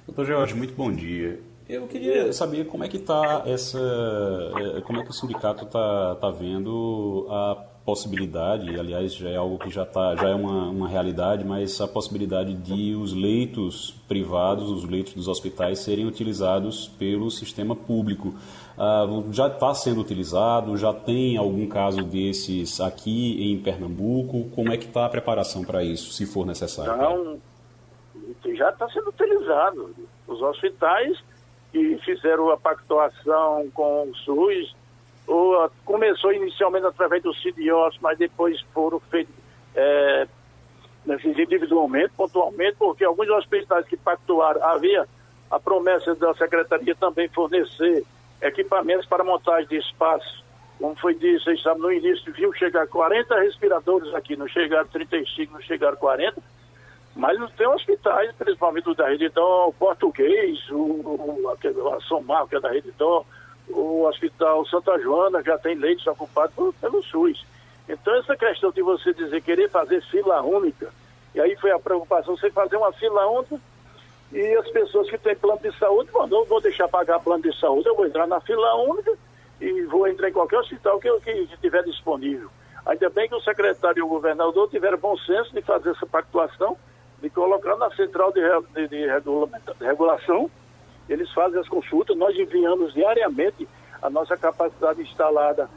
Doutor 0.07 0.25
Jorge, 0.25 0.55
muito 0.55 0.75
bom 0.75 0.91
dia. 0.91 1.41
Eu 1.69 1.87
queria 1.87 2.33
saber 2.33 2.67
como 2.67 2.85
é 2.85 2.89
que 2.89 2.97
está 2.97 3.43
essa, 3.45 3.79
eh, 3.79 4.81
como 4.87 5.01
é 5.01 5.05
que 5.05 5.11
o 5.11 5.13
sindicato 5.13 5.65
está 5.67 6.15
tá 6.15 6.31
vendo 6.31 7.27
a 7.29 7.63
possibilidade, 7.89 8.79
aliás 8.79 9.15
já 9.15 9.31
é 9.31 9.37
algo 9.37 9.59
que 9.59 9.71
já 9.71 9.87
tá, 9.87 10.15
já 10.15 10.29
é 10.29 10.35
uma, 10.35 10.69
uma 10.69 10.87
realidade, 10.87 11.43
mas 11.43 11.81
a 11.81 11.89
possibilidade 11.89 12.53
de 12.53 12.95
os 12.95 13.15
leitos 13.15 13.95
privados, 14.07 14.69
os 14.69 14.85
leitos 14.85 15.15
dos 15.15 15.27
hospitais 15.27 15.79
serem 15.79 16.05
utilizados 16.05 16.87
pelo 16.99 17.31
sistema 17.31 17.75
público. 17.75 18.35
Uh, 18.77 19.33
já 19.33 19.47
está 19.47 19.73
sendo 19.73 20.03
utilizado, 20.03 20.77
já 20.77 20.93
tem 20.93 21.39
algum 21.39 21.67
caso 21.67 22.03
desses 22.03 22.79
aqui 22.79 23.51
em 23.51 23.59
Pernambuco? 23.59 24.51
Como 24.55 24.71
é 24.71 24.77
que 24.77 24.85
está 24.85 25.07
a 25.07 25.09
preparação 25.09 25.65
para 25.65 25.83
isso, 25.83 26.13
se 26.13 26.27
for 26.27 26.45
necessário? 26.45 26.95
Não, 26.95 27.39
já 28.55 28.69
está 28.69 28.87
sendo 28.91 29.09
utilizado. 29.09 29.95
Os 30.27 30.43
hospitais 30.43 31.19
que 31.73 31.97
fizeram 32.05 32.51
a 32.51 32.59
pactuação 32.59 33.71
com 33.73 34.11
o 34.11 34.15
SUS, 34.15 34.77
ou, 35.29 35.71
começou 35.85 36.33
inicialmente 36.33 36.87
através 36.87 37.23
do 37.23 37.35
CIDIOS, 37.35 37.99
mas 38.01 38.19
depois 38.19 38.61
foram 38.73 38.99
feitos 38.99 39.35
é, 39.75 40.27
individualmente, 41.25 42.13
pontualmente, 42.17 42.77
porque 42.79 43.05
alguns 43.05 43.29
hospitais 43.29 43.87
que 43.87 43.97
pactuaram, 43.97 44.63
havia 44.65 45.07
a 45.51 45.61
promessa 45.61 46.15
da 46.15 46.35
Secretaria 46.35 46.95
também 46.95 47.29
fornecer 47.29 48.05
equipamentos 48.41 49.07
para 49.07 49.23
montagem 49.25 49.69
de 49.69 49.77
espaço. 49.77 50.45
Como 50.79 50.95
foi 50.97 51.15
dito, 51.15 51.43
vocês 51.43 51.61
sabem, 51.63 51.83
no 51.83 51.93
início 51.93 52.33
viu 52.33 52.53
chegar 52.53 52.87
40 52.87 53.41
respiradores 53.41 54.15
aqui, 54.15 54.37
não 54.37 54.47
chegaram 54.47 54.87
35, 54.89 55.53
não 55.53 55.61
chegaram 55.61 55.97
40, 55.97 56.41
mas 57.17 57.37
tem 57.55 57.67
hospitais, 57.67 58.33
principalmente 58.37 58.89
o 58.89 58.95
da 58.95 59.09
Rede 59.09 59.29
Dó, 59.31 59.69
o 59.69 59.73
Português, 59.73 60.59
o, 60.71 60.77
o, 60.77 61.93
a 61.95 62.01
São 62.03 62.23
Marco, 62.23 62.51
que 62.51 62.57
é 62.57 62.61
da 62.61 62.71
Rede 62.71 62.93
Dó, 62.97 63.25
o 63.71 64.07
Hospital 64.07 64.67
Santa 64.67 64.99
Joana 64.99 65.43
já 65.43 65.59
tem 65.59 65.75
leitos 65.75 66.07
ocupados 66.07 66.75
pelo 66.81 67.03
SUS. 67.03 67.45
Então 67.89 68.15
essa 68.17 68.37
questão 68.37 68.71
de 68.71 68.83
você 68.83 69.13
dizer 69.15 69.41
querer 69.43 69.71
fazer 69.71 70.03
fila 70.03 70.43
única, 70.43 70.93
e 71.35 71.41
aí 71.41 71.57
foi 71.57 71.71
a 71.71 71.79
preocupação, 71.79 72.37
você 72.37 72.51
fazer 72.51 72.77
uma 72.77 72.93
fila 72.93 73.27
única 73.27 73.61
e 74.33 74.55
as 74.57 74.69
pessoas 74.71 75.09
que 75.09 75.17
têm 75.17 75.35
plano 75.37 75.61
de 75.61 75.77
saúde, 75.79 76.11
bom, 76.13 76.27
não 76.27 76.45
vou 76.45 76.61
deixar 76.61 76.89
pagar 76.89 77.21
plano 77.21 77.43
de 77.43 77.59
saúde, 77.59 77.89
eu 77.89 77.97
vou 77.97 78.07
entrar 78.07 78.27
na 78.27 78.41
fila 78.41 78.75
única 78.75 79.17
e 79.61 79.83
vou 79.85 80.07
entrar 80.07 80.29
em 80.29 80.33
qualquer 80.33 80.59
hospital 80.59 81.01
que, 81.01 81.11
que, 81.21 81.47
que 81.47 81.57
tiver 81.59 81.83
disponível. 81.85 82.51
Ainda 82.85 83.09
bem 83.11 83.29
que 83.29 83.35
o 83.35 83.41
secretário 83.41 84.01
e 84.01 84.03
o 84.03 84.09
governador 84.09 84.69
tiveram 84.69 84.99
bom 84.99 85.17
senso 85.19 85.53
de 85.53 85.63
fazer 85.63 85.91
essa 85.91 86.07
pactuação 86.07 86.77
de 87.21 87.29
colocar 87.31 87.77
na 87.77 87.91
central 87.91 88.33
de, 88.33 88.41
de, 88.75 88.89
de, 88.89 89.07
de 89.79 89.85
regulação. 89.85 90.51
Eles 91.09 91.31
fazem 91.33 91.59
as 91.59 91.69
consultas, 91.69 92.17
nós 92.17 92.37
enviamos 92.37 92.93
diariamente 92.93 93.67
a 94.03 94.11
nossa 94.11 94.37
capacidade 94.37 95.03
instalada 95.03 95.69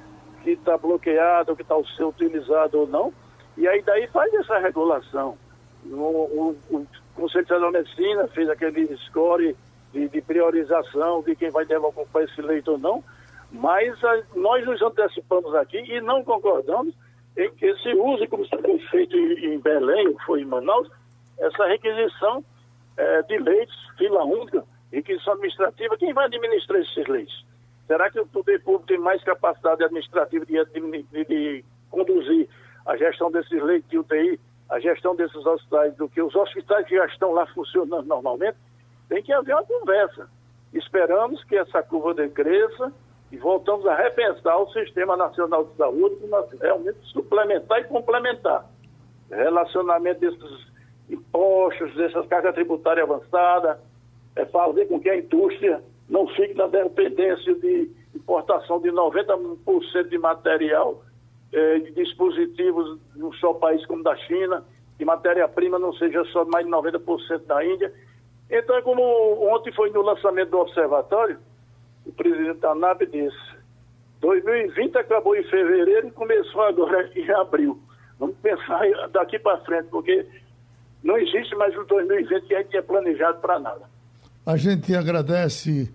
que 0.43 0.51
está 0.51 0.77
bloqueada, 0.77 1.55
que 1.55 1.61
está 1.61 1.75
sendo 1.95 2.09
utilizado 2.09 2.79
ou 2.79 2.87
não, 2.87 3.13
e 3.57 3.67
aí 3.67 3.81
daí 3.81 4.07
faz 4.07 4.33
essa 4.33 4.57
regulação. 4.59 5.37
O, 5.85 5.95
o, 5.95 6.57
o 6.71 6.87
Conselho 7.15 7.45
Federal 7.45 7.71
de 7.71 7.77
Medicina 7.79 8.27
fez 8.29 8.49
aquele 8.49 8.95
score 8.97 9.55
de, 9.93 10.09
de, 10.09 10.21
priorização 10.21 11.21
de 11.21 11.35
quem 11.35 11.49
vai 11.49 11.65
ocupar 11.77 12.23
esse 12.23 12.41
leito 12.41 12.71
ou 12.71 12.77
não, 12.77 13.03
mas 13.51 14.03
a, 14.03 14.21
nós 14.35 14.65
nos 14.65 14.81
antecipamos 14.81 15.53
aqui 15.55 15.77
e 15.77 16.01
não 16.01 16.23
concordamos 16.23 16.93
em 17.37 17.51
que 17.51 17.75
se 17.77 17.93
use, 17.93 18.27
como 18.27 18.47
foi 18.47 18.79
feito 18.89 19.15
em, 19.15 19.53
em 19.53 19.59
Belém, 19.59 20.15
foi 20.25 20.41
em 20.41 20.45
Manaus, 20.45 20.89
essa 21.39 21.65
requisição 21.65 22.43
é, 22.97 23.21
de 23.23 23.37
leitos, 23.37 23.75
fila 23.97 24.23
única, 24.23 24.63
requisição 24.91 25.33
administrativa, 25.33 25.97
quem 25.97 26.13
vai 26.13 26.25
administrar 26.25 26.81
esses 26.81 27.07
leitos? 27.07 27.45
Será 27.87 28.09
que 28.09 28.19
o 28.19 28.27
poder 28.27 28.61
público 28.63 28.87
tem 28.87 28.97
mais 28.97 29.23
capacidade 29.23 29.83
administrativa 29.83 30.45
de, 30.45 30.65
de, 30.65 31.25
de 31.25 31.65
conduzir 31.89 32.47
a 32.85 32.95
gestão 32.95 33.31
desses 33.31 33.61
leitos 33.61 33.89
de 33.89 33.97
UTI, 33.97 34.39
a 34.69 34.79
gestão 34.79 35.15
desses 35.15 35.45
hospitais, 35.45 35.95
do 35.95 36.07
que 36.07 36.21
os 36.21 36.33
hospitais 36.35 36.87
que 36.87 36.95
já 36.95 37.05
estão 37.05 37.31
lá 37.31 37.45
funcionando 37.47 38.05
normalmente? 38.05 38.57
Tem 39.09 39.21
que 39.21 39.33
haver 39.33 39.53
uma 39.53 39.65
conversa. 39.65 40.29
Esperamos 40.73 41.43
que 41.43 41.57
essa 41.57 41.83
curva 41.83 42.13
decresça 42.13 42.93
e 43.31 43.37
voltamos 43.37 43.85
a 43.85 43.95
repensar 43.95 44.57
o 44.57 44.71
Sistema 44.71 45.17
Nacional 45.17 45.65
de 45.65 45.75
Saúde, 45.75 46.15
realmente 46.61 46.97
suplementar 47.03 47.79
e 47.79 47.83
complementar. 47.85 48.65
Relacionamento 49.29 50.21
desses 50.21 50.67
impostos, 51.09 51.93
dessas 51.95 52.25
cargas 52.27 52.53
tributárias 52.53 53.09
avançadas, 53.09 53.77
é 54.35 54.45
fazer 54.45 54.85
com 54.85 54.99
que 54.99 55.09
a 55.09 55.17
indústria 55.17 55.81
não 56.09 56.27
fique 56.27 56.53
na 56.53 56.67
dependência 56.67 57.55
de 57.55 57.89
importação 58.15 58.79
de 58.81 58.89
90% 58.89 60.09
de 60.09 60.17
material, 60.17 61.03
eh, 61.53 61.79
de 61.79 61.91
dispositivos 61.91 62.99
de 63.15 63.23
um 63.23 63.31
só 63.33 63.53
país 63.53 63.85
como 63.85 64.03
da 64.03 64.15
China, 64.15 64.63
que 64.97 65.05
matéria-prima 65.05 65.79
não 65.79 65.93
seja 65.93 66.23
só 66.25 66.45
mais 66.45 66.65
de 66.65 66.71
90% 66.71 67.45
da 67.45 67.65
Índia. 67.65 67.93
Então, 68.49 68.75
é 68.75 68.81
como 68.81 69.01
ontem 69.53 69.71
foi 69.73 69.89
no 69.89 70.01
lançamento 70.01 70.49
do 70.49 70.59
observatório, 70.59 71.37
o 72.05 72.11
presidente 72.11 72.59
da 72.59 72.71
ANAB 72.71 73.05
disse, 73.05 73.55
2020 74.19 74.97
acabou 74.97 75.35
em 75.35 75.43
fevereiro 75.43 76.07
e 76.07 76.11
começou 76.11 76.61
agora 76.61 77.09
em 77.15 77.31
abril. 77.31 77.79
Vamos 78.19 78.35
pensar 78.37 78.81
daqui 79.09 79.39
para 79.39 79.57
frente, 79.59 79.87
porque 79.89 80.25
não 81.03 81.17
existe 81.17 81.55
mais 81.55 81.75
o 81.75 81.83
2020 81.85 82.45
que 82.45 82.53
a 82.53 82.59
gente 82.59 82.69
tinha 82.69 82.83
planejado 82.83 83.39
para 83.39 83.59
nada. 83.59 83.90
A 84.43 84.57
gente 84.57 84.95
agradece 84.95 85.87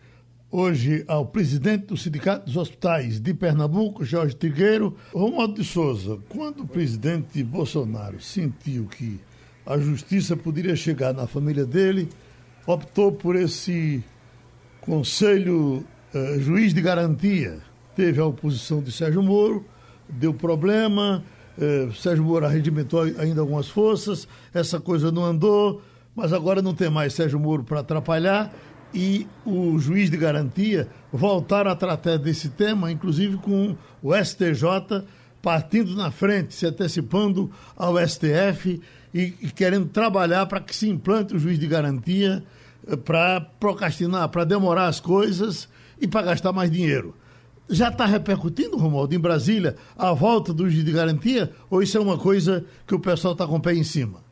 hoje 0.52 1.04
ao 1.08 1.26
presidente 1.26 1.86
do 1.86 1.96
Sindicato 1.96 2.46
dos 2.46 2.56
Hospitais 2.56 3.18
de 3.18 3.34
Pernambuco, 3.34 4.04
Jorge 4.04 4.36
Trigueiro. 4.36 4.96
Romualdo 5.12 5.54
de 5.54 5.64
Souza, 5.64 6.16
quando 6.28 6.62
o 6.62 6.66
presidente 6.66 7.42
Bolsonaro 7.42 8.20
sentiu 8.20 8.86
que 8.86 9.18
a 9.66 9.76
justiça 9.78 10.36
poderia 10.36 10.76
chegar 10.76 11.12
na 11.12 11.26
família 11.26 11.66
dele, 11.66 12.08
optou 12.64 13.10
por 13.10 13.34
esse 13.34 14.04
conselho 14.80 15.84
uh, 16.14 16.40
juiz 16.40 16.72
de 16.72 16.80
garantia. 16.80 17.58
Teve 17.96 18.20
a 18.20 18.26
oposição 18.26 18.80
de 18.80 18.92
Sérgio 18.92 19.24
Moro, 19.24 19.64
deu 20.08 20.32
problema, 20.32 21.24
uh, 21.58 21.92
Sérgio 21.94 22.22
Moro 22.22 22.46
arregimentou 22.46 23.02
ainda 23.18 23.40
algumas 23.40 23.66
forças, 23.68 24.28
essa 24.54 24.78
coisa 24.78 25.10
não 25.10 25.24
andou, 25.24 25.82
mas 26.16 26.32
agora 26.32 26.62
não 26.62 26.74
tem 26.74 26.88
mais 26.88 27.12
Sérgio 27.12 27.38
Moro 27.38 27.62
para 27.62 27.80
atrapalhar 27.80 28.52
e 28.94 29.26
o 29.44 29.78
juiz 29.78 30.10
de 30.10 30.16
garantia 30.16 30.88
voltaram 31.12 31.70
a 31.70 31.76
tratar 31.76 32.16
desse 32.16 32.48
tema, 32.48 32.90
inclusive 32.90 33.36
com 33.36 33.76
o 34.02 34.14
STJ 34.14 35.04
partindo 35.42 35.94
na 35.94 36.10
frente, 36.10 36.54
se 36.54 36.66
antecipando 36.66 37.50
ao 37.76 37.96
STF 38.04 38.80
e, 39.14 39.34
e 39.40 39.50
querendo 39.54 39.86
trabalhar 39.86 40.46
para 40.46 40.60
que 40.60 40.74
se 40.74 40.88
implante 40.88 41.36
o 41.36 41.38
juiz 41.38 41.58
de 41.58 41.68
garantia 41.68 42.42
eh, 42.88 42.96
para 42.96 43.40
procrastinar, 43.40 44.28
para 44.28 44.42
demorar 44.42 44.88
as 44.88 44.98
coisas 44.98 45.68
e 46.00 46.08
para 46.08 46.22
gastar 46.22 46.52
mais 46.52 46.68
dinheiro. 46.68 47.14
Já 47.68 47.90
está 47.90 48.06
repercutindo, 48.06 48.76
Romualdo, 48.76 49.14
em 49.14 49.20
Brasília, 49.20 49.76
a 49.96 50.12
volta 50.12 50.52
do 50.52 50.68
juiz 50.68 50.84
de 50.84 50.90
garantia? 50.90 51.52
Ou 51.70 51.80
isso 51.80 51.96
é 51.96 52.00
uma 52.00 52.18
coisa 52.18 52.64
que 52.84 52.94
o 52.94 53.00
pessoal 53.00 53.32
está 53.32 53.46
com 53.46 53.56
o 53.56 53.60
pé 53.60 53.72
em 53.72 53.84
cima? 53.84 54.25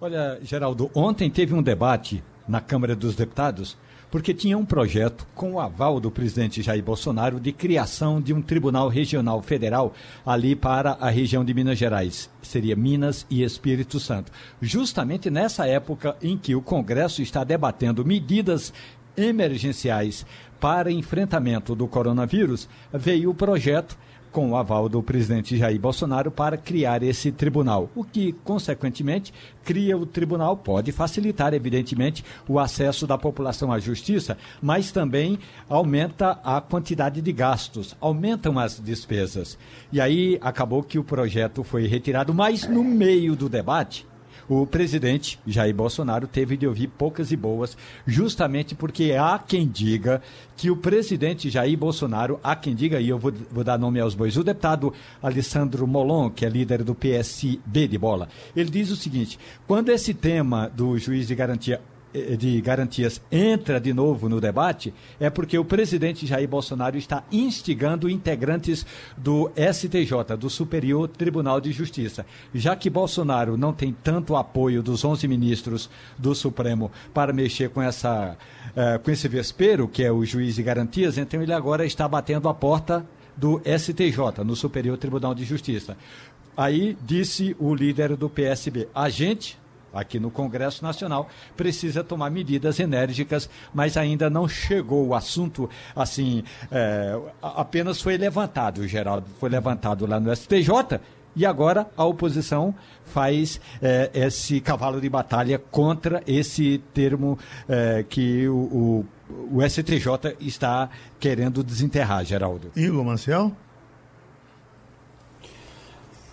Olha, 0.00 0.38
Geraldo, 0.42 0.88
ontem 0.94 1.28
teve 1.28 1.52
um 1.52 1.60
debate 1.60 2.22
na 2.46 2.60
Câmara 2.60 2.94
dos 2.94 3.16
Deputados, 3.16 3.76
porque 4.08 4.32
tinha 4.32 4.56
um 4.56 4.64
projeto 4.64 5.26
com 5.34 5.54
o 5.54 5.60
aval 5.60 5.98
do 5.98 6.08
presidente 6.08 6.62
Jair 6.62 6.84
Bolsonaro 6.84 7.40
de 7.40 7.50
criação 7.50 8.20
de 8.20 8.32
um 8.32 8.40
Tribunal 8.40 8.88
Regional 8.88 9.42
Federal 9.42 9.92
ali 10.24 10.54
para 10.54 10.92
a 11.00 11.10
região 11.10 11.44
de 11.44 11.52
Minas 11.52 11.76
Gerais. 11.76 12.30
Seria 12.40 12.76
Minas 12.76 13.26
e 13.28 13.42
Espírito 13.42 13.98
Santo. 13.98 14.30
Justamente 14.62 15.30
nessa 15.30 15.66
época 15.66 16.16
em 16.22 16.38
que 16.38 16.54
o 16.54 16.62
Congresso 16.62 17.20
está 17.20 17.42
debatendo 17.42 18.04
medidas 18.04 18.72
emergenciais 19.16 20.24
para 20.60 20.92
enfrentamento 20.92 21.74
do 21.74 21.88
coronavírus, 21.88 22.68
veio 22.92 23.30
o 23.30 23.34
projeto 23.34 23.98
com 24.32 24.50
o 24.50 24.56
aval 24.56 24.88
do 24.88 25.02
presidente 25.02 25.56
Jair 25.56 25.78
Bolsonaro 25.78 26.30
para 26.30 26.56
criar 26.56 27.02
esse 27.02 27.30
tribunal, 27.30 27.90
o 27.94 28.04
que, 28.04 28.32
consequentemente, 28.44 29.32
cria 29.64 29.96
o 29.98 30.06
tribunal, 30.06 30.56
pode 30.56 30.92
facilitar, 30.92 31.52
evidentemente, 31.52 32.24
o 32.48 32.58
acesso 32.58 33.06
da 33.06 33.18
população 33.18 33.70
à 33.70 33.78
justiça, 33.78 34.38
mas 34.62 34.90
também 34.90 35.38
aumenta 35.68 36.40
a 36.42 36.60
quantidade 36.60 37.20
de 37.20 37.32
gastos, 37.32 37.94
aumentam 38.00 38.58
as 38.58 38.80
despesas. 38.80 39.58
E 39.92 40.00
aí 40.00 40.38
acabou 40.40 40.82
que 40.82 40.98
o 40.98 41.04
projeto 41.04 41.62
foi 41.62 41.86
retirado, 41.86 42.32
mas 42.32 42.66
no 42.66 42.82
meio 42.82 43.36
do 43.36 43.48
debate, 43.48 44.07
o 44.48 44.66
presidente 44.66 45.38
Jair 45.46 45.74
Bolsonaro 45.74 46.26
teve 46.26 46.56
de 46.56 46.66
ouvir 46.66 46.88
poucas 46.88 47.30
e 47.30 47.36
boas, 47.36 47.76
justamente 48.06 48.74
porque 48.74 49.12
há 49.12 49.38
quem 49.38 49.66
diga 49.66 50.22
que 50.56 50.70
o 50.70 50.76
presidente 50.76 51.50
Jair 51.50 51.76
Bolsonaro, 51.76 52.40
há 52.42 52.56
quem 52.56 52.74
diga, 52.74 53.00
e 53.00 53.08
eu 53.08 53.18
vou, 53.18 53.32
vou 53.50 53.62
dar 53.62 53.78
nome 53.78 54.00
aos 54.00 54.14
bois, 54.14 54.36
o 54.36 54.44
deputado 54.44 54.92
Alessandro 55.22 55.86
Molon, 55.86 56.30
que 56.30 56.46
é 56.46 56.48
líder 56.48 56.82
do 56.82 56.94
PSB 56.94 57.86
de 57.86 57.98
bola, 57.98 58.28
ele 58.56 58.70
diz 58.70 58.90
o 58.90 58.96
seguinte: 58.96 59.38
quando 59.66 59.90
esse 59.90 60.14
tema 60.14 60.68
do 60.68 60.98
juiz 60.98 61.28
de 61.28 61.34
garantia 61.34 61.80
de 62.12 62.60
garantias 62.60 63.20
entra 63.30 63.80
de 63.80 63.92
novo 63.92 64.28
no 64.28 64.40
debate 64.40 64.94
é 65.20 65.28
porque 65.28 65.58
o 65.58 65.64
presidente 65.64 66.26
Jair 66.26 66.48
Bolsonaro 66.48 66.96
está 66.96 67.22
instigando 67.30 68.08
integrantes 68.08 68.86
do 69.16 69.50
STJ, 69.50 70.36
do 70.38 70.48
Superior 70.48 71.08
Tribunal 71.08 71.60
de 71.60 71.70
Justiça. 71.70 72.24
Já 72.54 72.74
que 72.74 72.88
Bolsonaro 72.88 73.56
não 73.56 73.72
tem 73.72 73.92
tanto 73.92 74.36
apoio 74.36 74.82
dos 74.82 75.04
11 75.04 75.28
ministros 75.28 75.90
do 76.16 76.34
Supremo 76.34 76.90
para 77.12 77.32
mexer 77.32 77.68
com, 77.70 77.82
essa, 77.82 78.36
uh, 78.70 78.98
com 79.00 79.10
esse 79.10 79.28
vespeiro, 79.28 79.86
que 79.86 80.02
é 80.02 80.10
o 80.10 80.24
juiz 80.24 80.54
de 80.54 80.62
garantias, 80.62 81.18
então 81.18 81.42
ele 81.42 81.52
agora 81.52 81.84
está 81.84 82.08
batendo 82.08 82.48
a 82.48 82.54
porta 82.54 83.04
do 83.36 83.60
STJ, 83.60 84.44
no 84.44 84.56
Superior 84.56 84.96
Tribunal 84.98 85.34
de 85.34 85.44
Justiça. 85.44 85.96
Aí 86.56 86.98
disse 87.04 87.54
o 87.58 87.72
líder 87.72 88.16
do 88.16 88.28
PSB: 88.28 88.88
a 88.92 89.08
gente 89.08 89.56
aqui 89.92 90.18
no 90.18 90.30
Congresso 90.30 90.82
Nacional, 90.82 91.28
precisa 91.56 92.04
tomar 92.04 92.30
medidas 92.30 92.78
enérgicas, 92.78 93.48
mas 93.72 93.96
ainda 93.96 94.28
não 94.28 94.48
chegou 94.48 95.08
o 95.08 95.14
assunto 95.14 95.68
assim, 95.94 96.42
é, 96.70 97.18
apenas 97.42 98.00
foi 98.00 98.16
levantado, 98.16 98.86
Geraldo, 98.86 99.26
foi 99.38 99.48
levantado 99.48 100.06
lá 100.06 100.18
no 100.20 100.34
STJ. 100.34 101.00
E 101.36 101.46
agora 101.46 101.86
a 101.96 102.04
oposição 102.04 102.74
faz 103.04 103.60
é, 103.80 104.10
esse 104.12 104.60
cavalo 104.60 105.00
de 105.00 105.08
batalha 105.08 105.58
contra 105.70 106.20
esse 106.26 106.82
termo 106.92 107.38
é, 107.68 108.04
que 108.08 108.48
o, 108.48 108.56
o, 108.56 109.06
o 109.52 109.68
STJ 109.68 110.36
está 110.40 110.88
querendo 111.20 111.62
desenterrar, 111.62 112.24
Geraldo. 112.24 112.72
Igor 112.74 113.04
Marcel? 113.04 113.52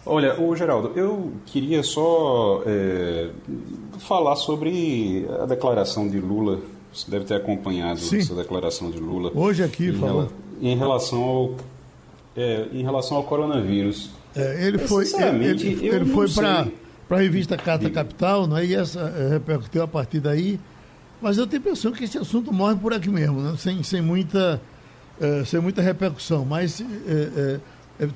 Olha, 0.05 0.39
o 0.39 0.55
Geraldo, 0.55 0.91
eu 0.95 1.33
queria 1.45 1.81
só 1.81 2.61
é, 2.65 3.29
falar 3.99 4.35
sobre 4.35 5.25
a 5.41 5.45
declaração 5.45 6.07
de 6.07 6.19
Lula. 6.19 6.59
Você 6.93 7.09
deve 7.09 7.25
ter 7.25 7.35
acompanhado 7.35 7.99
Sim. 7.99 8.19
essa 8.19 8.35
declaração 8.35 8.91
de 8.91 8.99
Lula. 8.99 9.31
Hoje 9.33 9.63
aqui 9.63 9.89
em 9.89 10.71
em 10.71 10.77
relação 10.77 11.21
ao 11.21 11.55
é, 12.37 12.67
em 12.71 12.83
relação 12.83 13.17
ao 13.17 13.23
coronavírus. 13.23 14.11
É, 14.35 14.67
ele 14.67 14.77
foi 14.77 15.05
ele, 15.05 15.87
ele 15.87 16.05
foi 16.05 16.29
para 16.29 16.67
para 17.07 17.17
a 17.17 17.21
revista 17.21 17.55
Carta 17.55 17.89
Capital, 17.89 18.47
né? 18.47 18.65
E 18.65 18.75
essa 18.75 18.99
é, 18.99 19.29
repercutiu 19.29 19.83
a 19.83 19.87
partir 19.87 20.19
daí. 20.19 20.59
Mas 21.21 21.37
eu 21.37 21.47
tenho 21.47 21.61
a 21.61 21.65
impressão 21.65 21.91
que 21.91 22.03
esse 22.03 22.17
assunto 22.17 22.51
morre 22.51 22.75
por 22.75 22.93
aqui 22.93 23.09
mesmo, 23.09 23.41
né? 23.41 23.55
sem, 23.57 23.81
sem, 23.83 24.01
muita, 24.01 24.61
é, 25.19 25.43
sem 25.45 25.59
muita 25.59 25.81
repercussão. 25.81 26.45
Mas 26.45 26.81
é, 26.81 26.85
eh, 27.07 27.59
eh, 27.99 28.07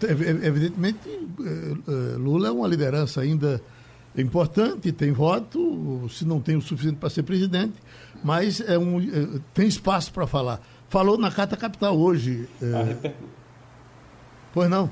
Lula 2.17 2.49
é 2.49 2.51
uma 2.51 2.67
liderança 2.67 3.21
ainda 3.21 3.61
importante, 4.17 4.91
tem 4.91 5.11
voto, 5.11 6.07
se 6.09 6.25
não 6.25 6.41
tem 6.41 6.55
o 6.55 6.61
suficiente 6.61 6.97
para 6.97 7.09
ser 7.09 7.23
presidente, 7.23 7.75
mas 8.23 8.61
é 8.61 8.77
um, 8.77 8.99
eh, 8.99 9.39
tem 9.53 9.67
espaço 9.67 10.11
para 10.11 10.27
falar. 10.27 10.61
Falou 10.89 11.17
na 11.17 11.31
Carta 11.31 11.55
Capital 11.55 11.97
hoje. 11.97 12.47
É... 12.61 13.13
Pois 14.51 14.69
não? 14.69 14.89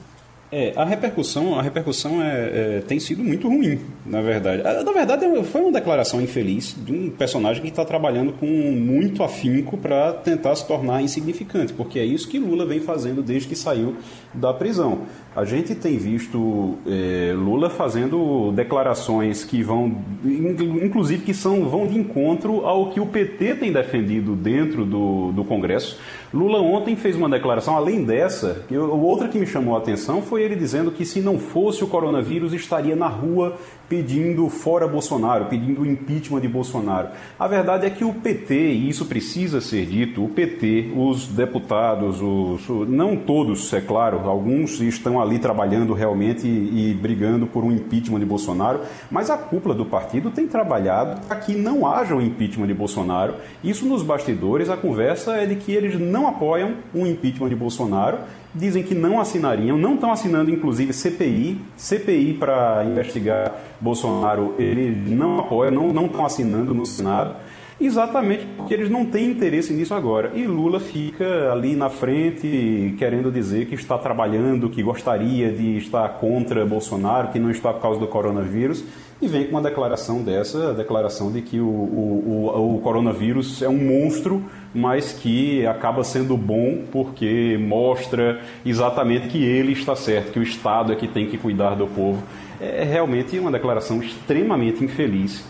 É, 0.50 0.72
a 0.78 0.86
repercussão, 0.86 1.60
a 1.60 1.62
repercussão 1.62 2.22
é, 2.22 2.78
é, 2.78 2.82
tem 2.88 3.00
sido 3.02 3.22
muito 3.22 3.50
ruim, 3.50 3.82
na 4.06 4.22
verdade. 4.22 4.64
Na 4.64 4.91
verdade, 4.93 5.26
foi 5.43 5.62
uma 5.62 5.74
declaração 5.74 6.22
infeliz 6.22 6.74
de 6.78 6.93
um 6.93 7.10
personagem 7.10 7.62
que 7.62 7.68
está 7.68 7.84
trabalhando 7.84 8.32
com 8.32 8.45
muito 8.45 9.24
afinco 9.24 9.78
para 9.78 10.14
tentar 10.14 10.56
se 10.56 10.66
tornar 10.66 11.02
insignificante, 11.02 11.74
porque 11.74 12.00
é 12.00 12.06
isso 12.06 12.30
que 12.30 12.39
Lula 12.39 12.66
vem 12.66 12.80
fazendo 12.80 13.22
desde 13.22 13.50
que 13.50 13.56
saiu 13.58 13.98
da 14.34 14.54
prisão. 14.54 15.00
A 15.38 15.45
gente 15.45 15.75
tem 15.75 15.99
visto 15.99 16.79
é, 16.88 17.31
Lula 17.38 17.69
fazendo 17.69 18.51
declarações 18.53 19.43
que 19.43 19.61
vão, 19.61 19.95
inclusive 20.25 21.21
que 21.21 21.31
são, 21.31 21.69
vão 21.69 21.85
de 21.85 21.95
encontro 21.95 22.65
ao 22.65 22.89
que 22.89 22.99
o 22.99 23.05
PT 23.05 23.53
tem 23.53 23.71
defendido 23.71 24.35
dentro 24.35 24.83
do, 24.83 25.31
do 25.31 25.43
Congresso. 25.43 25.99
Lula 26.33 26.59
ontem 26.59 26.95
fez 26.95 27.15
uma 27.15 27.29
declaração, 27.29 27.77
além 27.77 28.03
dessa, 28.03 28.65
que 28.67 28.75
outra 28.75 29.27
que 29.27 29.38
me 29.38 29.45
chamou 29.45 29.75
a 29.75 29.77
atenção 29.77 30.23
foi 30.23 30.41
ele 30.41 30.55
dizendo 30.55 30.89
que 30.89 31.05
se 31.05 31.21
não 31.21 31.38
fosse 31.38 31.83
o 31.83 31.88
coronavírus 31.88 32.51
estaria 32.51 32.95
na 32.95 33.07
rua 33.07 33.57
pedindo 33.88 34.49
fora 34.49 34.88
Bolsonaro, 34.88 35.45
pedindo 35.45 35.85
impeachment 35.85 36.41
de 36.41 36.47
Bolsonaro. 36.47 37.09
A 37.39 37.47
verdade 37.47 37.85
é 37.85 37.89
que 37.89 38.03
o 38.03 38.13
PT, 38.13 38.55
e 38.55 38.89
isso 38.89 39.05
precisa 39.05 39.61
ser 39.61 39.85
dito, 39.85 40.25
o 40.25 40.29
PT, 40.29 40.91
os 40.95 41.27
deputados, 41.27 42.19
os, 42.21 42.67
não 42.89 43.15
todos, 43.15 43.71
é 43.71 43.79
claro, 43.79 44.27
alguns 44.27 44.81
estão 44.81 45.21
ali 45.21 45.26
trabalhando 45.38 45.93
realmente 45.93 46.47
e, 46.47 46.91
e 46.91 46.93
brigando 46.93 47.45
por 47.45 47.63
um 47.63 47.71
impeachment 47.71 48.19
de 48.19 48.25
Bolsonaro, 48.25 48.80
mas 49.11 49.30
a 49.30 49.38
cúpula 49.38 49.75
do 49.75 49.86
partido 49.86 50.32
tem 50.32 50.47
trabalhado 50.47 51.21
para 51.28 51.36
que 51.38 51.55
não 51.55 51.86
haja 51.86 52.15
um 52.15 52.21
impeachment 52.21 52.67
de 52.67 52.73
Bolsonaro. 52.73 53.36
Isso 53.63 53.86
nos 53.86 54.03
bastidores, 54.03 54.69
a 54.69 54.78
conversa 54.78 55.34
é 55.34 55.45
de 55.45 55.55
que 55.55 55.71
eles 55.71 55.99
não 55.99 56.28
apoiam 56.28 56.75
um 56.95 57.05
impeachment 57.05 57.49
de 57.49 57.55
Bolsonaro 57.55 58.19
dizem 58.57 58.82
que 58.82 58.95
não 58.95 59.19
assinariam, 59.19 59.78
não 59.78 59.93
estão 59.95 60.11
assinando 60.11 60.49
inclusive 60.49 60.91
CPI, 60.91 61.61
CPI 61.78 62.34
para 62.34 62.84
investigar 62.86 63.53
Bolsonaro, 63.80 64.55
eles 64.57 65.09
não 65.09 65.39
apoiam, 65.39 65.93
não 65.93 66.05
estão 66.07 66.25
assinando 66.25 66.73
no 66.73 66.86
Senado, 66.86 67.36
exatamente 67.80 68.45
porque 68.57 68.73
eles 68.73 68.89
não 68.89 69.05
têm 69.05 69.32
interesse 69.32 69.73
nisso 69.73 69.93
agora. 69.93 70.32
E 70.34 70.45
Lula 70.45 70.80
fica 70.80 71.51
ali 71.51 71.75
na 71.75 71.89
frente 71.89 72.95
querendo 72.97 73.32
dizer 73.32 73.67
que 73.67 73.75
está 73.75 73.97
trabalhando, 73.97 74.69
que 74.69 74.82
gostaria 74.82 75.51
de 75.51 75.78
estar 75.78 76.07
contra 76.19 76.65
Bolsonaro, 76.65 77.30
que 77.30 77.39
não 77.39 77.51
está 77.51 77.73
por 77.73 77.82
causa 77.82 77.99
do 77.99 78.07
coronavírus 78.07 78.84
e 79.21 79.28
vem 79.28 79.45
com 79.45 79.51
uma 79.51 79.61
declaração 79.61 80.21
dessa, 80.21 80.69
a 80.69 80.73
declaração 80.73 81.32
de 81.32 81.41
que 81.41 81.59
o, 81.59 81.67
o, 81.67 82.51
o, 82.55 82.75
o, 82.75 82.82
coronavírus 82.82 83.61
é 83.63 83.69
um 83.69 83.78
monstro, 83.78 84.43
mas 84.73 85.11
que 85.11 85.65
acaba 85.65 86.03
sendo 86.03 86.38
bom 86.38 86.84
porque 86.91 87.57
mostra 87.59 88.39
exatamente 88.63 89.28
que 89.28 89.43
ele 89.43 89.71
está 89.71 89.95
certo, 89.95 90.32
que 90.32 90.39
o 90.39 90.43
Estado 90.43 90.93
é 90.93 90.95
que 90.95 91.07
tem 91.07 91.25
que 91.25 91.38
cuidar 91.38 91.73
do 91.73 91.88
povo. 91.88 92.21
É 92.61 92.84
realmente 92.84 93.38
uma 93.39 93.51
declaração 93.51 94.01
extremamente 94.01 94.84
infeliz. 94.84 95.43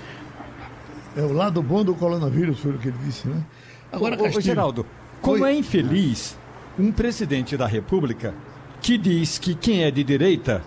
É 1.17 1.21
o 1.21 1.33
lado 1.33 1.63
bom 1.63 1.83
do 1.83 1.95
coronavírus, 1.95 2.59
foi 2.59 2.73
o 2.73 2.77
que 2.77 2.89
ele 2.89 2.97
disse, 3.03 3.27
né? 3.27 3.43
Agora, 3.91 4.13
ô, 4.13 4.19
Castilho, 4.19 4.37
ô, 4.37 4.41
Geraldo, 4.41 4.85
como 5.19 5.39
foi... 5.39 5.51
é 5.51 5.55
infeliz 5.57 6.37
um 6.77 6.91
presidente 6.91 7.57
da 7.57 7.65
República 7.65 8.35
que 8.81 8.99
diz 8.99 9.39
que 9.39 9.55
quem 9.55 9.83
é 9.83 9.89
de 9.89 10.03
direita 10.03 10.61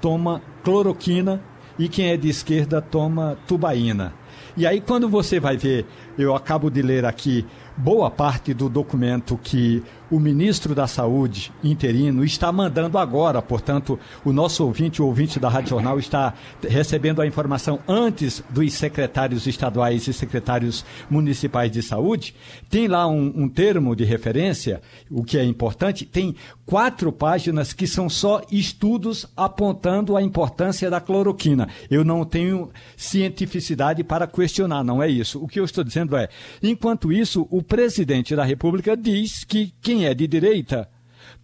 toma 0.00 0.40
cloroquina 0.62 1.42
e 1.76 1.88
quem 1.88 2.10
é 2.10 2.16
de 2.16 2.28
esquerda 2.28 2.80
toma 2.80 3.36
tubaína. 3.48 4.14
E 4.56 4.64
aí, 4.64 4.80
quando 4.80 5.08
você 5.08 5.40
vai 5.40 5.56
ver, 5.56 5.84
eu 6.16 6.36
acabo 6.36 6.70
de 6.70 6.82
ler 6.82 7.04
aqui 7.04 7.44
boa 7.76 8.08
parte 8.10 8.54
do 8.54 8.68
documento 8.68 9.36
que 9.42 9.82
o 10.10 10.18
ministro 10.18 10.74
da 10.74 10.86
Saúde 10.86 11.52
interino 11.62 12.24
está 12.24 12.50
mandando 12.50 12.98
agora, 12.98 13.40
portanto, 13.40 13.98
o 14.24 14.32
nosso 14.32 14.64
ouvinte, 14.64 15.00
o 15.00 15.06
ouvinte 15.06 15.38
da 15.38 15.48
Rádio 15.48 15.70
Jornal, 15.70 15.98
está 15.98 16.34
recebendo 16.66 17.22
a 17.22 17.26
informação 17.26 17.78
antes 17.86 18.42
dos 18.50 18.72
secretários 18.74 19.46
estaduais 19.46 20.08
e 20.08 20.12
secretários 20.12 20.84
municipais 21.08 21.70
de 21.70 21.82
saúde. 21.82 22.34
Tem 22.68 22.88
lá 22.88 23.06
um, 23.06 23.32
um 23.36 23.48
termo 23.48 23.94
de 23.94 24.04
referência, 24.04 24.80
o 25.10 25.22
que 25.22 25.38
é 25.38 25.44
importante, 25.44 26.04
tem 26.04 26.34
quatro 26.66 27.12
páginas 27.12 27.72
que 27.72 27.86
são 27.86 28.08
só 28.08 28.42
estudos 28.50 29.26
apontando 29.36 30.16
a 30.16 30.22
importância 30.22 30.90
da 30.90 31.00
cloroquina. 31.00 31.68
Eu 31.90 32.04
não 32.04 32.24
tenho 32.24 32.70
cientificidade 32.96 34.02
para 34.04 34.26
questionar, 34.26 34.82
não 34.82 35.02
é 35.02 35.08
isso. 35.08 35.42
O 35.42 35.48
que 35.48 35.60
eu 35.60 35.64
estou 35.64 35.84
dizendo 35.84 36.16
é, 36.16 36.28
enquanto 36.62 37.12
isso, 37.12 37.46
o 37.50 37.62
presidente 37.62 38.34
da 38.34 38.44
República 38.44 38.96
diz 38.96 39.44
que 39.44 39.72
quem 39.80 39.99
quem 40.00 40.06
é 40.06 40.14
de 40.14 40.26
direita 40.26 40.88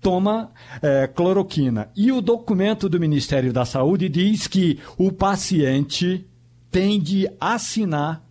toma 0.01 0.51
é, 0.81 1.07
cloroquina. 1.07 1.91
E 1.95 2.11
o 2.11 2.23
documento 2.23 2.89
do 2.89 2.99
Ministério 2.99 3.53
da 3.53 3.67
Saúde 3.67 4.09
diz 4.09 4.47
que 4.47 4.79
o 4.97 5.13
paciente 5.13 6.27
tem 6.71 6.99
de 6.99 7.29
assinar 7.39 8.25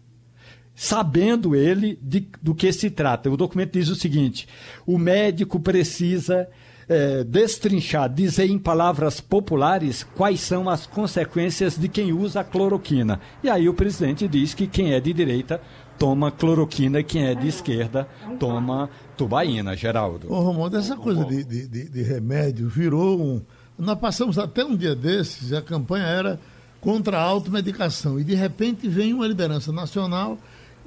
sabendo 0.73 1.55
ele 1.55 1.99
de, 2.01 2.27
do 2.41 2.55
que 2.55 2.73
se 2.73 2.89
trata. 2.89 3.29
O 3.29 3.37
documento 3.37 3.73
diz 3.73 3.87
o 3.89 3.95
seguinte: 3.95 4.47
o 4.85 4.97
médico 4.97 5.59
precisa 5.59 6.47
é, 6.89 7.23
destrinchar, 7.23 8.11
dizer 8.11 8.49
em 8.49 8.57
palavras 8.57 9.21
populares 9.21 10.03
quais 10.15 10.39
são 10.39 10.67
as 10.67 10.87
consequências 10.87 11.77
de 11.77 11.87
quem 11.87 12.11
usa 12.11 12.43
cloroquina. 12.43 13.19
E 13.43 13.49
aí 13.49 13.69
o 13.69 13.75
presidente 13.75 14.27
diz 14.27 14.55
que 14.55 14.65
quem 14.65 14.93
é 14.93 14.99
de 14.99 15.13
direita 15.13 15.61
toma 15.97 16.31
cloroquina 16.31 16.99
e 16.99 17.03
quem 17.03 17.25
é 17.25 17.35
de 17.35 17.47
esquerda 17.47 18.07
toma 18.39 18.89
tubaína, 19.15 19.75
Geraldo. 19.75 20.31
Ô, 20.31 20.39
Romualdo, 20.39 20.77
essa 20.77 20.95
coisa 20.95 21.25
de, 21.25 21.43
de, 21.43 21.89
de, 21.89 22.01
remédio 22.03 22.67
virou 22.67 23.19
um. 23.19 23.41
Nós 23.77 23.97
passamos 23.99 24.37
até 24.37 24.63
um 24.63 24.75
dia 24.75 24.95
desses, 24.95 25.51
a 25.53 25.61
campanha 25.61 26.05
era 26.05 26.39
contra 26.79 27.17
a 27.17 27.21
automedicação. 27.21 28.19
E 28.19 28.23
de 28.23 28.35
repente 28.35 28.87
vem 28.87 29.13
uma 29.13 29.27
liderança 29.27 29.71
nacional 29.71 30.37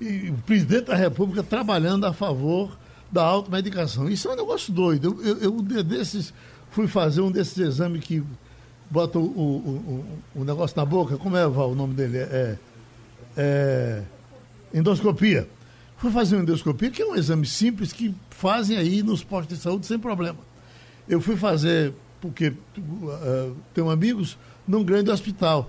e 0.01 0.31
o 0.31 0.35
presidente 0.47 0.87
da 0.87 0.95
República 0.95 1.43
trabalhando 1.43 2.05
a 2.05 2.13
favor 2.13 2.79
da 3.11 3.23
automedicação. 3.23 4.09
Isso 4.09 4.29
é 4.29 4.33
um 4.33 4.37
negócio 4.37 4.73
doido. 4.73 5.19
Eu, 5.21 5.27
eu, 5.27 5.39
eu 5.43 5.55
um 5.55 5.63
dia 5.63 5.83
desses 5.83 6.33
fui 6.71 6.87
fazer 6.87 7.21
um 7.21 7.31
desses 7.31 7.59
exames 7.59 8.05
que 8.05 8.23
bota 8.91 9.19
o, 9.19 9.23
o, 9.23 10.05
o, 10.37 10.41
o 10.41 10.45
negócio 10.45 10.77
na 10.77 10.85
boca. 10.85 11.17
Como 11.17 11.37
é, 11.37 11.47
Val, 11.47 11.73
o 11.73 11.75
nome 11.75 11.95
dele? 11.95 12.19
É, 12.19 12.57
é 13.37 14.03
endoscopia. 14.73 15.49
Fui 15.99 16.13
fazer 16.13 16.37
uma 16.37 16.43
endoscopia, 16.43 16.91
que 16.91 17.03
é 17.03 17.07
um 17.07 17.17
exame 17.17 17.45
simples 17.45 17.93
que 17.93 18.15
fazem 18.31 18.77
aí 18.77 19.03
nos 19.03 19.25
postos 19.25 19.57
de 19.59 19.63
saúde 19.63 19.85
sem 19.85 19.99
problema. 19.99 20.39
Eu 21.09 21.21
fui 21.21 21.37
fazer, 21.37 21.93
porque 22.21 22.49
uh, 22.79 23.57
tenho 23.75 23.91
amigos, 23.91 24.39
num 24.67 24.85
grande 24.85 25.11
hospital. 25.11 25.69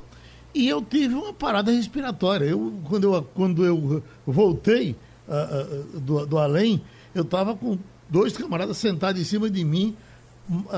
E 0.53 0.69
eu 0.69 0.83
tive 0.83 1.15
uma 1.15 1.33
parada 1.33 1.71
respiratória. 1.71 2.45
Eu, 2.45 2.79
quando, 2.85 3.15
eu, 3.15 3.23
quando 3.33 3.65
eu 3.65 4.03
voltei 4.25 4.95
uh, 5.27 5.95
uh, 5.95 5.99
do, 5.99 6.25
do 6.27 6.37
além, 6.37 6.79
eu 7.15 7.23
estava 7.23 7.55
com 7.55 7.79
dois 8.07 8.37
camaradas 8.37 8.77
sentados 8.77 9.19
em 9.19 9.25
cima 9.25 9.49
de 9.49 9.65
mim, 9.65 9.97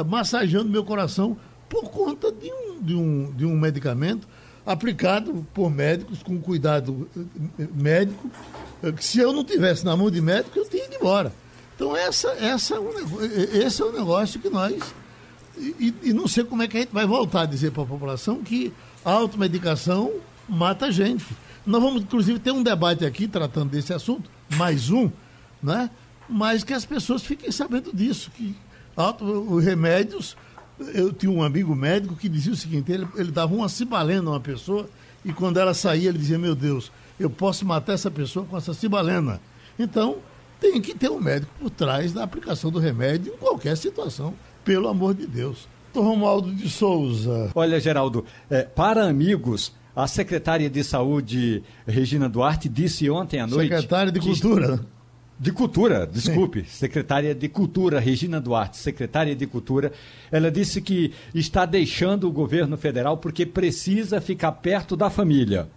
massageando 0.07 0.69
meu 0.69 0.85
coração 0.85 1.35
por 1.67 1.89
conta 1.89 2.31
de 2.31 2.51
um, 2.51 2.81
de 2.81 2.95
um, 2.95 3.31
de 3.33 3.45
um 3.45 3.59
medicamento 3.59 4.27
aplicado 4.71 5.45
por 5.53 5.69
médicos 5.69 6.23
com 6.23 6.39
cuidado 6.39 7.09
eh, 7.59 7.67
médico, 7.73 8.29
eh, 8.83 8.91
que 8.91 9.03
se 9.03 9.19
eu 9.19 9.33
não 9.33 9.43
tivesse 9.43 9.85
na 9.85 9.95
mão 9.95 10.09
de 10.09 10.21
médico, 10.21 10.57
eu 10.57 10.69
tinha 10.69 10.85
ido 10.85 10.95
embora. 10.95 11.33
Então, 11.75 11.95
essa, 11.95 12.29
essa 12.33 12.75
é 12.75 12.79
um, 12.79 12.89
esse 13.53 13.81
é 13.81 13.85
o 13.85 13.91
negócio 13.91 14.39
que 14.39 14.49
nós. 14.49 14.93
E, 15.57 15.93
e, 16.03 16.13
não 16.13 16.27
sei 16.27 16.43
como 16.43 16.63
é 16.63 16.67
que 16.67 16.77
a 16.77 16.79
gente 16.81 16.91
vai 16.91 17.05
voltar 17.05 17.41
a 17.41 17.45
dizer 17.45 17.71
para 17.71 17.83
a 17.83 17.85
população 17.85 18.41
que 18.41 18.71
a 19.03 19.11
automedicação 19.11 20.11
mata 20.47 20.87
a 20.87 20.91
gente. 20.91 21.25
Nós 21.65 21.81
vamos, 21.81 22.03
inclusive, 22.03 22.39
ter 22.39 22.51
um 22.51 22.63
debate 22.63 23.05
aqui 23.05 23.27
tratando 23.27 23.69
desse 23.71 23.93
assunto, 23.93 24.29
mais 24.55 24.89
um, 24.89 25.11
né? 25.61 25.89
mas 26.27 26.63
que 26.63 26.73
as 26.73 26.85
pessoas 26.85 27.23
fiquem 27.23 27.51
sabendo 27.51 27.91
disso, 27.93 28.31
que 28.31 28.55
auto, 28.95 29.25
os 29.25 29.63
remédios 29.63 30.37
eu 30.93 31.11
tinha 31.13 31.31
um 31.31 31.43
amigo 31.43 31.75
médico 31.75 32.15
que 32.15 32.29
dizia 32.29 32.53
o 32.53 32.55
seguinte: 32.55 32.91
ele, 32.91 33.07
ele 33.15 33.31
dava 33.31 33.53
uma 33.53 33.69
cibalena 33.69 34.29
a 34.29 34.33
uma 34.33 34.39
pessoa 34.39 34.87
e 35.23 35.31
quando 35.31 35.57
ela 35.57 35.73
saía, 35.73 36.09
ele 36.09 36.17
dizia: 36.17 36.37
Meu 36.37 36.55
Deus, 36.55 36.91
eu 37.19 37.29
posso 37.29 37.65
matar 37.65 37.93
essa 37.93 38.09
pessoa 38.09 38.45
com 38.45 38.57
essa 38.57 38.73
cibalena. 38.73 39.39
Então, 39.77 40.17
tem 40.59 40.81
que 40.81 40.93
ter 40.93 41.09
um 41.09 41.19
médico 41.19 41.51
por 41.59 41.69
trás 41.69 42.13
da 42.13 42.23
aplicação 42.23 42.71
do 42.71 42.79
remédio 42.79 43.33
em 43.33 43.37
qualquer 43.37 43.75
situação, 43.77 44.33
pelo 44.63 44.87
amor 44.87 45.13
de 45.13 45.25
Deus. 45.25 45.67
Doutor 45.93 46.09
Romualdo 46.09 46.53
de 46.53 46.69
Souza. 46.69 47.51
Olha, 47.53 47.79
Geraldo, 47.79 48.25
é, 48.49 48.63
para 48.63 49.05
amigos, 49.05 49.73
a 49.95 50.07
secretária 50.07 50.69
de 50.69 50.83
Saúde, 50.83 51.63
Regina 51.85 52.29
Duarte, 52.29 52.69
disse 52.69 53.09
ontem 53.09 53.39
à 53.39 53.47
noite. 53.47 53.69
Secretária 53.69 54.11
de 54.11 54.19
Cultura. 54.19 54.77
Que 54.77 54.83
de 55.41 55.51
Cultura, 55.51 56.05
desculpe, 56.05 56.59
Sim. 56.59 56.67
secretária 56.67 57.33
de 57.33 57.49
Cultura, 57.49 57.99
Regina 57.99 58.39
Duarte, 58.39 58.77
secretária 58.77 59.35
de 59.35 59.47
Cultura, 59.47 59.91
ela 60.31 60.51
disse 60.51 60.79
que 60.79 61.13
está 61.33 61.65
deixando 61.65 62.27
o 62.27 62.31
governo 62.31 62.77
federal 62.77 63.17
porque 63.17 63.43
precisa 63.43 64.21
ficar 64.21 64.51
perto 64.51 64.95
da 64.95 65.09
família. 65.09 65.67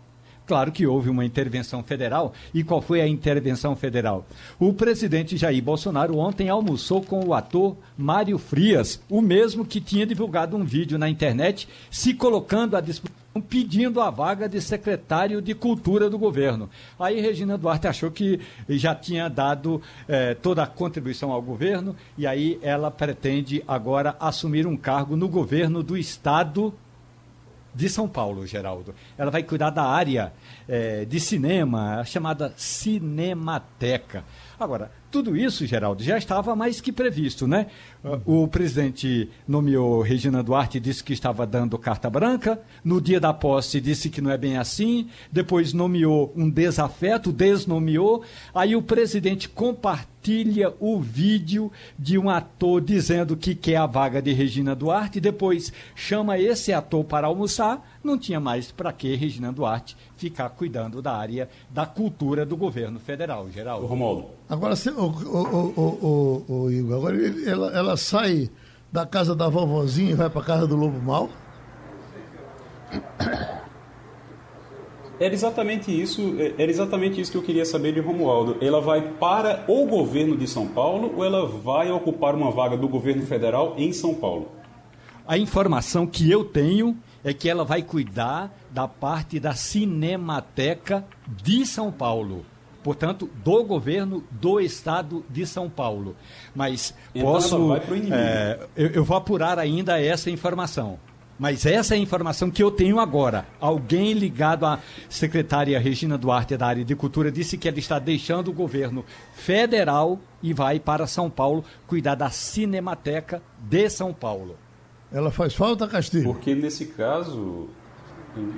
Claro 0.46 0.70
que 0.70 0.86
houve 0.86 1.08
uma 1.08 1.24
intervenção 1.24 1.82
federal. 1.82 2.34
E 2.52 2.62
qual 2.62 2.82
foi 2.82 3.00
a 3.00 3.08
intervenção 3.08 3.74
federal? 3.74 4.26
O 4.60 4.74
presidente 4.74 5.38
Jair 5.38 5.62
Bolsonaro 5.62 6.18
ontem 6.18 6.50
almoçou 6.50 7.00
com 7.00 7.24
o 7.24 7.32
ator 7.32 7.74
Mário 7.96 8.36
Frias, 8.36 9.00
o 9.08 9.22
mesmo 9.22 9.64
que 9.64 9.80
tinha 9.80 10.04
divulgado 10.04 10.58
um 10.58 10.64
vídeo 10.64 10.98
na 10.98 11.08
internet 11.08 11.66
se 11.90 12.12
colocando 12.12 12.76
à 12.76 12.82
disposição 12.82 13.23
pedindo 13.40 14.00
a 14.00 14.10
vaga 14.10 14.48
de 14.48 14.60
secretário 14.60 15.42
de 15.42 15.54
Cultura 15.54 16.08
do 16.08 16.18
governo. 16.18 16.70
Aí 16.98 17.20
Regina 17.20 17.58
Duarte 17.58 17.88
achou 17.88 18.10
que 18.10 18.40
já 18.68 18.94
tinha 18.94 19.28
dado 19.28 19.82
eh, 20.08 20.34
toda 20.34 20.62
a 20.62 20.66
contribuição 20.66 21.32
ao 21.32 21.42
governo 21.42 21.96
e 22.16 22.26
aí 22.26 22.58
ela 22.62 22.90
pretende 22.90 23.62
agora 23.66 24.16
assumir 24.20 24.66
um 24.66 24.76
cargo 24.76 25.16
no 25.16 25.28
governo 25.28 25.82
do 25.82 25.96
estado 25.96 26.74
de 27.74 27.88
São 27.88 28.08
Paulo, 28.08 28.46
Geraldo. 28.46 28.94
Ela 29.18 29.30
vai 29.30 29.42
cuidar 29.42 29.70
da 29.70 29.82
área 29.82 30.32
eh, 30.68 31.04
de 31.04 31.18
cinema, 31.18 32.00
a 32.00 32.04
chamada 32.04 32.54
Cinemateca. 32.56 34.24
Agora, 34.58 34.92
tudo 35.10 35.36
isso, 35.36 35.66
Geraldo, 35.66 36.02
já 36.02 36.16
estava 36.16 36.54
mais 36.54 36.80
que 36.80 36.92
previsto, 36.92 37.46
né? 37.46 37.66
O 38.26 38.46
presidente 38.46 39.30
nomeou 39.48 40.02
Regina 40.02 40.42
Duarte, 40.42 40.78
disse 40.78 41.02
que 41.02 41.14
estava 41.14 41.46
dando 41.46 41.78
carta 41.78 42.10
branca. 42.10 42.60
No 42.84 43.00
dia 43.00 43.18
da 43.18 43.32
posse, 43.32 43.80
disse 43.80 44.10
que 44.10 44.20
não 44.20 44.30
é 44.30 44.36
bem 44.36 44.58
assim. 44.58 45.08
Depois 45.32 45.72
nomeou 45.72 46.30
um 46.36 46.50
desafeto, 46.50 47.32
desnomeou. 47.32 48.22
Aí 48.54 48.76
o 48.76 48.82
presidente 48.82 49.48
compartilha 49.48 50.74
o 50.78 51.00
vídeo 51.00 51.72
de 51.98 52.18
um 52.18 52.28
ator 52.28 52.82
dizendo 52.82 53.38
que 53.38 53.54
quer 53.54 53.76
a 53.76 53.86
vaga 53.86 54.20
de 54.20 54.32
Regina 54.34 54.74
Duarte. 54.74 55.18
Depois 55.18 55.72
chama 55.94 56.38
esse 56.38 56.74
ator 56.74 57.04
para 57.04 57.26
almoçar. 57.26 57.98
Não 58.04 58.18
tinha 58.18 58.38
mais 58.38 58.70
para 58.70 58.92
que 58.92 59.16
Regina 59.16 59.50
Duarte 59.50 59.96
ficar 60.16 60.50
cuidando 60.50 61.00
da 61.00 61.14
área 61.16 61.48
da 61.70 61.86
cultura 61.86 62.44
do 62.44 62.56
governo 62.56 62.98
federal, 63.00 63.50
Geraldo. 63.50 63.86
Romualdo. 63.86 64.26
Agora, 64.48 64.74
o, 64.74 65.00
o, 65.00 66.44
o, 66.48 66.54
o, 66.64 66.70
Igor, 66.70 66.96
agora 66.96 67.16
ela, 67.46 67.93
ela 67.94 67.96
sai 67.96 68.50
da 68.92 69.06
casa 69.06 69.34
da 69.34 69.48
vovozinha 69.48 70.10
e 70.10 70.14
vai 70.14 70.28
para 70.28 70.40
a 70.40 70.44
casa 70.44 70.66
do 70.66 70.76
lobo 70.76 71.00
mal? 71.00 71.30
Era 75.20 75.32
exatamente 75.32 75.90
isso, 75.92 76.34
era 76.58 76.70
exatamente 76.70 77.20
isso 77.20 77.30
que 77.30 77.38
eu 77.38 77.42
queria 77.42 77.64
saber 77.64 77.94
de 77.94 78.00
Romualdo. 78.00 78.56
Ela 78.60 78.80
vai 78.80 79.00
para 79.12 79.64
o 79.68 79.86
governo 79.86 80.36
de 80.36 80.48
São 80.48 80.66
Paulo 80.66 81.14
ou 81.16 81.24
ela 81.24 81.46
vai 81.46 81.90
ocupar 81.90 82.34
uma 82.34 82.50
vaga 82.50 82.76
do 82.76 82.88
governo 82.88 83.24
federal 83.24 83.74
em 83.78 83.92
São 83.92 84.12
Paulo? 84.14 84.50
A 85.26 85.38
informação 85.38 86.04
que 86.04 86.28
eu 86.28 86.44
tenho 86.44 86.98
é 87.22 87.32
que 87.32 87.48
ela 87.48 87.64
vai 87.64 87.80
cuidar 87.80 88.52
da 88.72 88.88
parte 88.88 89.38
da 89.38 89.54
Cinemateca 89.54 91.06
de 91.26 91.64
São 91.64 91.92
Paulo. 91.92 92.44
Portanto, 92.84 93.30
do 93.42 93.64
governo 93.64 94.22
do 94.30 94.60
estado 94.60 95.24
de 95.30 95.46
São 95.46 95.70
Paulo. 95.70 96.14
Mas 96.54 96.94
então 97.14 97.32
posso. 97.32 97.74
É, 98.12 98.60
eu, 98.76 98.88
eu 98.90 99.04
vou 99.04 99.16
apurar 99.16 99.58
ainda 99.58 99.98
essa 99.98 100.30
informação. 100.30 100.98
Mas 101.38 101.66
essa 101.66 101.94
é 101.94 101.98
a 101.98 102.00
informação 102.00 102.50
que 102.50 102.62
eu 102.62 102.70
tenho 102.70 103.00
agora. 103.00 103.46
Alguém 103.58 104.12
ligado 104.12 104.66
à 104.66 104.78
secretária 105.08 105.80
Regina 105.80 106.16
Duarte 106.16 106.56
da 106.58 106.66
área 106.66 106.84
de 106.84 106.94
cultura 106.94 107.32
disse 107.32 107.56
que 107.56 107.66
ela 107.66 107.78
está 107.78 107.98
deixando 107.98 108.48
o 108.48 108.52
governo 108.52 109.04
federal 109.34 110.20
e 110.42 110.52
vai 110.52 110.78
para 110.78 111.06
São 111.06 111.28
Paulo 111.28 111.64
cuidar 111.86 112.14
da 112.14 112.30
Cinemateca 112.30 113.42
de 113.58 113.88
São 113.88 114.12
Paulo. 114.12 114.56
Ela 115.10 115.30
faz 115.30 115.54
falta, 115.54 115.88
Castilho? 115.88 116.24
Porque 116.24 116.54
nesse 116.54 116.86
caso, 116.86 117.68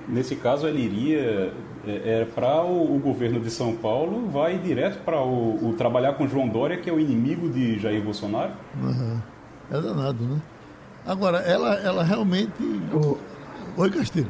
nesse 0.09 0.37
caso 0.37 0.66
ele 0.66 0.81
iria 0.83 1.53
é, 1.87 2.20
é 2.20 2.24
para 2.24 2.62
o, 2.62 2.97
o, 2.97 2.99
governo 2.99 3.41
de 3.41 3.51
São 3.51 3.74
Paulo, 3.74 4.29
vai 4.29 4.59
direto 4.59 5.03
para 5.05 5.20
o, 5.20 5.68
o, 5.68 5.74
trabalhar 5.74 6.14
com 6.14 6.27
João 6.27 6.49
Dória, 6.49 6.77
que 6.77 6.91
é 6.91 6.93
o 6.93 6.99
inimigo 6.99 7.49
de 7.49 7.79
Jair 7.79 8.03
Bolsonaro. 8.03 8.53
Uhum. 8.83 9.20
É 9.70 9.81
danado, 9.81 10.24
né? 10.24 10.41
Agora, 11.07 11.39
ela, 11.39 11.74
ela 11.74 12.03
realmente. 12.03 12.53
Oi, 13.77 13.91
Castilho. 13.91 14.29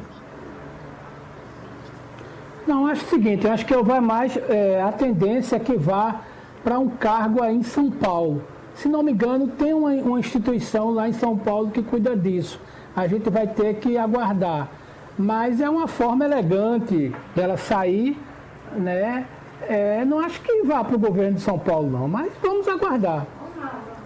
Não, 2.67 2.85
acho 2.85 3.05
o 3.05 3.09
seguinte, 3.09 3.47
acho 3.47 3.65
que 3.65 3.73
eu 3.73 3.83
vai 3.83 4.01
mais. 4.01 4.37
É, 4.49 4.81
a 4.81 4.91
tendência 4.91 5.55
é 5.55 5.59
que 5.59 5.75
vá 5.75 6.21
para 6.63 6.77
um 6.77 6.89
cargo 6.89 7.41
aí 7.41 7.55
em 7.55 7.63
São 7.63 7.89
Paulo. 7.89 8.43
Se 8.75 8.87
não 8.87 9.01
me 9.01 9.11
engano, 9.11 9.47
tem 9.47 9.73
uma, 9.73 9.91
uma 9.91 10.19
instituição 10.19 10.91
lá 10.91 11.07
em 11.07 11.13
São 11.13 11.37
Paulo 11.37 11.71
que 11.71 11.81
cuida 11.81 12.15
disso. 12.15 12.59
A 12.95 13.07
gente 13.07 13.29
vai 13.29 13.47
ter 13.47 13.75
que 13.75 13.97
aguardar. 13.97 14.69
Mas 15.17 15.59
é 15.59 15.69
uma 15.69 15.87
forma 15.87 16.25
elegante 16.25 17.11
dela 17.35 17.57
sair, 17.57 18.17
né? 18.75 19.25
É, 19.67 20.05
não 20.05 20.19
acho 20.19 20.39
que 20.41 20.63
vá 20.63 20.83
para 20.83 20.95
o 20.95 20.99
governo 20.99 21.35
de 21.35 21.41
São 21.41 21.57
Paulo, 21.57 21.89
não, 21.89 22.07
mas 22.07 22.31
vamos 22.41 22.67
aguardar. 22.67 23.25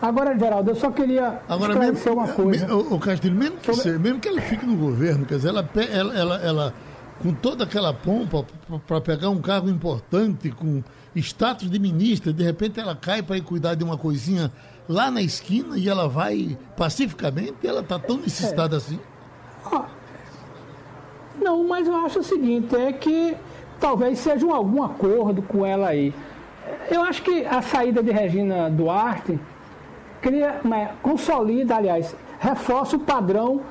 Agora, 0.01 0.37
Geraldo, 0.37 0.71
eu 0.71 0.75
só 0.75 0.89
queria 0.89 1.41
Agora, 1.47 1.73
esclarecer 1.73 2.15
mesmo, 2.15 2.25
uma 2.25 2.27
coisa. 2.33 2.75
O, 2.75 2.95
o 2.95 2.99
Castilho, 2.99 3.35
mesmo 3.35 3.57
que, 3.57 3.73
Sobre... 3.73 3.99
mesmo 3.99 4.19
que 4.19 4.27
ela 4.27 4.41
fique 4.41 4.65
no 4.65 4.75
governo, 4.75 5.25
quer 5.25 5.35
dizer, 5.35 5.49
ela, 5.49 5.69
ela, 5.91 6.17
ela, 6.17 6.35
ela 6.37 6.73
com 7.21 7.33
toda 7.33 7.65
aquela 7.65 7.93
pompa 7.93 8.45
para 8.87 8.99
pegar 8.99 9.29
um 9.29 9.39
cargo 9.39 9.69
importante, 9.69 10.49
com 10.49 10.81
status 11.15 11.69
de 11.69 11.77
ministra, 11.77 12.33
de 12.33 12.43
repente 12.43 12.79
ela 12.79 12.95
cai 12.95 13.21
para 13.21 13.37
ir 13.37 13.43
cuidar 13.43 13.75
de 13.75 13.83
uma 13.83 13.97
coisinha 13.97 14.51
lá 14.89 15.11
na 15.11 15.21
esquina 15.21 15.77
e 15.77 15.87
ela 15.87 16.07
vai 16.07 16.57
pacificamente, 16.75 17.55
ela 17.63 17.81
está 17.81 17.99
tão 17.99 18.17
necessitada 18.17 18.75
é. 18.75 18.77
assim. 18.77 18.99
Não, 21.39 21.67
mas 21.67 21.87
eu 21.87 21.95
acho 21.95 22.19
o 22.19 22.23
seguinte, 22.23 22.75
é 22.75 22.91
que 22.91 23.35
talvez 23.79 24.19
seja 24.19 24.45
um, 24.45 24.53
algum 24.53 24.83
acordo 24.83 25.41
com 25.41 25.65
ela 25.65 25.89
aí. 25.89 26.13
Eu 26.89 27.01
acho 27.01 27.21
que 27.23 27.45
a 27.45 27.61
saída 27.61 28.01
de 28.01 28.11
Regina 28.11 28.69
Duarte 28.69 29.39
cria, 30.21 30.61
consolida, 31.01 31.75
aliás, 31.75 32.15
reforça 32.39 32.95
o 32.95 32.99
padrão 32.99 33.61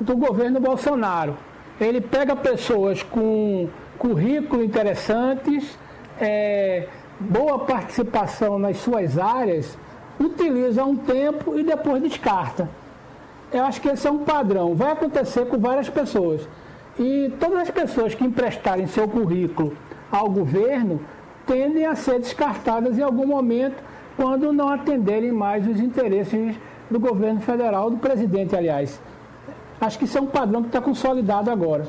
do 0.00 0.16
governo 0.16 0.60
Bolsonaro. 0.60 1.36
Ele 1.80 2.00
pega 2.00 2.34
pessoas 2.36 3.02
com 3.02 3.68
currículo 3.98 4.62
interessantes, 4.62 5.78
é, 6.20 6.88
boa 7.18 7.58
participação 7.60 8.58
nas 8.58 8.78
suas 8.78 9.18
áreas, 9.18 9.76
utiliza 10.18 10.84
um 10.84 10.96
tempo 10.96 11.58
e 11.58 11.62
depois 11.62 12.02
descarta. 12.02 12.68
Eu 13.52 13.64
acho 13.64 13.80
que 13.80 13.88
esse 13.88 14.06
é 14.06 14.10
um 14.10 14.18
padrão. 14.18 14.74
Vai 14.74 14.92
acontecer 14.92 15.46
com 15.46 15.58
várias 15.58 15.88
pessoas. 15.88 16.46
E 16.98 17.32
todas 17.38 17.58
as 17.58 17.70
pessoas 17.70 18.14
que 18.14 18.24
emprestarem 18.24 18.86
seu 18.86 19.06
currículo 19.06 19.76
ao 20.10 20.30
governo 20.30 21.00
tendem 21.46 21.86
a 21.86 21.94
ser 21.94 22.18
descartadas 22.18 22.98
em 22.98 23.02
algum 23.02 23.26
momento 23.26 23.82
quando 24.16 24.52
não 24.52 24.68
atenderem 24.68 25.30
mais 25.30 25.66
os 25.66 25.78
interesses 25.78 26.56
do 26.90 26.98
governo 26.98 27.40
federal, 27.40 27.90
do 27.90 27.98
presidente, 27.98 28.56
aliás. 28.56 29.00
Acho 29.80 29.98
que 29.98 30.04
isso 30.04 30.16
é 30.16 30.20
um 30.20 30.26
padrão 30.26 30.62
que 30.62 30.68
está 30.68 30.80
consolidado 30.80 31.50
agora. 31.50 31.86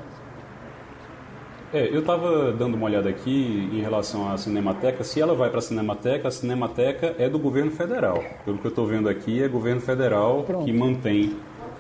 É, 1.74 1.94
eu 1.94 2.00
estava 2.00 2.54
dando 2.54 2.76
uma 2.76 2.86
olhada 2.86 3.10
aqui 3.10 3.70
em 3.74 3.82
relação 3.82 4.32
à 4.32 4.38
Cinemateca. 4.38 5.04
Se 5.04 5.22
ela 5.22 5.36
vai 5.36 5.50
para 5.50 5.60
a 5.60 5.62
Cinemateca, 5.62 6.28
a 6.28 6.32
Cinemateca 6.32 7.16
é 7.20 7.30
do 7.30 7.38
governo 7.38 7.72
federal. 7.72 8.24
Pelo 8.46 8.58
que 8.58 8.66
eu 8.66 8.70
estou 8.70 8.86
vendo 8.86 9.10
aqui, 9.10 9.44
é 9.44 9.48
governo 9.50 9.82
federal 9.82 10.44
Pronto. 10.44 10.66
que 10.66 10.72
mantém, 10.72 11.36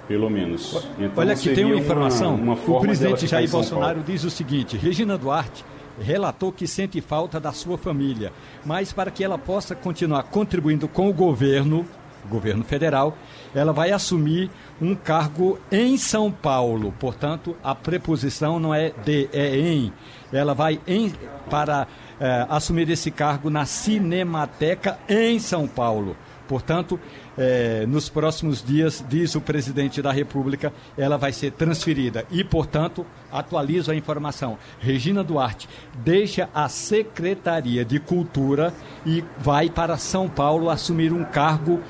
pelo 0.07 0.29
menos. 0.29 0.75
Então, 0.97 1.11
Olha 1.17 1.33
aqui, 1.33 1.53
tem 1.53 1.65
uma 1.65 1.75
informação. 1.75 2.35
Uma, 2.35 2.53
uma 2.53 2.77
o 2.77 2.81
presidente 2.81 3.27
Jair 3.27 3.49
Bolsonaro 3.49 4.01
diz 4.01 4.23
o 4.23 4.29
seguinte: 4.29 4.77
Regina 4.77 5.17
Duarte 5.17 5.65
relatou 5.99 6.51
que 6.51 6.67
sente 6.67 7.01
falta 7.01 7.39
da 7.39 7.51
sua 7.51 7.77
família, 7.77 8.31
mas 8.65 8.93
para 8.93 9.11
que 9.11 9.23
ela 9.23 9.37
possa 9.37 9.75
continuar 9.75 10.23
contribuindo 10.23 10.87
com 10.87 11.09
o 11.09 11.13
governo, 11.13 11.85
governo 12.29 12.63
federal, 12.63 13.17
ela 13.53 13.73
vai 13.73 13.91
assumir 13.91 14.49
um 14.81 14.93
cargo 14.93 15.59
em 15.71 15.97
São 15.97 16.31
Paulo. 16.31 16.93
Portanto, 16.99 17.55
a 17.63 17.73
preposição 17.73 18.59
não 18.59 18.73
é 18.73 18.91
de, 19.03 19.29
é 19.33 19.57
em. 19.57 19.91
Ela 20.31 20.53
vai 20.53 20.79
em, 20.85 21.11
para 21.49 21.87
é, 22.19 22.45
assumir 22.49 22.89
esse 22.89 23.09
cargo 23.09 23.49
na 23.49 23.65
Cinemateca 23.65 24.99
em 25.09 25.39
São 25.39 25.67
Paulo. 25.67 26.15
Portanto, 26.47 26.99
é, 27.37 27.85
nos 27.85 28.09
próximos 28.09 28.63
dias, 28.63 29.03
diz 29.07 29.35
o 29.35 29.41
presidente 29.41 30.01
da 30.01 30.11
República, 30.11 30.73
ela 30.97 31.17
vai 31.17 31.31
ser 31.31 31.51
transferida. 31.51 32.25
E, 32.31 32.43
portanto, 32.43 33.05
atualizo 33.31 33.91
a 33.91 33.95
informação. 33.95 34.57
Regina 34.79 35.23
Duarte 35.23 35.69
deixa 36.03 36.49
a 36.53 36.67
Secretaria 36.67 37.85
de 37.85 37.99
Cultura 37.99 38.73
e 39.05 39.23
vai 39.37 39.69
para 39.69 39.97
São 39.97 40.27
Paulo 40.27 40.69
assumir 40.69 41.13
um 41.13 41.23
cargo 41.23 41.81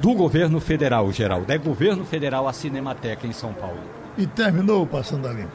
do 0.00 0.14
governo 0.14 0.60
federal, 0.60 1.10
Geraldo. 1.12 1.52
É 1.52 1.58
governo 1.58 2.04
federal 2.04 2.48
a 2.48 2.52
Cinemateca 2.52 3.26
em 3.26 3.32
São 3.32 3.52
Paulo. 3.52 3.80
E 4.16 4.26
terminou 4.26 4.86
Passando 4.86 5.26
a 5.26 5.32
Limpo. 5.32 5.52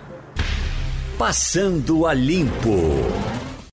Passando 1.17 2.05
a 2.05 2.13
Limpo. 2.13 3.58